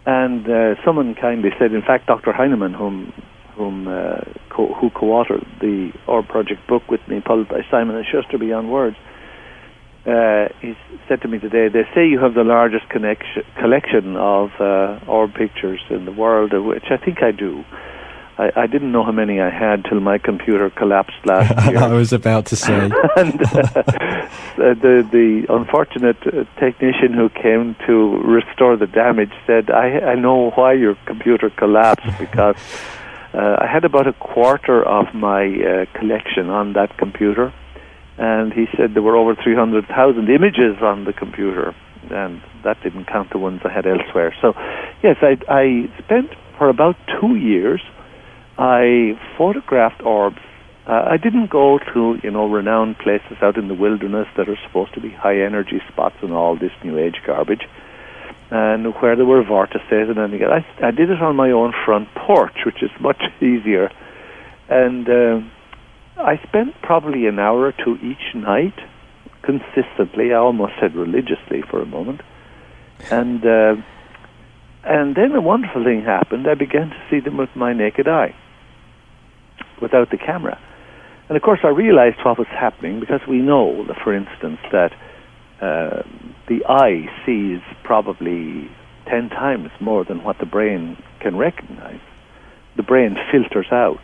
And 0.07 0.49
uh, 0.49 0.83
someone 0.83 1.13
kindly 1.13 1.51
said, 1.59 1.73
in 1.73 1.81
fact, 1.83 2.07
Dr. 2.07 2.33
Heinemann, 2.33 2.73
whom 2.73 3.13
whom 3.61 3.87
uh, 3.87 4.21
co- 4.49 4.73
who 4.73 4.89
co-authored 4.89 5.45
the 5.59 5.91
Orb 6.07 6.27
Project 6.27 6.65
book 6.67 6.83
with 6.89 7.03
me, 7.07 7.21
published 7.21 7.51
by 7.51 7.61
Simon 7.69 7.95
and 7.95 8.05
Schuster 8.11 8.37
Beyond 8.39 8.71
Words, 8.71 8.97
uh, 10.05 10.47
he 10.61 10.75
said 11.07 11.21
to 11.21 11.27
me 11.27 11.37
today, 11.37 11.67
they 11.69 11.85
say 11.93 12.07
you 12.07 12.19
have 12.19 12.33
the 12.33 12.43
largest 12.43 12.89
connection, 12.89 13.43
collection 13.59 14.15
of 14.17 14.49
uh, 14.59 14.99
orb 15.07 15.35
pictures 15.35 15.81
in 15.91 16.05
the 16.05 16.11
world, 16.11 16.53
which 16.53 16.85
I 16.89 16.97
think 16.97 17.21
I 17.21 17.31
do. 17.31 17.63
I, 18.39 18.63
I 18.63 18.67
didn't 18.67 18.91
know 18.91 19.03
how 19.03 19.11
many 19.11 19.39
I 19.39 19.51
had 19.51 19.85
till 19.85 19.99
my 19.99 20.17
computer 20.17 20.71
collapsed 20.71 21.23
last 21.25 21.49
year. 21.69 21.77
I 21.77 21.93
was 21.93 22.11
about 22.13 22.47
to 22.47 22.55
say. 22.55 22.73
and 23.15 23.41
uh, 23.43 23.83
the 24.55 25.07
the 25.17 25.45
unfortunate 25.49 26.17
uh, 26.25 26.45
technician 26.59 27.13
who 27.13 27.29
came 27.29 27.75
to 27.85 28.17
restore 28.37 28.77
the 28.77 28.87
damage 28.87 29.33
said, 29.45 29.69
"I 29.69 29.87
I 30.13 30.15
know 30.15 30.49
why 30.51 30.73
your 30.73 30.95
computer 31.05 31.51
collapsed 31.51 32.17
because." 32.17 32.55
Uh, 33.33 33.57
I 33.59 33.67
had 33.71 33.85
about 33.85 34.07
a 34.07 34.13
quarter 34.13 34.83
of 34.83 35.13
my 35.13 35.45
uh, 35.45 35.99
collection 35.99 36.49
on 36.49 36.73
that 36.73 36.97
computer, 36.97 37.53
and 38.17 38.51
he 38.51 38.65
said 38.77 38.93
there 38.93 39.01
were 39.01 39.15
over 39.15 39.35
300,000 39.35 40.29
images 40.29 40.81
on 40.81 41.05
the 41.05 41.13
computer, 41.13 41.73
and 42.09 42.41
that 42.63 42.81
didn't 42.83 43.05
count 43.05 43.29
the 43.31 43.37
ones 43.37 43.61
I 43.63 43.71
had 43.71 43.85
elsewhere. 43.85 44.35
So, 44.41 44.53
yes, 45.01 45.17
I, 45.21 45.37
I 45.47 45.89
spent 46.03 46.31
for 46.57 46.69
about 46.69 46.95
two 47.19 47.35
years 47.35 47.81
I 48.61 49.17
photographed 49.37 50.03
orbs. 50.03 50.37
Uh, 50.85 51.05
I 51.09 51.17
didn't 51.17 51.49
go 51.49 51.79
to 51.93 52.19
you 52.21 52.29
know 52.29 52.47
renowned 52.47 52.97
places 52.99 53.37
out 53.41 53.57
in 53.57 53.67
the 53.67 53.73
wilderness 53.73 54.27
that 54.37 54.49
are 54.49 54.57
supposed 54.67 54.93
to 54.93 55.01
be 55.01 55.09
high 55.09 55.41
energy 55.41 55.81
spots 55.91 56.15
and 56.21 56.31
all 56.31 56.55
this 56.55 56.71
new 56.83 56.97
age 56.97 57.21
garbage, 57.25 57.67
and 58.51 58.93
where 58.95 59.15
there 59.15 59.25
were 59.25 59.43
vortices 59.43 60.09
and 60.09 60.19
anything. 60.19 60.47
I, 60.47 60.65
I 60.85 60.91
did 60.91 61.09
it 61.09 61.21
on 61.21 61.35
my 61.35 61.51
own 61.51 61.73
front 61.85 62.09
porch, 62.13 62.57
which 62.65 62.83
is 62.83 62.91
much 62.99 63.21
easier, 63.41 63.89
and 64.69 65.09
uh, 65.09 65.39
I 66.17 66.37
spent 66.47 66.79
probably 66.83 67.25
an 67.27 67.39
hour 67.39 67.65
or 67.65 67.71
two 67.71 67.95
each 68.03 68.35
night, 68.35 68.77
consistently. 69.41 70.33
I 70.33 70.37
almost 70.37 70.73
said 70.79 70.95
religiously 70.95 71.63
for 71.69 71.81
a 71.81 71.85
moment, 71.85 72.21
and. 73.09 73.45
Uh, 73.45 73.75
and 74.83 75.15
then 75.15 75.33
a 75.33 75.41
wonderful 75.41 75.83
thing 75.83 76.01
happened. 76.01 76.47
I 76.47 76.55
began 76.55 76.89
to 76.89 77.05
see 77.09 77.19
them 77.19 77.37
with 77.37 77.49
my 77.55 77.71
naked 77.71 78.07
eye 78.07 78.33
without 79.79 80.09
the 80.09 80.17
camera. 80.17 80.59
And 81.27 81.37
of 81.37 81.43
course, 81.43 81.59
I 81.63 81.69
realized 81.69 82.17
what 82.25 82.37
was 82.37 82.47
happening 82.47 82.99
because 82.99 83.21
we 83.27 83.37
know, 83.37 83.85
for 84.03 84.13
instance, 84.13 84.59
that 84.71 84.91
uh, 85.61 86.03
the 86.47 86.65
eye 86.67 87.07
sees 87.25 87.61
probably 87.83 88.69
10 89.05 89.29
times 89.29 89.69
more 89.79 90.03
than 90.03 90.23
what 90.23 90.39
the 90.39 90.45
brain 90.45 90.97
can 91.19 91.37
recognize. 91.37 91.99
The 92.77 92.83
brain 92.83 93.15
filters 93.31 93.71
out 93.71 94.01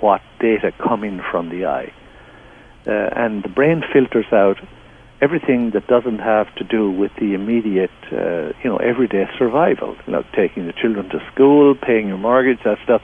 what 0.00 0.22
data 0.40 0.72
come 0.78 1.04
in 1.04 1.20
from 1.30 1.50
the 1.50 1.66
eye. 1.66 1.92
Uh, 2.86 2.90
and 2.90 3.42
the 3.42 3.48
brain 3.48 3.82
filters 3.92 4.26
out 4.32 4.58
everything 5.20 5.70
that 5.70 5.86
doesn't 5.86 6.18
have 6.18 6.54
to 6.56 6.64
do 6.64 6.90
with 6.90 7.10
the 7.18 7.34
immediate, 7.34 7.90
uh, 8.12 8.52
you 8.62 8.70
know, 8.70 8.76
everyday 8.76 9.26
survival, 9.38 9.96
you 10.06 10.12
know, 10.12 10.24
taking 10.34 10.66
the 10.66 10.72
children 10.72 11.08
to 11.10 11.20
school, 11.32 11.74
paying 11.74 12.08
your 12.08 12.18
mortgage, 12.18 12.58
that 12.64 12.78
stuff 12.84 13.02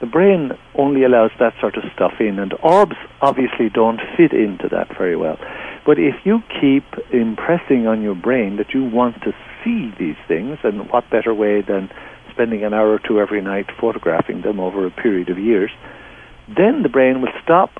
the 0.00 0.06
brain 0.06 0.52
only 0.76 1.04
allows 1.04 1.30
that 1.38 1.52
sort 1.60 1.76
of 1.76 1.84
stuff 1.94 2.14
in, 2.20 2.38
and 2.38 2.54
orbs 2.62 2.96
obviously 3.20 3.68
don't 3.68 4.00
fit 4.16 4.32
into 4.32 4.68
that 4.70 4.88
very 4.96 5.16
well. 5.16 5.38
But 5.84 5.98
if 5.98 6.14
you 6.24 6.42
keep 6.60 6.84
impressing 7.12 7.86
on 7.86 8.02
your 8.02 8.14
brain 8.14 8.56
that 8.56 8.72
you 8.72 8.84
want 8.84 9.22
to 9.22 9.32
see 9.62 9.92
these 9.98 10.16
things, 10.26 10.58
and 10.64 10.90
what 10.90 11.10
better 11.10 11.34
way 11.34 11.60
than 11.60 11.90
spending 12.30 12.64
an 12.64 12.72
hour 12.72 12.94
or 12.94 12.98
two 12.98 13.20
every 13.20 13.42
night 13.42 13.66
photographing 13.78 14.40
them 14.42 14.58
over 14.58 14.86
a 14.86 14.90
period 14.90 15.28
of 15.28 15.38
years, 15.38 15.70
then 16.48 16.82
the 16.82 16.88
brain 16.88 17.20
will 17.20 17.32
stop 17.42 17.70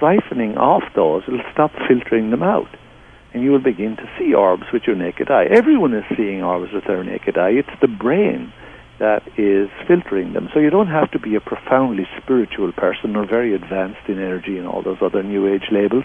siphoning 0.00 0.56
off 0.56 0.82
those, 0.94 1.22
it'll 1.28 1.40
stop 1.52 1.72
filtering 1.86 2.30
them 2.30 2.42
out. 2.42 2.74
And 3.34 3.42
you 3.42 3.50
will 3.50 3.62
begin 3.62 3.96
to 3.96 4.10
see 4.18 4.32
orbs 4.32 4.64
with 4.72 4.84
your 4.86 4.96
naked 4.96 5.30
eye. 5.30 5.44
Everyone 5.44 5.92
is 5.92 6.04
seeing 6.16 6.42
orbs 6.42 6.72
with 6.72 6.84
their 6.86 7.04
naked 7.04 7.36
eye. 7.36 7.50
It's 7.50 7.80
the 7.82 7.88
brain 7.88 8.50
that 8.98 9.22
is 9.36 9.68
filtering 9.86 10.32
them. 10.32 10.48
So 10.54 10.60
you 10.60 10.70
don't 10.70 10.88
have 10.88 11.10
to 11.12 11.18
be 11.18 11.34
a 11.34 11.40
profoundly 11.40 12.06
spiritual 12.22 12.72
person 12.72 13.16
or 13.16 13.26
very 13.26 13.54
advanced 13.54 14.08
in 14.08 14.18
energy 14.18 14.58
and 14.58 14.66
all 14.66 14.82
those 14.82 14.98
other 15.02 15.22
New 15.22 15.52
Age 15.52 15.68
labels 15.70 16.04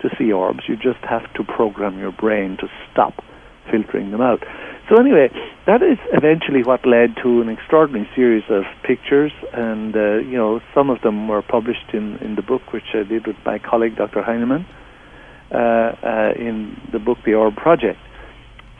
to 0.00 0.08
see 0.18 0.32
orbs. 0.32 0.60
You 0.68 0.76
just 0.76 1.04
have 1.08 1.32
to 1.34 1.44
program 1.44 1.98
your 1.98 2.12
brain 2.12 2.56
to 2.60 2.68
stop 2.90 3.22
filtering 3.70 4.10
them 4.10 4.20
out. 4.20 4.42
So 4.88 5.00
anyway, 5.00 5.30
that 5.66 5.82
is 5.82 5.98
eventually 6.12 6.62
what 6.62 6.84
led 6.86 7.16
to 7.22 7.40
an 7.40 7.48
extraordinary 7.48 8.08
series 8.14 8.44
of 8.50 8.64
pictures, 8.82 9.32
and 9.52 9.96
uh, 9.96 10.16
you 10.18 10.36
know 10.36 10.60
some 10.74 10.90
of 10.90 11.00
them 11.00 11.26
were 11.28 11.40
published 11.40 11.94
in, 11.94 12.18
in 12.18 12.34
the 12.34 12.42
book 12.42 12.72
which 12.72 12.92
I 12.92 13.02
did 13.04 13.26
with 13.26 13.36
my 13.46 13.58
colleague 13.58 13.96
Dr. 13.96 14.22
Heinemann 14.22 14.66
uh, 15.50 15.56
uh, 15.56 16.32
in 16.36 16.76
the 16.92 16.98
book 16.98 17.18
The 17.24 17.34
Orb 17.34 17.56
Project. 17.56 17.98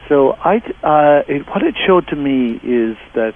So 0.08 0.32
I, 0.32 0.56
uh, 0.82 1.22
it, 1.28 1.46
what 1.48 1.62
it 1.62 1.74
showed 1.86 2.06
to 2.08 2.16
me 2.16 2.60
is 2.62 2.96
that 3.14 3.32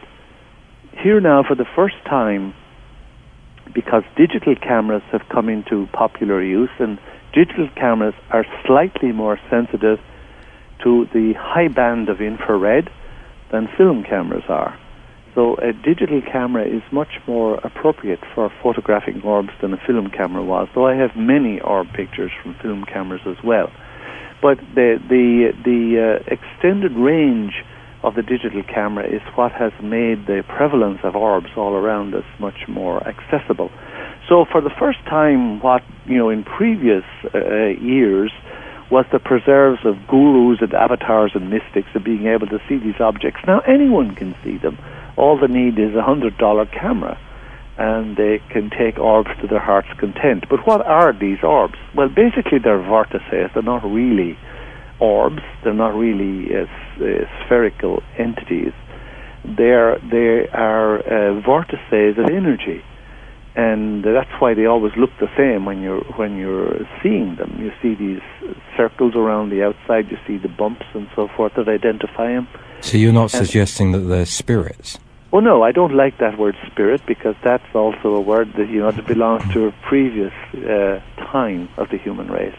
here 1.02 1.20
now, 1.20 1.42
for 1.46 1.54
the 1.54 1.66
first 1.76 1.96
time, 2.04 2.54
because 3.74 4.02
digital 4.16 4.54
cameras 4.56 5.02
have 5.12 5.22
come 5.32 5.48
into 5.48 5.86
popular 5.92 6.42
use, 6.42 6.70
and 6.78 6.98
digital 7.32 7.68
cameras 7.76 8.14
are 8.30 8.44
slightly 8.66 9.12
more 9.12 9.38
sensitive 9.50 9.98
to 10.82 11.06
the 11.12 11.34
high 11.36 11.68
band 11.68 12.08
of 12.08 12.20
infrared 12.20 12.90
than 13.52 13.68
film 13.76 14.04
cameras 14.04 14.44
are. 14.48 14.78
So 15.34 15.56
a 15.56 15.72
digital 15.72 16.20
camera 16.20 16.66
is 16.66 16.82
much 16.90 17.20
more 17.26 17.56
appropriate 17.62 18.20
for 18.34 18.50
photographing 18.62 19.22
orbs 19.22 19.50
than 19.60 19.72
a 19.72 19.76
film 19.86 20.10
camera 20.10 20.42
was, 20.42 20.68
though 20.74 20.86
I 20.86 20.96
have 20.96 21.16
many 21.16 21.60
orb 21.60 21.88
pictures 21.94 22.32
from 22.42 22.56
film 22.60 22.84
cameras 22.84 23.20
as 23.26 23.36
well. 23.44 23.70
But 24.40 24.58
the 24.74 25.00
the 25.08 25.52
the 25.64 25.82
uh, 25.98 26.34
extended 26.34 26.92
range 26.92 27.64
of 28.02 28.14
the 28.14 28.22
digital 28.22 28.62
camera 28.62 29.04
is 29.06 29.20
what 29.34 29.50
has 29.52 29.72
made 29.82 30.26
the 30.26 30.44
prevalence 30.46 31.00
of 31.02 31.16
orbs 31.16 31.48
all 31.56 31.74
around 31.74 32.14
us 32.14 32.24
much 32.38 32.68
more 32.68 33.06
accessible. 33.06 33.70
So 34.28 34.44
for 34.44 34.60
the 34.60 34.70
first 34.78 35.00
time, 35.06 35.60
what 35.60 35.82
you 36.06 36.16
know 36.18 36.30
in 36.30 36.44
previous 36.44 37.04
uh, 37.34 37.66
years 37.82 38.32
was 38.90 39.04
the 39.12 39.18
preserves 39.18 39.80
of 39.84 39.96
gurus 40.06 40.60
and 40.62 40.72
avatars 40.72 41.32
and 41.34 41.50
mystics 41.50 41.88
of 41.94 42.04
being 42.04 42.26
able 42.26 42.46
to 42.46 42.58
see 42.68 42.78
these 42.78 43.00
objects. 43.00 43.40
Now 43.46 43.60
anyone 43.60 44.14
can 44.14 44.34
see 44.44 44.56
them. 44.56 44.78
All 45.16 45.38
they 45.38 45.48
need 45.48 45.78
is 45.78 45.94
a 45.94 46.02
hundred 46.02 46.38
dollar 46.38 46.64
camera 46.66 47.18
and 47.78 48.16
they 48.16 48.40
can 48.50 48.70
take 48.70 48.98
orbs 48.98 49.30
to 49.40 49.46
their 49.46 49.60
heart's 49.60 49.88
content. 50.00 50.44
But 50.50 50.66
what 50.66 50.84
are 50.84 51.12
these 51.12 51.38
orbs? 51.42 51.78
Well, 51.94 52.08
basically, 52.08 52.58
they're 52.58 52.82
vortices. 52.82 53.50
They're 53.54 53.62
not 53.62 53.84
really 53.84 54.36
orbs. 54.98 55.42
They're 55.62 55.72
not 55.74 55.94
really 55.94 56.54
uh, 56.54 56.64
uh, 56.64 57.24
spherical 57.44 58.02
entities. 58.18 58.72
They're, 59.44 59.98
they 60.10 60.48
are 60.52 60.98
uh, 60.98 61.40
vortices 61.40 62.18
of 62.18 62.26
energy. 62.30 62.82
and 63.58 64.04
that's 64.04 64.30
why 64.40 64.54
they 64.54 64.66
always 64.66 64.92
look 64.96 65.10
the 65.18 65.28
same 65.36 65.64
when 65.64 65.82
you're 65.82 66.04
when 66.20 66.36
you're 66.36 66.86
seeing 67.02 67.34
them. 67.36 67.50
You 67.58 67.72
see 67.82 67.94
these 67.94 68.20
circles 68.76 69.14
around 69.16 69.50
the 69.50 69.64
outside. 69.64 70.10
You 70.12 70.18
see 70.26 70.36
the 70.38 70.48
bumps 70.48 70.86
and 70.94 71.08
so 71.16 71.28
forth 71.36 71.54
that 71.56 71.68
identify 71.68 72.28
them. 72.28 72.46
So 72.82 72.96
you're 72.98 73.12
not 73.12 73.34
and 73.34 73.46
suggesting 73.46 73.92
that 73.92 74.00
they're 74.00 74.26
spirits? 74.26 74.98
Oh 75.30 75.40
no, 75.40 75.62
I 75.62 75.72
don't 75.72 75.94
like 75.94 76.18
that 76.18 76.38
word 76.38 76.56
spirit 76.72 77.02
because 77.06 77.34
that's 77.44 77.74
also 77.74 78.14
a 78.14 78.20
word 78.20 78.48
that 78.56 78.70
you 78.70 78.80
know 78.80 78.92
that 78.92 79.06
belongs 79.06 79.42
to 79.52 79.66
a 79.66 79.72
previous 79.86 80.32
uh, 80.54 81.00
time 81.18 81.68
of 81.76 81.90
the 81.90 81.98
human 81.98 82.28
race. 82.30 82.56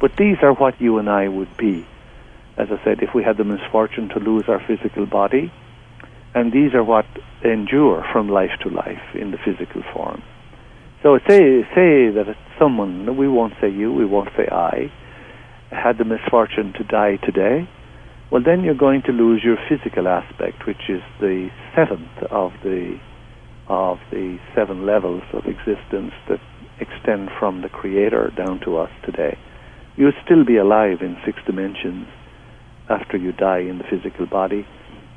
But 0.00 0.12
these 0.16 0.36
are 0.42 0.52
what 0.52 0.80
you 0.80 0.98
and 0.98 1.10
I 1.10 1.26
would 1.26 1.56
be, 1.56 1.84
as 2.56 2.68
I 2.70 2.82
said, 2.84 3.02
if 3.02 3.16
we 3.16 3.24
had 3.24 3.36
the 3.36 3.42
misfortune 3.42 4.10
to 4.10 4.20
lose 4.20 4.44
our 4.46 4.62
physical 4.64 5.06
body, 5.06 5.52
and 6.36 6.52
these 6.52 6.72
are 6.72 6.84
what 6.84 7.06
endure 7.44 8.06
from 8.12 8.28
life 8.28 8.52
to 8.62 8.68
life 8.68 9.02
in 9.14 9.32
the 9.32 9.38
physical 9.38 9.82
form. 9.92 10.22
So 11.02 11.18
say 11.28 11.62
say 11.74 12.10
that 12.14 12.36
someone, 12.60 13.16
we 13.16 13.26
won't 13.26 13.54
say 13.60 13.70
you, 13.70 13.92
we 13.92 14.04
won't 14.04 14.30
say 14.36 14.46
I, 14.46 14.92
had 15.72 15.98
the 15.98 16.04
misfortune 16.04 16.74
to 16.74 16.84
die 16.84 17.16
today 17.16 17.68
well, 18.30 18.42
then 18.44 18.62
you're 18.62 18.74
going 18.74 19.02
to 19.02 19.12
lose 19.12 19.42
your 19.42 19.56
physical 19.68 20.06
aspect, 20.06 20.66
which 20.66 20.88
is 20.88 21.02
the 21.20 21.50
seventh 21.74 22.22
of 22.30 22.52
the 22.62 22.98
of 23.68 23.98
the 24.10 24.38
seven 24.54 24.86
levels 24.86 25.22
of 25.34 25.44
existence 25.44 26.12
that 26.26 26.40
extend 26.80 27.30
from 27.38 27.60
the 27.60 27.68
Creator 27.68 28.32
down 28.34 28.60
to 28.60 28.78
us 28.78 28.90
today. 29.04 29.36
You'll 29.96 30.12
still 30.24 30.44
be 30.44 30.56
alive 30.56 31.02
in 31.02 31.18
six 31.24 31.38
dimensions 31.44 32.06
after 32.88 33.18
you 33.18 33.32
die 33.32 33.58
in 33.58 33.76
the 33.78 33.84
physical 33.84 34.24
body, 34.24 34.66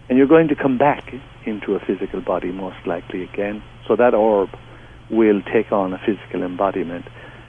and 0.10 0.18
you're 0.18 0.28
going 0.28 0.50
to 0.50 0.56
come 0.56 0.78
back 0.78 1.14
into 1.46 1.76
a 1.76 1.80
physical 1.80 2.20
body 2.20 2.52
most 2.52 2.86
likely 2.86 3.24
again. 3.24 3.64
So 3.88 3.96
that 3.96 4.14
orb 4.14 4.50
will 5.10 5.42
take 5.42 5.72
on 5.72 5.94
a 5.94 6.00
physical 6.00 6.44
embodiment. 6.44 7.06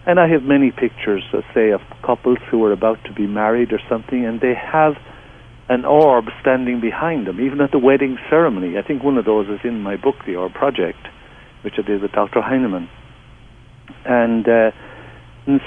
And 0.06 0.18
I 0.18 0.28
have 0.28 0.42
many 0.42 0.70
pictures, 0.70 1.22
uh, 1.32 1.42
say, 1.54 1.70
of 1.70 1.80
couples 2.02 2.38
who 2.50 2.64
are 2.64 2.72
about 2.72 3.02
to 3.04 3.12
be 3.12 3.26
married 3.26 3.72
or 3.72 3.80
something, 3.88 4.24
and 4.24 4.40
they 4.40 4.54
have 4.54 4.96
an 5.72 5.84
orb 5.86 6.26
standing 6.40 6.80
behind 6.80 7.26
them, 7.26 7.40
even 7.40 7.60
at 7.60 7.70
the 7.70 7.78
wedding 7.78 8.18
ceremony. 8.28 8.76
I 8.76 8.82
think 8.82 9.02
one 9.02 9.16
of 9.16 9.24
those 9.24 9.48
is 9.48 9.60
in 9.64 9.80
my 9.80 9.96
book, 9.96 10.16
The 10.26 10.36
Orb 10.36 10.52
Project, 10.52 10.98
which 11.62 11.74
I 11.78 11.82
did 11.82 12.02
with 12.02 12.12
Dr. 12.12 12.42
Heinemann. 12.42 12.90
And 14.04 14.46
uh, 14.46 14.70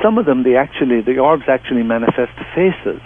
some 0.04 0.20
of 0.20 0.26
them, 0.26 0.44
they 0.44 0.56
actually, 0.56 1.02
the 1.02 1.18
orbs 1.18 1.46
actually 1.48 1.84
manifest 1.84 2.38
faces. 2.54 3.02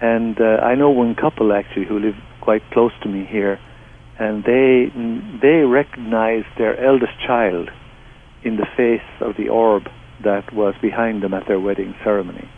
And 0.00 0.40
uh, 0.40 0.64
I 0.64 0.74
know 0.76 0.90
one 0.90 1.14
couple 1.14 1.52
actually 1.52 1.84
who 1.84 1.98
live 1.98 2.16
quite 2.40 2.62
close 2.70 2.92
to 3.02 3.08
me 3.08 3.26
here, 3.28 3.58
and 4.18 4.44
they 4.44 4.92
they 5.42 5.64
recognized 5.64 6.48
their 6.56 6.78
eldest 6.82 7.12
child 7.26 7.70
in 8.42 8.56
the 8.56 8.66
face 8.76 9.08
of 9.20 9.36
the 9.36 9.48
orb 9.48 9.84
that 10.22 10.52
was 10.52 10.74
behind 10.80 11.22
them 11.22 11.34
at 11.34 11.46
their 11.46 11.60
wedding 11.60 11.94
ceremony. 12.04 12.48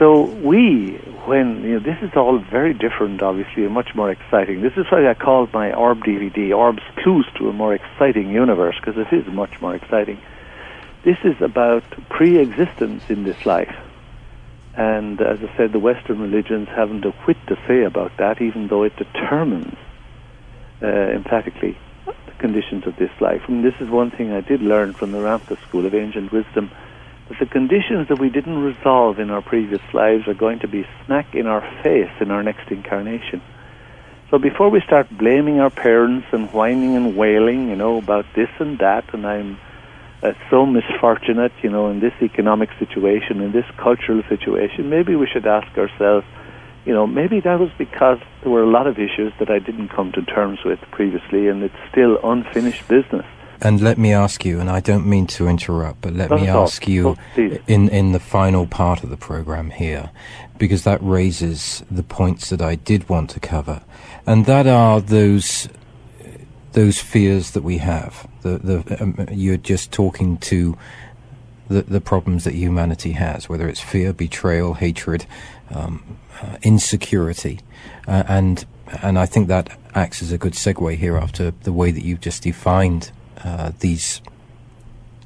So 0.00 0.22
we, 0.22 0.96
when 1.26 1.62
you 1.62 1.78
know, 1.78 1.78
this 1.78 1.98
is 2.00 2.16
all 2.16 2.38
very 2.38 2.72
different, 2.72 3.20
obviously, 3.20 3.66
and 3.66 3.74
much 3.74 3.94
more 3.94 4.10
exciting. 4.10 4.62
This 4.62 4.72
is 4.78 4.86
why 4.90 5.06
I 5.06 5.12
called 5.12 5.52
my 5.52 5.74
Orb 5.74 6.02
DVD 6.04 6.56
Orbs 6.56 6.82
Clues 6.96 7.26
to 7.36 7.50
a 7.50 7.52
More 7.52 7.74
Exciting 7.74 8.30
Universe, 8.30 8.76
because 8.82 8.96
it 8.96 9.14
is 9.14 9.26
much 9.26 9.60
more 9.60 9.74
exciting. 9.74 10.18
This 11.04 11.18
is 11.22 11.38
about 11.42 11.84
pre-existence 12.08 13.02
in 13.10 13.24
this 13.24 13.44
life, 13.44 13.76
and 14.74 15.20
as 15.20 15.38
I 15.42 15.54
said, 15.58 15.72
the 15.72 15.78
Western 15.78 16.18
religions 16.18 16.68
haven't 16.68 17.04
a 17.04 17.10
whit 17.10 17.36
to 17.48 17.58
say 17.68 17.82
about 17.82 18.16
that, 18.16 18.40
even 18.40 18.68
though 18.68 18.84
it 18.84 18.96
determines 18.96 19.76
uh, 20.80 20.86
emphatically 20.86 21.76
the 22.06 22.32
conditions 22.38 22.86
of 22.86 22.96
this 22.96 23.12
life. 23.20 23.42
And 23.48 23.62
this 23.62 23.74
is 23.80 23.90
one 23.90 24.10
thing 24.10 24.32
I 24.32 24.40
did 24.40 24.62
learn 24.62 24.94
from 24.94 25.12
the 25.12 25.18
Ramtha 25.18 25.60
School 25.68 25.84
of 25.84 25.94
Ancient 25.94 26.32
Wisdom 26.32 26.70
that 27.30 27.38
the 27.38 27.46
conditions 27.46 28.08
that 28.08 28.18
we 28.18 28.28
didn't 28.28 28.58
resolve 28.58 29.20
in 29.20 29.30
our 29.30 29.40
previous 29.40 29.80
lives 29.94 30.26
are 30.26 30.34
going 30.34 30.58
to 30.58 30.68
be 30.68 30.84
smack 31.06 31.32
in 31.34 31.46
our 31.46 31.62
face 31.82 32.10
in 32.20 32.30
our 32.30 32.42
next 32.42 32.70
incarnation. 32.70 33.40
So 34.30 34.38
before 34.38 34.68
we 34.68 34.80
start 34.80 35.08
blaming 35.10 35.60
our 35.60 35.70
parents 35.70 36.26
and 36.32 36.52
whining 36.52 36.96
and 36.96 37.16
wailing, 37.16 37.68
you 37.68 37.76
know, 37.76 37.98
about 37.98 38.26
this 38.34 38.48
and 38.58 38.78
that, 38.80 39.14
and 39.14 39.24
I'm 39.26 39.58
uh, 40.22 40.32
so 40.50 40.66
misfortunate, 40.66 41.52
you 41.62 41.70
know, 41.70 41.88
in 41.88 42.00
this 42.00 42.14
economic 42.20 42.70
situation, 42.78 43.40
in 43.40 43.52
this 43.52 43.64
cultural 43.76 44.22
situation, 44.28 44.90
maybe 44.90 45.14
we 45.14 45.26
should 45.26 45.46
ask 45.46 45.78
ourselves, 45.78 46.26
you 46.84 46.92
know, 46.92 47.06
maybe 47.06 47.40
that 47.40 47.60
was 47.60 47.70
because 47.78 48.18
there 48.42 48.50
were 48.50 48.62
a 48.62 48.70
lot 48.70 48.86
of 48.86 48.98
issues 48.98 49.32
that 49.38 49.50
I 49.50 49.60
didn't 49.60 49.88
come 49.88 50.10
to 50.12 50.22
terms 50.22 50.60
with 50.64 50.80
previously, 50.90 51.48
and 51.48 51.62
it's 51.62 51.74
still 51.90 52.18
unfinished 52.24 52.88
business. 52.88 53.26
And 53.62 53.80
let 53.80 53.98
me 53.98 54.12
ask 54.12 54.44
you, 54.44 54.58
and 54.58 54.70
I 54.70 54.80
don't 54.80 55.06
mean 55.06 55.26
to 55.28 55.46
interrupt, 55.46 56.00
but 56.00 56.14
let 56.14 56.30
me 56.30 56.48
ask 56.48 56.88
you 56.88 57.10
oh, 57.10 57.58
in, 57.66 57.88
in 57.90 58.12
the 58.12 58.20
final 58.20 58.66
part 58.66 59.04
of 59.04 59.10
the 59.10 59.16
program 59.18 59.70
here, 59.70 60.10
because 60.56 60.84
that 60.84 60.98
raises 61.02 61.82
the 61.90 62.02
points 62.02 62.48
that 62.50 62.62
I 62.62 62.76
did 62.76 63.08
want 63.08 63.30
to 63.30 63.40
cover, 63.40 63.82
and 64.26 64.46
that 64.46 64.66
are 64.66 65.00
those 65.00 65.68
those 66.72 67.00
fears 67.00 67.50
that 67.50 67.62
we 67.62 67.78
have. 67.78 68.28
The, 68.42 68.58
the, 68.58 69.02
um, 69.02 69.26
you're 69.30 69.56
just 69.56 69.90
talking 69.92 70.38
to 70.38 70.78
the, 71.68 71.82
the 71.82 72.00
problems 72.00 72.44
that 72.44 72.54
humanity 72.54 73.12
has, 73.12 73.48
whether 73.48 73.68
it's 73.68 73.80
fear, 73.80 74.12
betrayal, 74.12 74.74
hatred, 74.74 75.26
um, 75.70 76.18
uh, 76.40 76.56
insecurity, 76.62 77.60
uh, 78.08 78.24
and 78.26 78.64
and 79.02 79.18
I 79.18 79.26
think 79.26 79.48
that 79.48 79.78
acts 79.94 80.22
as 80.22 80.32
a 80.32 80.38
good 80.38 80.54
segue 80.54 80.96
here 80.96 81.16
after 81.16 81.50
the 81.50 81.72
way 81.72 81.90
that 81.90 82.02
you've 82.02 82.20
just 82.20 82.42
defined 82.42 83.12
uh, 83.44 83.72
these 83.80 84.20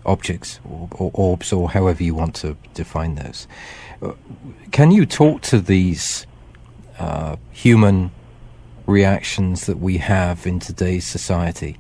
objects 0.07 0.61
or, 0.69 0.89
or, 0.93 1.11
orbs 1.15 1.53
or 1.53 1.71
however 1.71 2.03
you 2.03 2.15
want 2.15 2.35
to 2.37 2.57
define 2.75 3.15
those. 3.15 3.47
Uh, 4.03 4.13
can 4.71 4.91
you 4.91 5.07
talk 5.07 5.41
to 5.43 5.61
these 5.61 6.27
uh, 6.99 7.37
human 7.53 8.11
reactions 8.87 9.67
that 9.67 9.79
we 9.79 9.99
have 9.99 10.47
in 10.47 10.59
today's 10.59 11.07
society? 11.07 11.79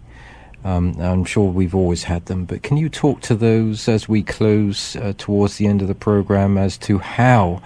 Um, 0.64 0.96
I'm 0.98 1.24
sure 1.26 1.50
we've 1.50 1.74
always 1.74 2.04
had 2.04 2.24
them, 2.26 2.46
but 2.46 2.62
can 2.62 2.78
you 2.78 2.88
talk 2.88 3.20
to 3.22 3.34
those 3.34 3.86
as 3.86 4.08
we 4.08 4.22
close 4.22 4.96
uh, 4.96 5.12
towards 5.18 5.56
the 5.56 5.66
end 5.66 5.82
of 5.82 5.88
the 5.88 5.94
program 5.94 6.56
as 6.56 6.78
to 6.78 6.98
how 6.98 7.60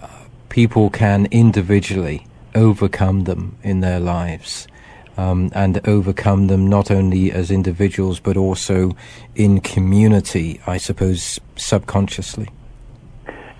uh, 0.00 0.06
people 0.48 0.90
can 0.90 1.26
individually 1.32 2.28
overcome 2.54 3.24
them 3.24 3.56
in 3.64 3.80
their 3.80 3.98
lives? 3.98 4.68
Um, 5.20 5.50
and 5.54 5.86
overcome 5.86 6.46
them 6.46 6.66
not 6.66 6.90
only 6.90 7.30
as 7.30 7.50
individuals 7.50 8.20
but 8.20 8.36
also 8.36 8.96
in 9.34 9.60
community, 9.60 10.60
I 10.66 10.78
suppose, 10.78 11.38
subconsciously? 11.56 12.48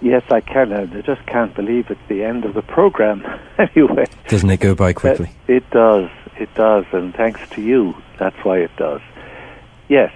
Yes, 0.00 0.22
I 0.30 0.40
can. 0.40 0.72
I 0.72 0.86
just 1.02 1.26
can't 1.26 1.54
believe 1.54 1.90
it's 1.90 2.00
the 2.08 2.24
end 2.24 2.46
of 2.46 2.54
the 2.54 2.62
program. 2.62 3.22
anyway, 3.58 4.06
doesn't 4.28 4.48
it 4.48 4.60
go 4.60 4.74
by 4.74 4.94
quickly? 4.94 5.30
It 5.46 5.68
does. 5.70 6.08
It 6.38 6.52
does, 6.54 6.86
and 6.92 7.14
thanks 7.14 7.46
to 7.50 7.60
you, 7.60 7.94
that's 8.18 8.42
why 8.42 8.60
it 8.60 8.70
does. 8.78 9.02
Yes, 9.90 10.10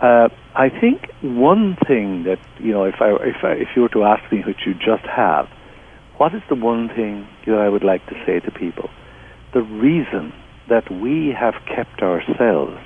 uh, 0.00 0.28
I 0.56 0.68
think 0.68 1.12
one 1.20 1.76
thing 1.86 2.24
that 2.24 2.40
you 2.58 2.72
know, 2.72 2.82
if 2.84 3.00
I 3.00 3.12
if 3.14 3.44
I, 3.44 3.52
if 3.52 3.68
you 3.76 3.82
were 3.82 3.88
to 3.90 4.02
ask 4.02 4.32
me, 4.32 4.40
which 4.40 4.66
you 4.66 4.74
just 4.74 5.04
have, 5.04 5.48
what 6.16 6.34
is 6.34 6.42
the 6.48 6.56
one 6.56 6.88
thing 6.88 7.28
that 7.46 7.58
I 7.58 7.68
would 7.68 7.84
like 7.84 8.04
to 8.06 8.14
say 8.26 8.40
to 8.40 8.50
people? 8.50 8.90
The 9.52 9.62
reason 9.62 10.32
that 10.72 10.90
we 10.90 11.36
have 11.38 11.52
kept 11.66 12.00
ourselves 12.00 12.78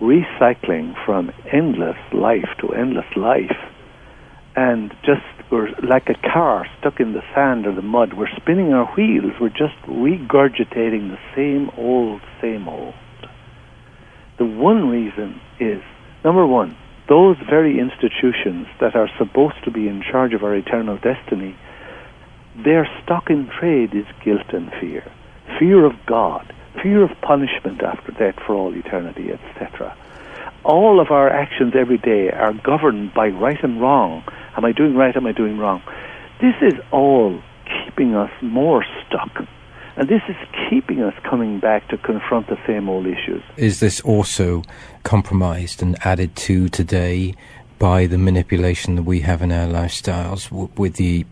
recycling 0.00 0.96
from 1.06 1.30
endless 1.52 1.96
life 2.12 2.48
to 2.58 2.72
endless 2.74 3.06
life 3.14 3.56
and 4.56 4.92
just 5.04 5.22
we're 5.52 5.70
like 5.80 6.08
a 6.08 6.32
car 6.32 6.66
stuck 6.78 6.98
in 6.98 7.12
the 7.12 7.22
sand 7.32 7.66
or 7.66 7.74
the 7.74 7.82
mud. 7.82 8.14
We're 8.14 8.34
spinning 8.36 8.72
our 8.72 8.86
wheels. 8.94 9.32
We're 9.40 9.48
just 9.48 9.76
regurgitating 9.86 11.10
the 11.10 11.18
same 11.36 11.70
old, 11.76 12.20
same 12.40 12.68
old. 12.68 12.94
The 14.38 14.46
one 14.46 14.88
reason 14.88 15.40
is 15.60 15.82
number 16.24 16.44
one, 16.44 16.76
those 17.08 17.36
very 17.48 17.78
institutions 17.78 18.66
that 18.80 18.96
are 18.96 19.08
supposed 19.18 19.62
to 19.64 19.70
be 19.70 19.86
in 19.86 20.02
charge 20.02 20.34
of 20.34 20.42
our 20.42 20.56
eternal 20.56 20.96
destiny, 20.98 21.56
their 22.56 22.88
stock 23.02 23.30
in 23.30 23.48
trade 23.48 23.94
is 23.94 24.06
guilt 24.24 24.48
and 24.52 24.72
fear. 24.80 25.04
Fear 25.60 25.84
of 25.84 25.94
God, 26.06 26.52
fear 26.82 27.02
of 27.02 27.10
punishment 27.20 27.82
after 27.82 28.12
death 28.12 28.36
for 28.46 28.54
all 28.54 28.74
eternity, 28.74 29.30
etc. 29.32 29.96
All 30.64 31.00
of 31.00 31.10
our 31.10 31.28
actions 31.30 31.74
every 31.76 31.98
day 31.98 32.30
are 32.30 32.52
governed 32.52 33.14
by 33.14 33.28
right 33.28 33.62
and 33.62 33.80
wrong. 33.80 34.24
Am 34.56 34.64
I 34.64 34.72
doing 34.72 34.94
right? 34.94 35.16
Am 35.16 35.26
I 35.26 35.32
doing 35.32 35.58
wrong? 35.58 35.82
This 36.40 36.54
is 36.62 36.74
all 36.90 37.40
keeping 37.84 38.14
us 38.14 38.30
more 38.42 38.84
stuck. 39.06 39.46
And 39.96 40.08
this 40.08 40.22
is 40.28 40.36
keeping 40.68 41.02
us 41.02 41.14
coming 41.28 41.60
back 41.60 41.88
to 41.88 41.98
confront 41.98 42.46
the 42.46 42.58
same 42.66 42.88
old 42.88 43.06
issues. 43.06 43.42
Is 43.56 43.80
this 43.80 44.00
also 44.00 44.62
compromised 45.02 45.82
and 45.82 45.96
added 46.06 46.36
to 46.36 46.68
today 46.68 47.34
by 47.78 48.06
the 48.06 48.18
manipulation 48.18 48.94
that 48.96 49.02
we 49.02 49.20
have 49.20 49.42
in 49.42 49.52
our 49.52 49.66
lifestyles 49.66 50.48
w- 50.50 50.68
with 50.76 50.96
the 50.96 51.26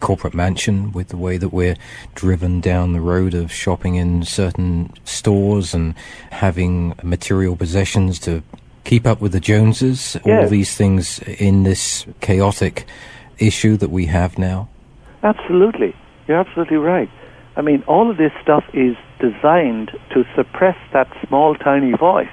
corporate 0.00 0.34
mansion 0.34 0.92
with 0.92 1.08
the 1.08 1.16
way 1.16 1.36
that 1.36 1.50
we're 1.50 1.76
driven 2.14 2.60
down 2.60 2.92
the 2.92 3.00
road 3.00 3.34
of 3.34 3.52
shopping 3.52 3.96
in 3.96 4.24
certain 4.24 4.92
stores 5.04 5.74
and 5.74 5.94
having 6.30 6.94
material 7.02 7.56
possessions 7.56 8.18
to 8.20 8.42
keep 8.84 9.06
up 9.06 9.20
with 9.20 9.32
the 9.32 9.40
Joneses, 9.40 10.16
all 10.24 10.48
these 10.48 10.74
things 10.74 11.18
in 11.20 11.64
this 11.64 12.06
chaotic 12.20 12.86
issue 13.38 13.76
that 13.76 13.90
we 13.90 14.06
have 14.06 14.38
now? 14.38 14.68
Absolutely. 15.22 15.94
You're 16.26 16.38
absolutely 16.38 16.76
right. 16.76 17.10
I 17.56 17.60
mean, 17.60 17.82
all 17.86 18.10
of 18.10 18.16
this 18.16 18.32
stuff 18.42 18.64
is 18.72 18.96
designed 19.18 19.90
to 20.14 20.24
suppress 20.34 20.76
that 20.92 21.08
small, 21.26 21.54
tiny 21.56 21.92
voice 21.92 22.28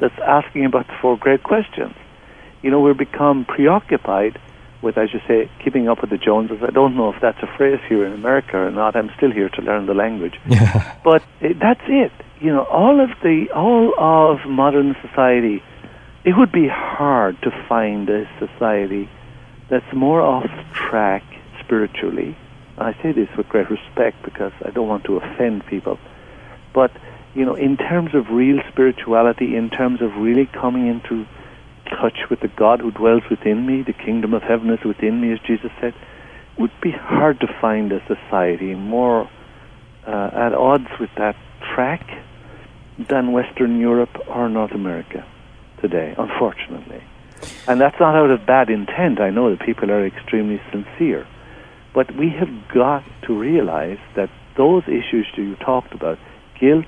that's 0.00 0.18
asking 0.26 0.64
about 0.64 0.86
the 0.86 0.94
four 1.00 1.16
great 1.16 1.42
questions. 1.42 1.94
You 2.62 2.70
know, 2.70 2.80
we've 2.80 2.96
become 2.96 3.44
preoccupied 3.44 4.38
with, 4.82 4.98
as 4.98 5.12
you 5.12 5.20
say, 5.28 5.48
keeping 5.62 5.88
up 5.88 6.00
with 6.00 6.10
the 6.10 6.18
Joneses. 6.18 6.58
I 6.62 6.70
don't 6.70 6.96
know 6.96 7.10
if 7.12 7.20
that's 7.20 7.42
a 7.42 7.56
phrase 7.56 7.78
here 7.88 8.04
in 8.04 8.12
America 8.12 8.58
or 8.58 8.70
not. 8.70 8.96
I'm 8.96 9.10
still 9.16 9.30
here 9.30 9.48
to 9.50 9.62
learn 9.62 9.86
the 9.86 9.94
language. 9.94 10.38
Yeah. 10.48 10.96
But 11.04 11.22
uh, 11.40 11.48
that's 11.60 11.80
it. 11.86 12.12
You 12.40 12.52
know, 12.52 12.64
all 12.64 13.00
of 13.00 13.10
the 13.22 13.46
all 13.54 13.94
of 13.96 14.44
modern 14.48 14.96
society, 15.00 15.62
it 16.24 16.36
would 16.36 16.52
be 16.52 16.68
hard 16.68 17.40
to 17.42 17.50
find 17.68 18.08
a 18.10 18.28
society 18.38 19.08
that's 19.70 19.90
more 19.94 20.20
off 20.20 20.50
track 20.74 21.22
spiritually. 21.60 22.36
I 22.76 22.92
say 23.02 23.12
this 23.12 23.28
with 23.36 23.48
great 23.48 23.70
respect 23.70 24.22
because 24.24 24.52
I 24.64 24.70
don't 24.70 24.88
want 24.88 25.04
to 25.04 25.16
offend 25.16 25.64
people. 25.66 25.98
But 26.74 26.90
you 27.34 27.44
know, 27.44 27.54
in 27.54 27.76
terms 27.76 28.14
of 28.14 28.30
real 28.30 28.60
spirituality, 28.70 29.56
in 29.56 29.70
terms 29.70 30.02
of 30.02 30.16
really 30.16 30.46
coming 30.46 30.86
into 30.86 31.26
touch 32.02 32.28
with 32.28 32.40
the 32.40 32.48
God 32.48 32.80
who 32.80 32.90
dwells 32.90 33.22
within 33.30 33.64
me, 33.64 33.82
the 33.82 33.92
kingdom 33.92 34.34
of 34.34 34.42
heaven 34.42 34.70
is 34.70 34.84
within 34.84 35.20
me, 35.20 35.32
as 35.32 35.38
Jesus 35.46 35.70
said, 35.80 35.94
would 36.58 36.72
be 36.82 36.90
hard 36.90 37.40
to 37.40 37.46
find 37.60 37.92
a 37.92 38.00
society 38.06 38.74
more 38.74 39.30
uh, 40.06 40.30
at 40.32 40.52
odds 40.52 40.88
with 40.98 41.10
that 41.16 41.36
track 41.74 42.04
than 42.98 43.32
Western 43.32 43.78
Europe 43.78 44.16
or 44.28 44.48
North 44.48 44.72
America 44.72 45.24
today, 45.80 46.14
unfortunately. 46.18 47.02
And 47.66 47.80
that's 47.80 47.98
not 47.98 48.14
out 48.16 48.30
of 48.30 48.46
bad 48.46 48.68
intent. 48.68 49.20
I 49.20 49.30
know 49.30 49.50
that 49.50 49.64
people 49.64 49.90
are 49.90 50.04
extremely 50.04 50.60
sincere. 50.70 51.26
But 51.94 52.14
we 52.16 52.30
have 52.30 52.50
got 52.72 53.04
to 53.26 53.38
realize 53.38 53.98
that 54.16 54.30
those 54.56 54.82
issues 54.86 55.26
that 55.36 55.42
you 55.42 55.56
talked 55.56 55.94
about, 55.94 56.18
guilt 56.60 56.86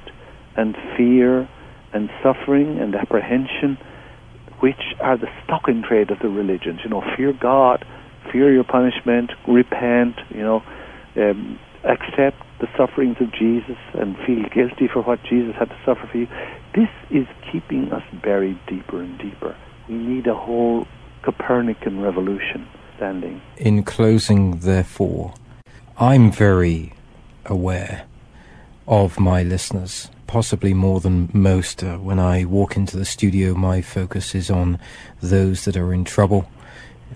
and 0.57 0.77
fear 0.97 1.49
and 1.93 2.11
suffering 2.23 2.79
and 2.79 2.95
apprehension, 2.95 3.79
which 4.65 4.97
are 5.01 5.19
the 5.19 5.29
stock 5.45 5.69
in 5.69 5.83
trade 5.83 6.11
of 6.11 6.19
the 6.21 6.29
religions, 6.31 6.81
you 6.83 6.89
know, 6.89 7.03
fear 7.19 7.35
God, 7.35 7.85
fear 8.33 8.51
your 8.51 8.65
punishment, 8.65 9.31
repent, 9.47 10.17
you 10.31 10.41
know, 10.41 10.63
um, 11.17 11.59
accept 11.85 12.39
the 12.61 12.69
sufferings 12.75 13.19
of 13.21 13.31
Jesus 13.31 13.77
and 13.93 14.17
feel 14.25 14.43
guilty 14.55 14.89
for 14.91 15.03
what 15.03 15.23
Jesus 15.23 15.55
had 15.55 15.69
to 15.69 15.77
suffer 15.85 16.09
for 16.11 16.17
you. 16.17 16.29
This 16.75 16.89
is 17.11 17.27
keeping 17.53 17.93
us 17.93 18.03
buried 18.23 18.59
deeper 18.67 19.03
and 19.03 19.19
deeper. 19.19 19.55
We 19.87 19.97
need 19.97 20.27
a 20.27 20.35
whole 20.35 20.87
Copernican 21.21 22.01
revolution 22.01 22.67
standing. 22.97 23.43
In 23.59 23.83
closing, 23.83 24.61
therefore, 24.61 25.35
I'm 25.99 26.33
very 26.33 26.95
aware 27.45 28.07
of 28.89 29.21
my 29.21 29.43
listeners, 29.43 30.09
possibly 30.35 30.75
more 30.75 30.99
than 30.99 31.31
most. 31.33 31.85
Uh, 31.85 31.97
when 31.99 32.19
I 32.19 32.45
walk 32.45 32.77
into 32.77 32.97
the 32.97 33.05
studio, 33.05 33.55
my 33.55 33.81
focus 33.81 34.35
is 34.35 34.51
on 34.51 34.81
those 35.23 35.65
that 35.65 35.77
are 35.77 35.95
in 35.95 36.05
trouble, 36.05 36.51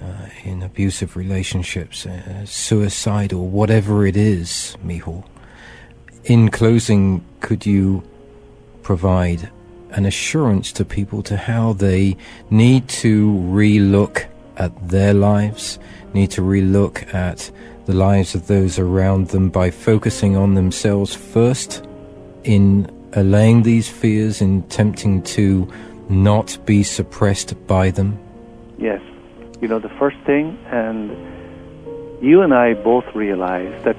uh, 0.00 0.28
in 0.44 0.62
abusive 0.62 1.16
relationships, 1.16 2.06
uh, 2.06 2.46
suicide, 2.46 3.32
or 3.32 3.48
whatever 3.48 4.06
it 4.06 4.16
is, 4.16 4.76
Miceal. 4.84 5.24
In 6.26 6.48
closing, 6.48 7.24
could 7.40 7.66
you 7.66 8.04
provide 8.84 9.50
an 9.90 10.06
assurance 10.06 10.70
to 10.74 10.84
people 10.84 11.20
to 11.24 11.36
how 11.36 11.72
they 11.72 12.16
need 12.50 12.86
to 13.02 13.32
relook 13.50 14.26
at 14.58 14.70
their 14.88 15.12
lives, 15.12 15.80
need 16.14 16.30
to 16.30 16.42
relook 16.42 17.12
at 17.12 17.50
the 17.86 17.94
lives 17.94 18.36
of 18.36 18.46
those 18.46 18.78
around 18.78 19.30
them 19.30 19.48
by 19.48 19.72
focusing 19.72 20.36
on 20.36 20.54
themselves 20.54 21.16
first 21.16 21.84
in 22.44 22.88
allaying 23.12 23.62
these 23.62 23.88
fears, 23.88 24.40
and 24.40 24.64
attempting 24.64 25.22
to 25.22 25.68
not 26.08 26.58
be 26.64 26.82
suppressed 26.82 27.54
by 27.66 27.90
them? 27.90 28.18
Yes. 28.78 29.00
You 29.60 29.68
know, 29.68 29.78
the 29.78 29.88
first 29.88 30.18
thing, 30.24 30.58
and 30.66 31.10
you 32.22 32.42
and 32.42 32.54
I 32.54 32.74
both 32.74 33.04
realize 33.14 33.82
that 33.84 33.96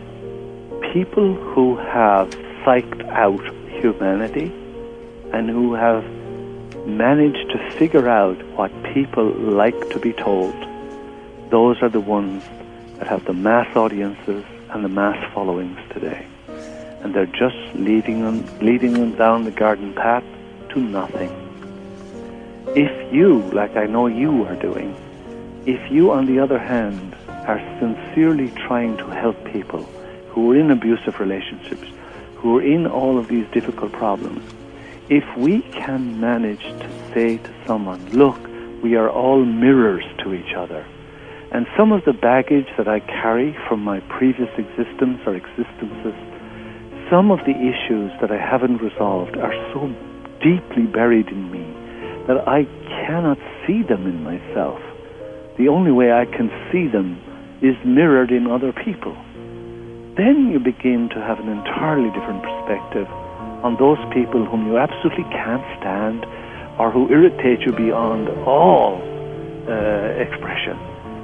people 0.93 1.35
who 1.35 1.77
have 1.77 2.29
psyched 2.63 3.07
out 3.09 3.43
humanity 3.81 4.51
and 5.33 5.49
who 5.49 5.73
have 5.73 6.03
managed 6.87 7.49
to 7.51 7.71
figure 7.71 8.09
out 8.09 8.37
what 8.57 8.71
people 8.93 9.29
like 9.31 9.89
to 9.91 9.99
be 9.99 10.13
told, 10.13 10.55
those 11.49 11.81
are 11.81 11.89
the 11.89 11.99
ones 11.99 12.43
that 12.97 13.07
have 13.07 13.25
the 13.25 13.33
mass 13.33 13.75
audiences 13.75 14.43
and 14.71 14.83
the 14.83 14.89
mass 14.89 15.17
followings 15.33 15.79
today. 15.91 16.25
And 17.01 17.13
they're 17.13 17.25
just 17.25 17.57
leading 17.75 18.23
them, 18.23 18.45
leading 18.59 18.93
them 18.93 19.15
down 19.15 19.45
the 19.45 19.51
garden 19.51 19.93
path 19.93 20.23
to 20.69 20.79
nothing. 20.79 21.31
If 22.75 23.13
you, 23.13 23.41
like 23.51 23.75
I 23.75 23.85
know 23.85 24.07
you 24.07 24.45
are 24.45 24.55
doing, 24.55 24.95
if 25.65 25.91
you, 25.91 26.11
on 26.11 26.25
the 26.25 26.39
other 26.39 26.59
hand, 26.59 27.15
are 27.27 27.59
sincerely 27.79 28.51
trying 28.51 28.97
to 28.97 29.07
help 29.07 29.43
people 29.51 29.83
who 30.29 30.51
are 30.51 30.55
in 30.55 30.71
abusive 30.71 31.19
relationships, 31.19 31.87
who 32.35 32.57
are 32.57 32.61
in 32.61 32.85
all 32.85 33.17
of 33.17 33.27
these 33.27 33.47
difficult 33.51 33.91
problems, 33.91 34.43
if 35.09 35.25
we 35.35 35.61
can 35.61 36.19
manage 36.19 36.61
to 36.61 36.89
say 37.13 37.37
to 37.37 37.53
someone, 37.65 38.05
look, 38.11 38.37
we 38.83 38.95
are 38.95 39.09
all 39.09 39.43
mirrors 39.43 40.05
to 40.19 40.33
each 40.33 40.53
other, 40.53 40.85
and 41.51 41.65
some 41.75 41.91
of 41.91 42.05
the 42.05 42.13
baggage 42.13 42.67
that 42.77 42.87
I 42.87 42.99
carry 42.99 43.57
from 43.67 43.83
my 43.83 43.99
previous 44.01 44.49
existence 44.57 45.19
or 45.25 45.35
existences, 45.35 46.13
some 47.09 47.31
of 47.31 47.39
the 47.39 47.57
issues 47.57 48.11
that 48.21 48.29
I 48.31 48.37
haven't 48.37 48.81
resolved 48.81 49.35
are 49.37 49.53
so 49.73 49.89
deeply 50.45 50.85
buried 50.85 51.27
in 51.27 51.49
me 51.49 51.65
that 52.29 52.47
I 52.47 52.69
cannot 53.05 53.37
see 53.65 53.81
them 53.81 54.05
in 54.05 54.21
myself. 54.21 54.77
The 55.57 55.67
only 55.67 55.91
way 55.91 56.13
I 56.13 56.25
can 56.25 56.53
see 56.71 56.85
them 56.87 57.17
is 57.61 57.75
mirrored 57.83 58.31
in 58.31 58.45
other 58.45 58.71
people. 58.71 59.17
Then 60.15 60.53
you 60.53 60.59
begin 60.59 61.09
to 61.09 61.19
have 61.19 61.39
an 61.39 61.49
entirely 61.49 62.13
different 62.13 62.45
perspective 62.45 63.09
on 63.65 63.75
those 63.81 63.99
people 64.13 64.45
whom 64.45 64.67
you 64.67 64.77
absolutely 64.77 65.25
can't 65.33 65.65
stand 65.81 66.23
or 66.77 66.91
who 66.91 67.09
irritate 67.09 67.65
you 67.65 67.73
beyond 67.73 68.29
all 68.45 69.01
uh, 69.67 70.13
expression. 70.21 70.77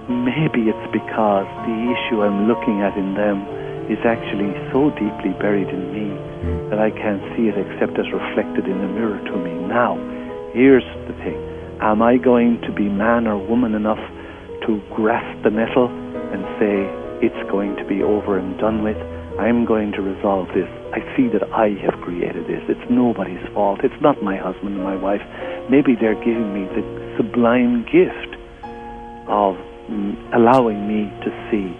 Maybe 0.10 0.68
it's 0.68 0.88
because 0.92 1.48
the 1.70 1.78
issue 1.94 2.26
I'm 2.26 2.50
looking 2.50 2.82
at 2.82 2.98
in 2.98 3.14
them 3.14 3.55
is 3.90 4.00
actually 4.06 4.50
so 4.74 4.90
deeply 4.98 5.34
buried 5.38 5.70
in 5.70 5.94
me 5.94 6.10
that 6.70 6.80
I 6.80 6.90
can't 6.90 7.22
see 7.36 7.48
it 7.50 7.58
except 7.58 7.98
as 8.00 8.10
reflected 8.12 8.66
in 8.66 8.82
the 8.82 8.88
mirror 8.88 9.22
to 9.22 9.36
me. 9.38 9.54
Now, 9.68 9.96
here's 10.54 10.86
the 11.08 11.14
thing. 11.22 11.38
Am 11.82 12.02
I 12.02 12.18
going 12.18 12.62
to 12.62 12.72
be 12.72 12.90
man 12.90 13.28
or 13.28 13.38
woman 13.38 13.76
enough 13.76 14.02
to 14.66 14.82
grasp 14.96 15.44
the 15.44 15.52
nettle 15.52 15.90
and 16.34 16.42
say, 16.58 16.90
it's 17.22 17.52
going 17.52 17.76
to 17.78 17.86
be 17.86 18.02
over 18.02 18.38
and 18.38 18.58
done 18.58 18.84
with? 18.84 18.98
I'm 19.38 19.66
going 19.66 19.92
to 19.94 20.02
resolve 20.02 20.48
this. 20.56 20.70
I 20.94 21.04
see 21.16 21.28
that 21.28 21.44
I 21.52 21.76
have 21.84 22.00
created 22.02 22.48
this. 22.48 22.64
It's 22.70 22.90
nobody's 22.90 23.46
fault. 23.54 23.82
It's 23.84 24.02
not 24.02 24.24
my 24.24 24.38
husband 24.38 24.76
and 24.76 24.84
my 24.84 24.96
wife. 24.96 25.22
Maybe 25.70 25.94
they're 26.00 26.16
giving 26.16 26.54
me 26.54 26.66
the 26.74 26.84
sublime 27.18 27.84
gift 27.84 28.34
of 29.28 29.56
mm, 29.92 30.16
allowing 30.34 30.88
me 30.88 31.12
to 31.24 31.30
see 31.52 31.76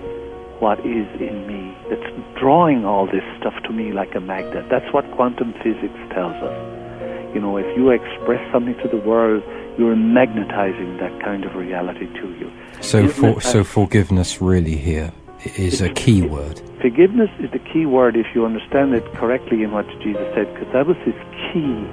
what 0.60 0.80
is 0.80 1.08
in 1.20 1.48
me 1.48 1.76
that's 1.90 2.40
drawing 2.40 2.86
all 2.86 3.06
this 3.06 3.24
stuff 3.40 3.54
to 3.64 3.72
me 3.72 3.92
like 3.92 4.16
a 4.16 4.20
magnet. 4.20 4.66
That's 4.70 4.92
what 4.94 5.10
quantum 5.16 5.54
physics 5.64 6.00
tells 6.12 6.36
us. 6.44 7.34
You 7.34 7.42
know, 7.42 7.58
if 7.58 7.66
you 7.78 7.90
express 7.90 8.42
something 8.52 8.76
to 8.82 8.88
the 8.88 8.98
world, 8.98 9.44
you're 9.78 9.96
magnetizing 9.96 10.98
that 10.98 11.20
kind 11.22 11.44
of 11.44 11.56
reality 11.56 12.06
to 12.06 12.28
you. 12.40 12.52
So, 12.82 13.08
for, 13.10 13.42
so 13.42 13.64
forgiveness 13.64 14.42
really 14.42 14.76
here 14.76 15.12
is 15.58 15.82
a 15.82 15.90
key 15.90 16.22
word. 16.22 16.62
Forgiveness 16.82 17.30
is 17.40 17.52
the 17.52 17.60
key 17.60 17.86
word 17.86 18.16
if 18.16 18.28
you 18.34 18.46
understand 18.46 18.94
it 18.94 19.06
correctly 19.14 19.64
in 19.64 19.72
what 19.72 19.88
Jesus 20.02 20.24
said, 20.34 20.52
because 20.54 20.72
that 20.72 20.88
was 20.88 20.98
his 21.04 21.16
key 21.52 21.86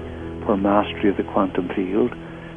for 0.45 0.57
mastery 0.57 1.11
of 1.11 1.17
the 1.17 1.25
quantum 1.25 1.69
field. 1.75 2.13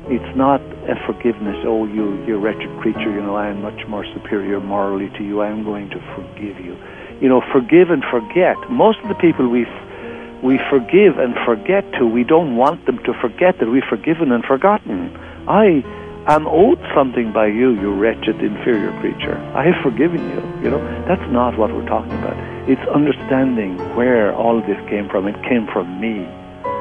It's 0.07 0.37
not 0.37 0.61
a 0.87 0.95
forgiveness, 1.07 1.57
oh, 1.65 1.85
you, 1.85 2.23
you 2.25 2.37
wretched 2.37 2.69
creature, 2.79 3.09
you 3.09 3.21
know, 3.21 3.35
I 3.35 3.47
am 3.47 3.63
much 3.63 3.87
more 3.87 4.05
superior 4.13 4.59
morally 4.59 5.09
to 5.17 5.23
you, 5.23 5.41
I 5.41 5.49
am 5.49 5.63
going 5.63 5.89
to 5.89 5.99
forgive 6.13 6.63
you. 6.63 6.77
You 7.21 7.27
know, 7.29 7.41
forgive 7.51 7.89
and 7.89 8.03
forget. 8.11 8.55
Most 8.69 8.99
of 8.99 9.09
the 9.09 9.15
people 9.15 9.49
we, 9.49 9.65
we 10.43 10.59
forgive 10.69 11.17
and 11.17 11.33
forget 11.43 11.91
to, 11.93 12.05
we 12.05 12.23
don't 12.23 12.55
want 12.55 12.85
them 12.85 12.99
to 13.03 13.13
forget 13.19 13.57
that 13.57 13.67
we've 13.67 13.83
forgiven 13.89 14.31
and 14.31 14.45
forgotten. 14.45 15.09
I 15.47 15.83
am 16.27 16.45
owed 16.45 16.79
something 16.93 17.33
by 17.33 17.47
you, 17.47 17.71
you 17.71 17.91
wretched, 17.91 18.41
inferior 18.41 18.91
creature. 18.99 19.37
I 19.55 19.65
have 19.65 19.81
forgiven 19.81 20.21
you. 20.29 20.41
You 20.63 20.69
know, 20.69 21.05
that's 21.07 21.25
not 21.31 21.57
what 21.57 21.73
we're 21.73 21.87
talking 21.87 22.13
about. 22.13 22.37
It's 22.69 22.81
understanding 22.89 23.77
where 23.95 24.35
all 24.35 24.61
this 24.61 24.77
came 24.87 25.09
from. 25.09 25.27
It 25.27 25.41
came 25.43 25.65
from 25.73 25.99
me. 25.99 26.27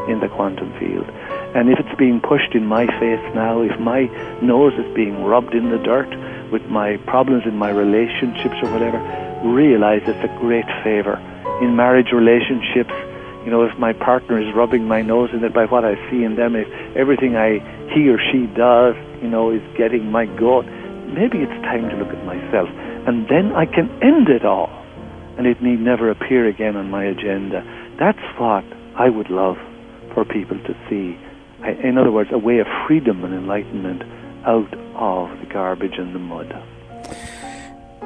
in 0.09 0.21
the 0.21 0.29
quantum 0.29 0.73
field. 0.79 1.09
And 1.55 1.71
if 1.71 1.79
it's 1.79 1.97
being 1.97 2.21
pushed 2.21 2.55
in 2.55 2.67
my 2.67 2.87
face 2.99 3.35
now, 3.35 3.63
if 3.63 3.79
my 3.79 4.07
nose 4.43 4.75
is 4.75 4.93
being 4.95 5.23
rubbed 5.23 5.55
in 5.55 5.71
the 5.71 5.79
dirt 5.79 6.11
with 6.51 6.67
my 6.67 6.97
problems 7.07 7.45
in 7.47 7.57
my 7.57 7.71
relationships 7.71 8.57
or 8.63 8.71
whatever, 8.73 8.99
realize 9.45 10.03
it's 10.07 10.25
a 10.25 10.39
great 10.41 10.67
favor. 10.83 11.17
In 11.63 11.77
marriage 11.77 12.11
relationships, 12.13 12.93
you 13.45 13.51
know, 13.51 13.63
if 13.63 13.79
my 13.79 13.93
partner 13.93 14.41
is 14.41 14.53
rubbing 14.55 14.89
my 14.89 15.03
nose 15.03 15.31
in 15.33 15.45
it 15.45 15.53
by 15.53 15.67
what 15.67 15.85
I 15.85 15.95
see 16.11 16.25
in 16.25 16.35
them, 16.35 16.57
if 16.57 16.67
everything 16.97 17.37
I 17.37 17.61
he 17.95 18.09
or 18.09 18.19
she 18.19 18.47
does, 18.57 18.97
you 19.23 19.29
know, 19.29 19.51
is 19.51 19.63
getting 19.77 20.11
my 20.11 20.27
goat, 20.27 20.67
maybe 21.15 21.39
it's 21.39 21.63
time 21.63 21.89
to 21.91 21.97
look 21.97 22.09
at 22.09 22.25
myself. 22.25 22.69
And 23.07 23.29
then 23.29 23.53
I 23.55 23.67
can 23.67 23.91
end 24.03 24.29
it 24.29 24.45
all. 24.45 24.71
And 25.37 25.47
it 25.47 25.63
need 25.63 25.81
never 25.81 26.11
appear 26.11 26.47
again 26.49 26.77
on 26.77 26.91
my 26.91 27.05
agenda. 27.05 27.63
That's 27.99 28.23
what 28.39 28.65
I 28.97 29.09
would 29.09 29.31
love 29.31 29.59
for 30.15 30.25
people 30.25 30.59
to 30.59 30.75
see. 30.89 31.19
In 31.65 31.99
other 31.99 32.11
words, 32.11 32.31
a 32.33 32.39
way 32.39 32.59
of 32.59 32.67
freedom 32.87 33.25
and 33.25 33.35
enlightenment 33.35 34.03
out 34.45 34.73
of 34.95 35.39
the 35.41 35.47
garbage 35.47 35.95
and 35.99 36.15
the 36.15 36.19
mud. 36.19 36.49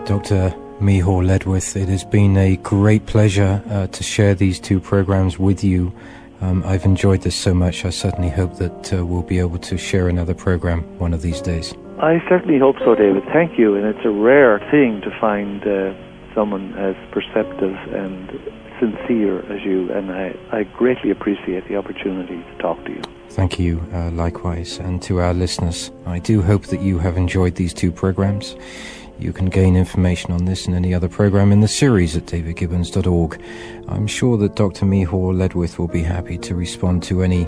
Dr. 0.07 0.55
Miceal 0.81 1.25
Ledwith, 1.25 1.77
it 1.77 1.89
has 1.89 2.05
been 2.05 2.37
a 2.37 2.57
great 2.57 3.07
pleasure 3.07 3.63
uh, 3.69 3.89
to 3.89 4.03
share 4.03 4.35
these 4.35 4.61
two 4.61 4.81
programs 4.81 5.39
with 5.39 5.65
you. 5.65 5.93
Um, 6.41 6.63
I've 6.65 6.85
enjoyed 6.85 7.23
this 7.23 7.35
so 7.35 7.53
much. 7.53 7.85
I 7.85 7.91
certainly 7.91 8.31
hope 8.31 8.57
that 8.59 8.95
uh, 8.95 9.05
we'll 9.05 9.23
be 9.23 9.41
able 9.41 9.59
to 9.59 9.77
share 9.77 10.09
another 10.09 10.35
program 10.35 10.83
one 10.99 11.13
of 11.13 11.23
these 11.23 11.41
days. 11.41 11.75
I 12.01 12.23
certainly 12.29 12.61
hope 12.61 12.77
so, 12.79 12.95
David. 12.95 13.25
Thank 13.33 13.59
you. 13.59 13.75
And 13.75 13.85
it's 13.87 14.05
a 14.05 14.11
rare 14.11 14.61
thing 14.71 15.01
to 15.03 15.11
find 15.21 15.67
uh, 15.67 15.95
someone 16.33 16.75
as 16.79 16.95
perceptive 17.11 17.75
and 17.93 18.31
sincere 18.79 19.41
as 19.53 19.63
you, 19.65 19.91
and 19.93 20.11
I, 20.11 20.35
I 20.51 20.63
greatly 20.65 21.11
appreciate 21.11 21.69
the 21.69 21.77
opportunity 21.77 22.43
to 22.43 22.59
talk 22.59 22.85
to 22.85 22.93
you. 22.93 23.03
Thank 23.31 23.59
you, 23.59 23.87
uh, 23.93 24.11
likewise. 24.11 24.79
And 24.79 25.03
to 25.03 25.19
our 25.19 25.35
listeners, 25.35 25.91
I 26.07 26.19
do 26.19 26.43
hope 26.43 26.67
that 26.67 26.81
you 26.81 26.99
have 26.99 27.17
enjoyed 27.17 27.57
these 27.57 27.75
two 27.75 27.93
programs. 27.93 28.57
You 29.19 29.33
can 29.33 29.47
gain 29.47 29.75
information 29.75 30.31
on 30.33 30.45
this 30.45 30.67
and 30.67 30.77
any 30.77 30.95
other 30.95 31.09
program 31.09 31.51
in 31.51 31.61
the 31.61 31.69
series 31.69 32.17
at 32.17 32.27
davidgibbons.org. 32.27 33.43
I'm 33.89 34.07
sure 34.07 34.37
that 34.39 34.55
Dr. 34.55 34.87
Miceal 34.87 35.35
Ledwith 35.35 35.77
will 35.77 35.89
be 35.89 36.03
happy 36.03 36.39
to 36.39 36.55
respond 36.55 37.03
to 37.05 37.23
any 37.23 37.47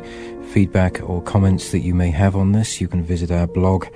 feedback 0.49 1.01
or 1.09 1.23
comments 1.23 1.71
that 1.71 1.81
you 1.81 1.95
may 1.95 2.11
have 2.11 2.35
on 2.35 2.53
this. 2.53 2.81
You 2.81 2.89
can 2.89 3.05
visit 3.05 3.31
our 3.31 3.47
blog. 3.47 3.87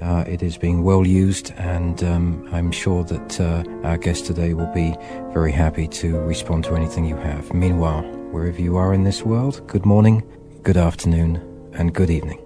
Uh, 0.00 0.24
it 0.26 0.42
is 0.42 0.56
being 0.56 0.84
well 0.84 1.06
used, 1.06 1.52
and 1.56 2.04
um, 2.04 2.48
I'm 2.52 2.70
sure 2.70 3.02
that 3.04 3.40
uh, 3.40 3.64
our 3.82 3.98
guest 3.98 4.26
today 4.26 4.54
will 4.54 4.72
be 4.72 4.94
very 5.32 5.52
happy 5.52 5.88
to 5.88 6.18
respond 6.20 6.64
to 6.64 6.76
anything 6.76 7.06
you 7.06 7.16
have. 7.16 7.52
Meanwhile, 7.52 8.02
wherever 8.30 8.60
you 8.60 8.76
are 8.76 8.94
in 8.94 9.04
this 9.04 9.22
world, 9.22 9.66
good 9.66 9.86
morning, 9.86 10.22
good 10.62 10.76
afternoon, 10.76 11.40
and 11.72 11.92
good 11.92 12.10
evening. 12.10 12.45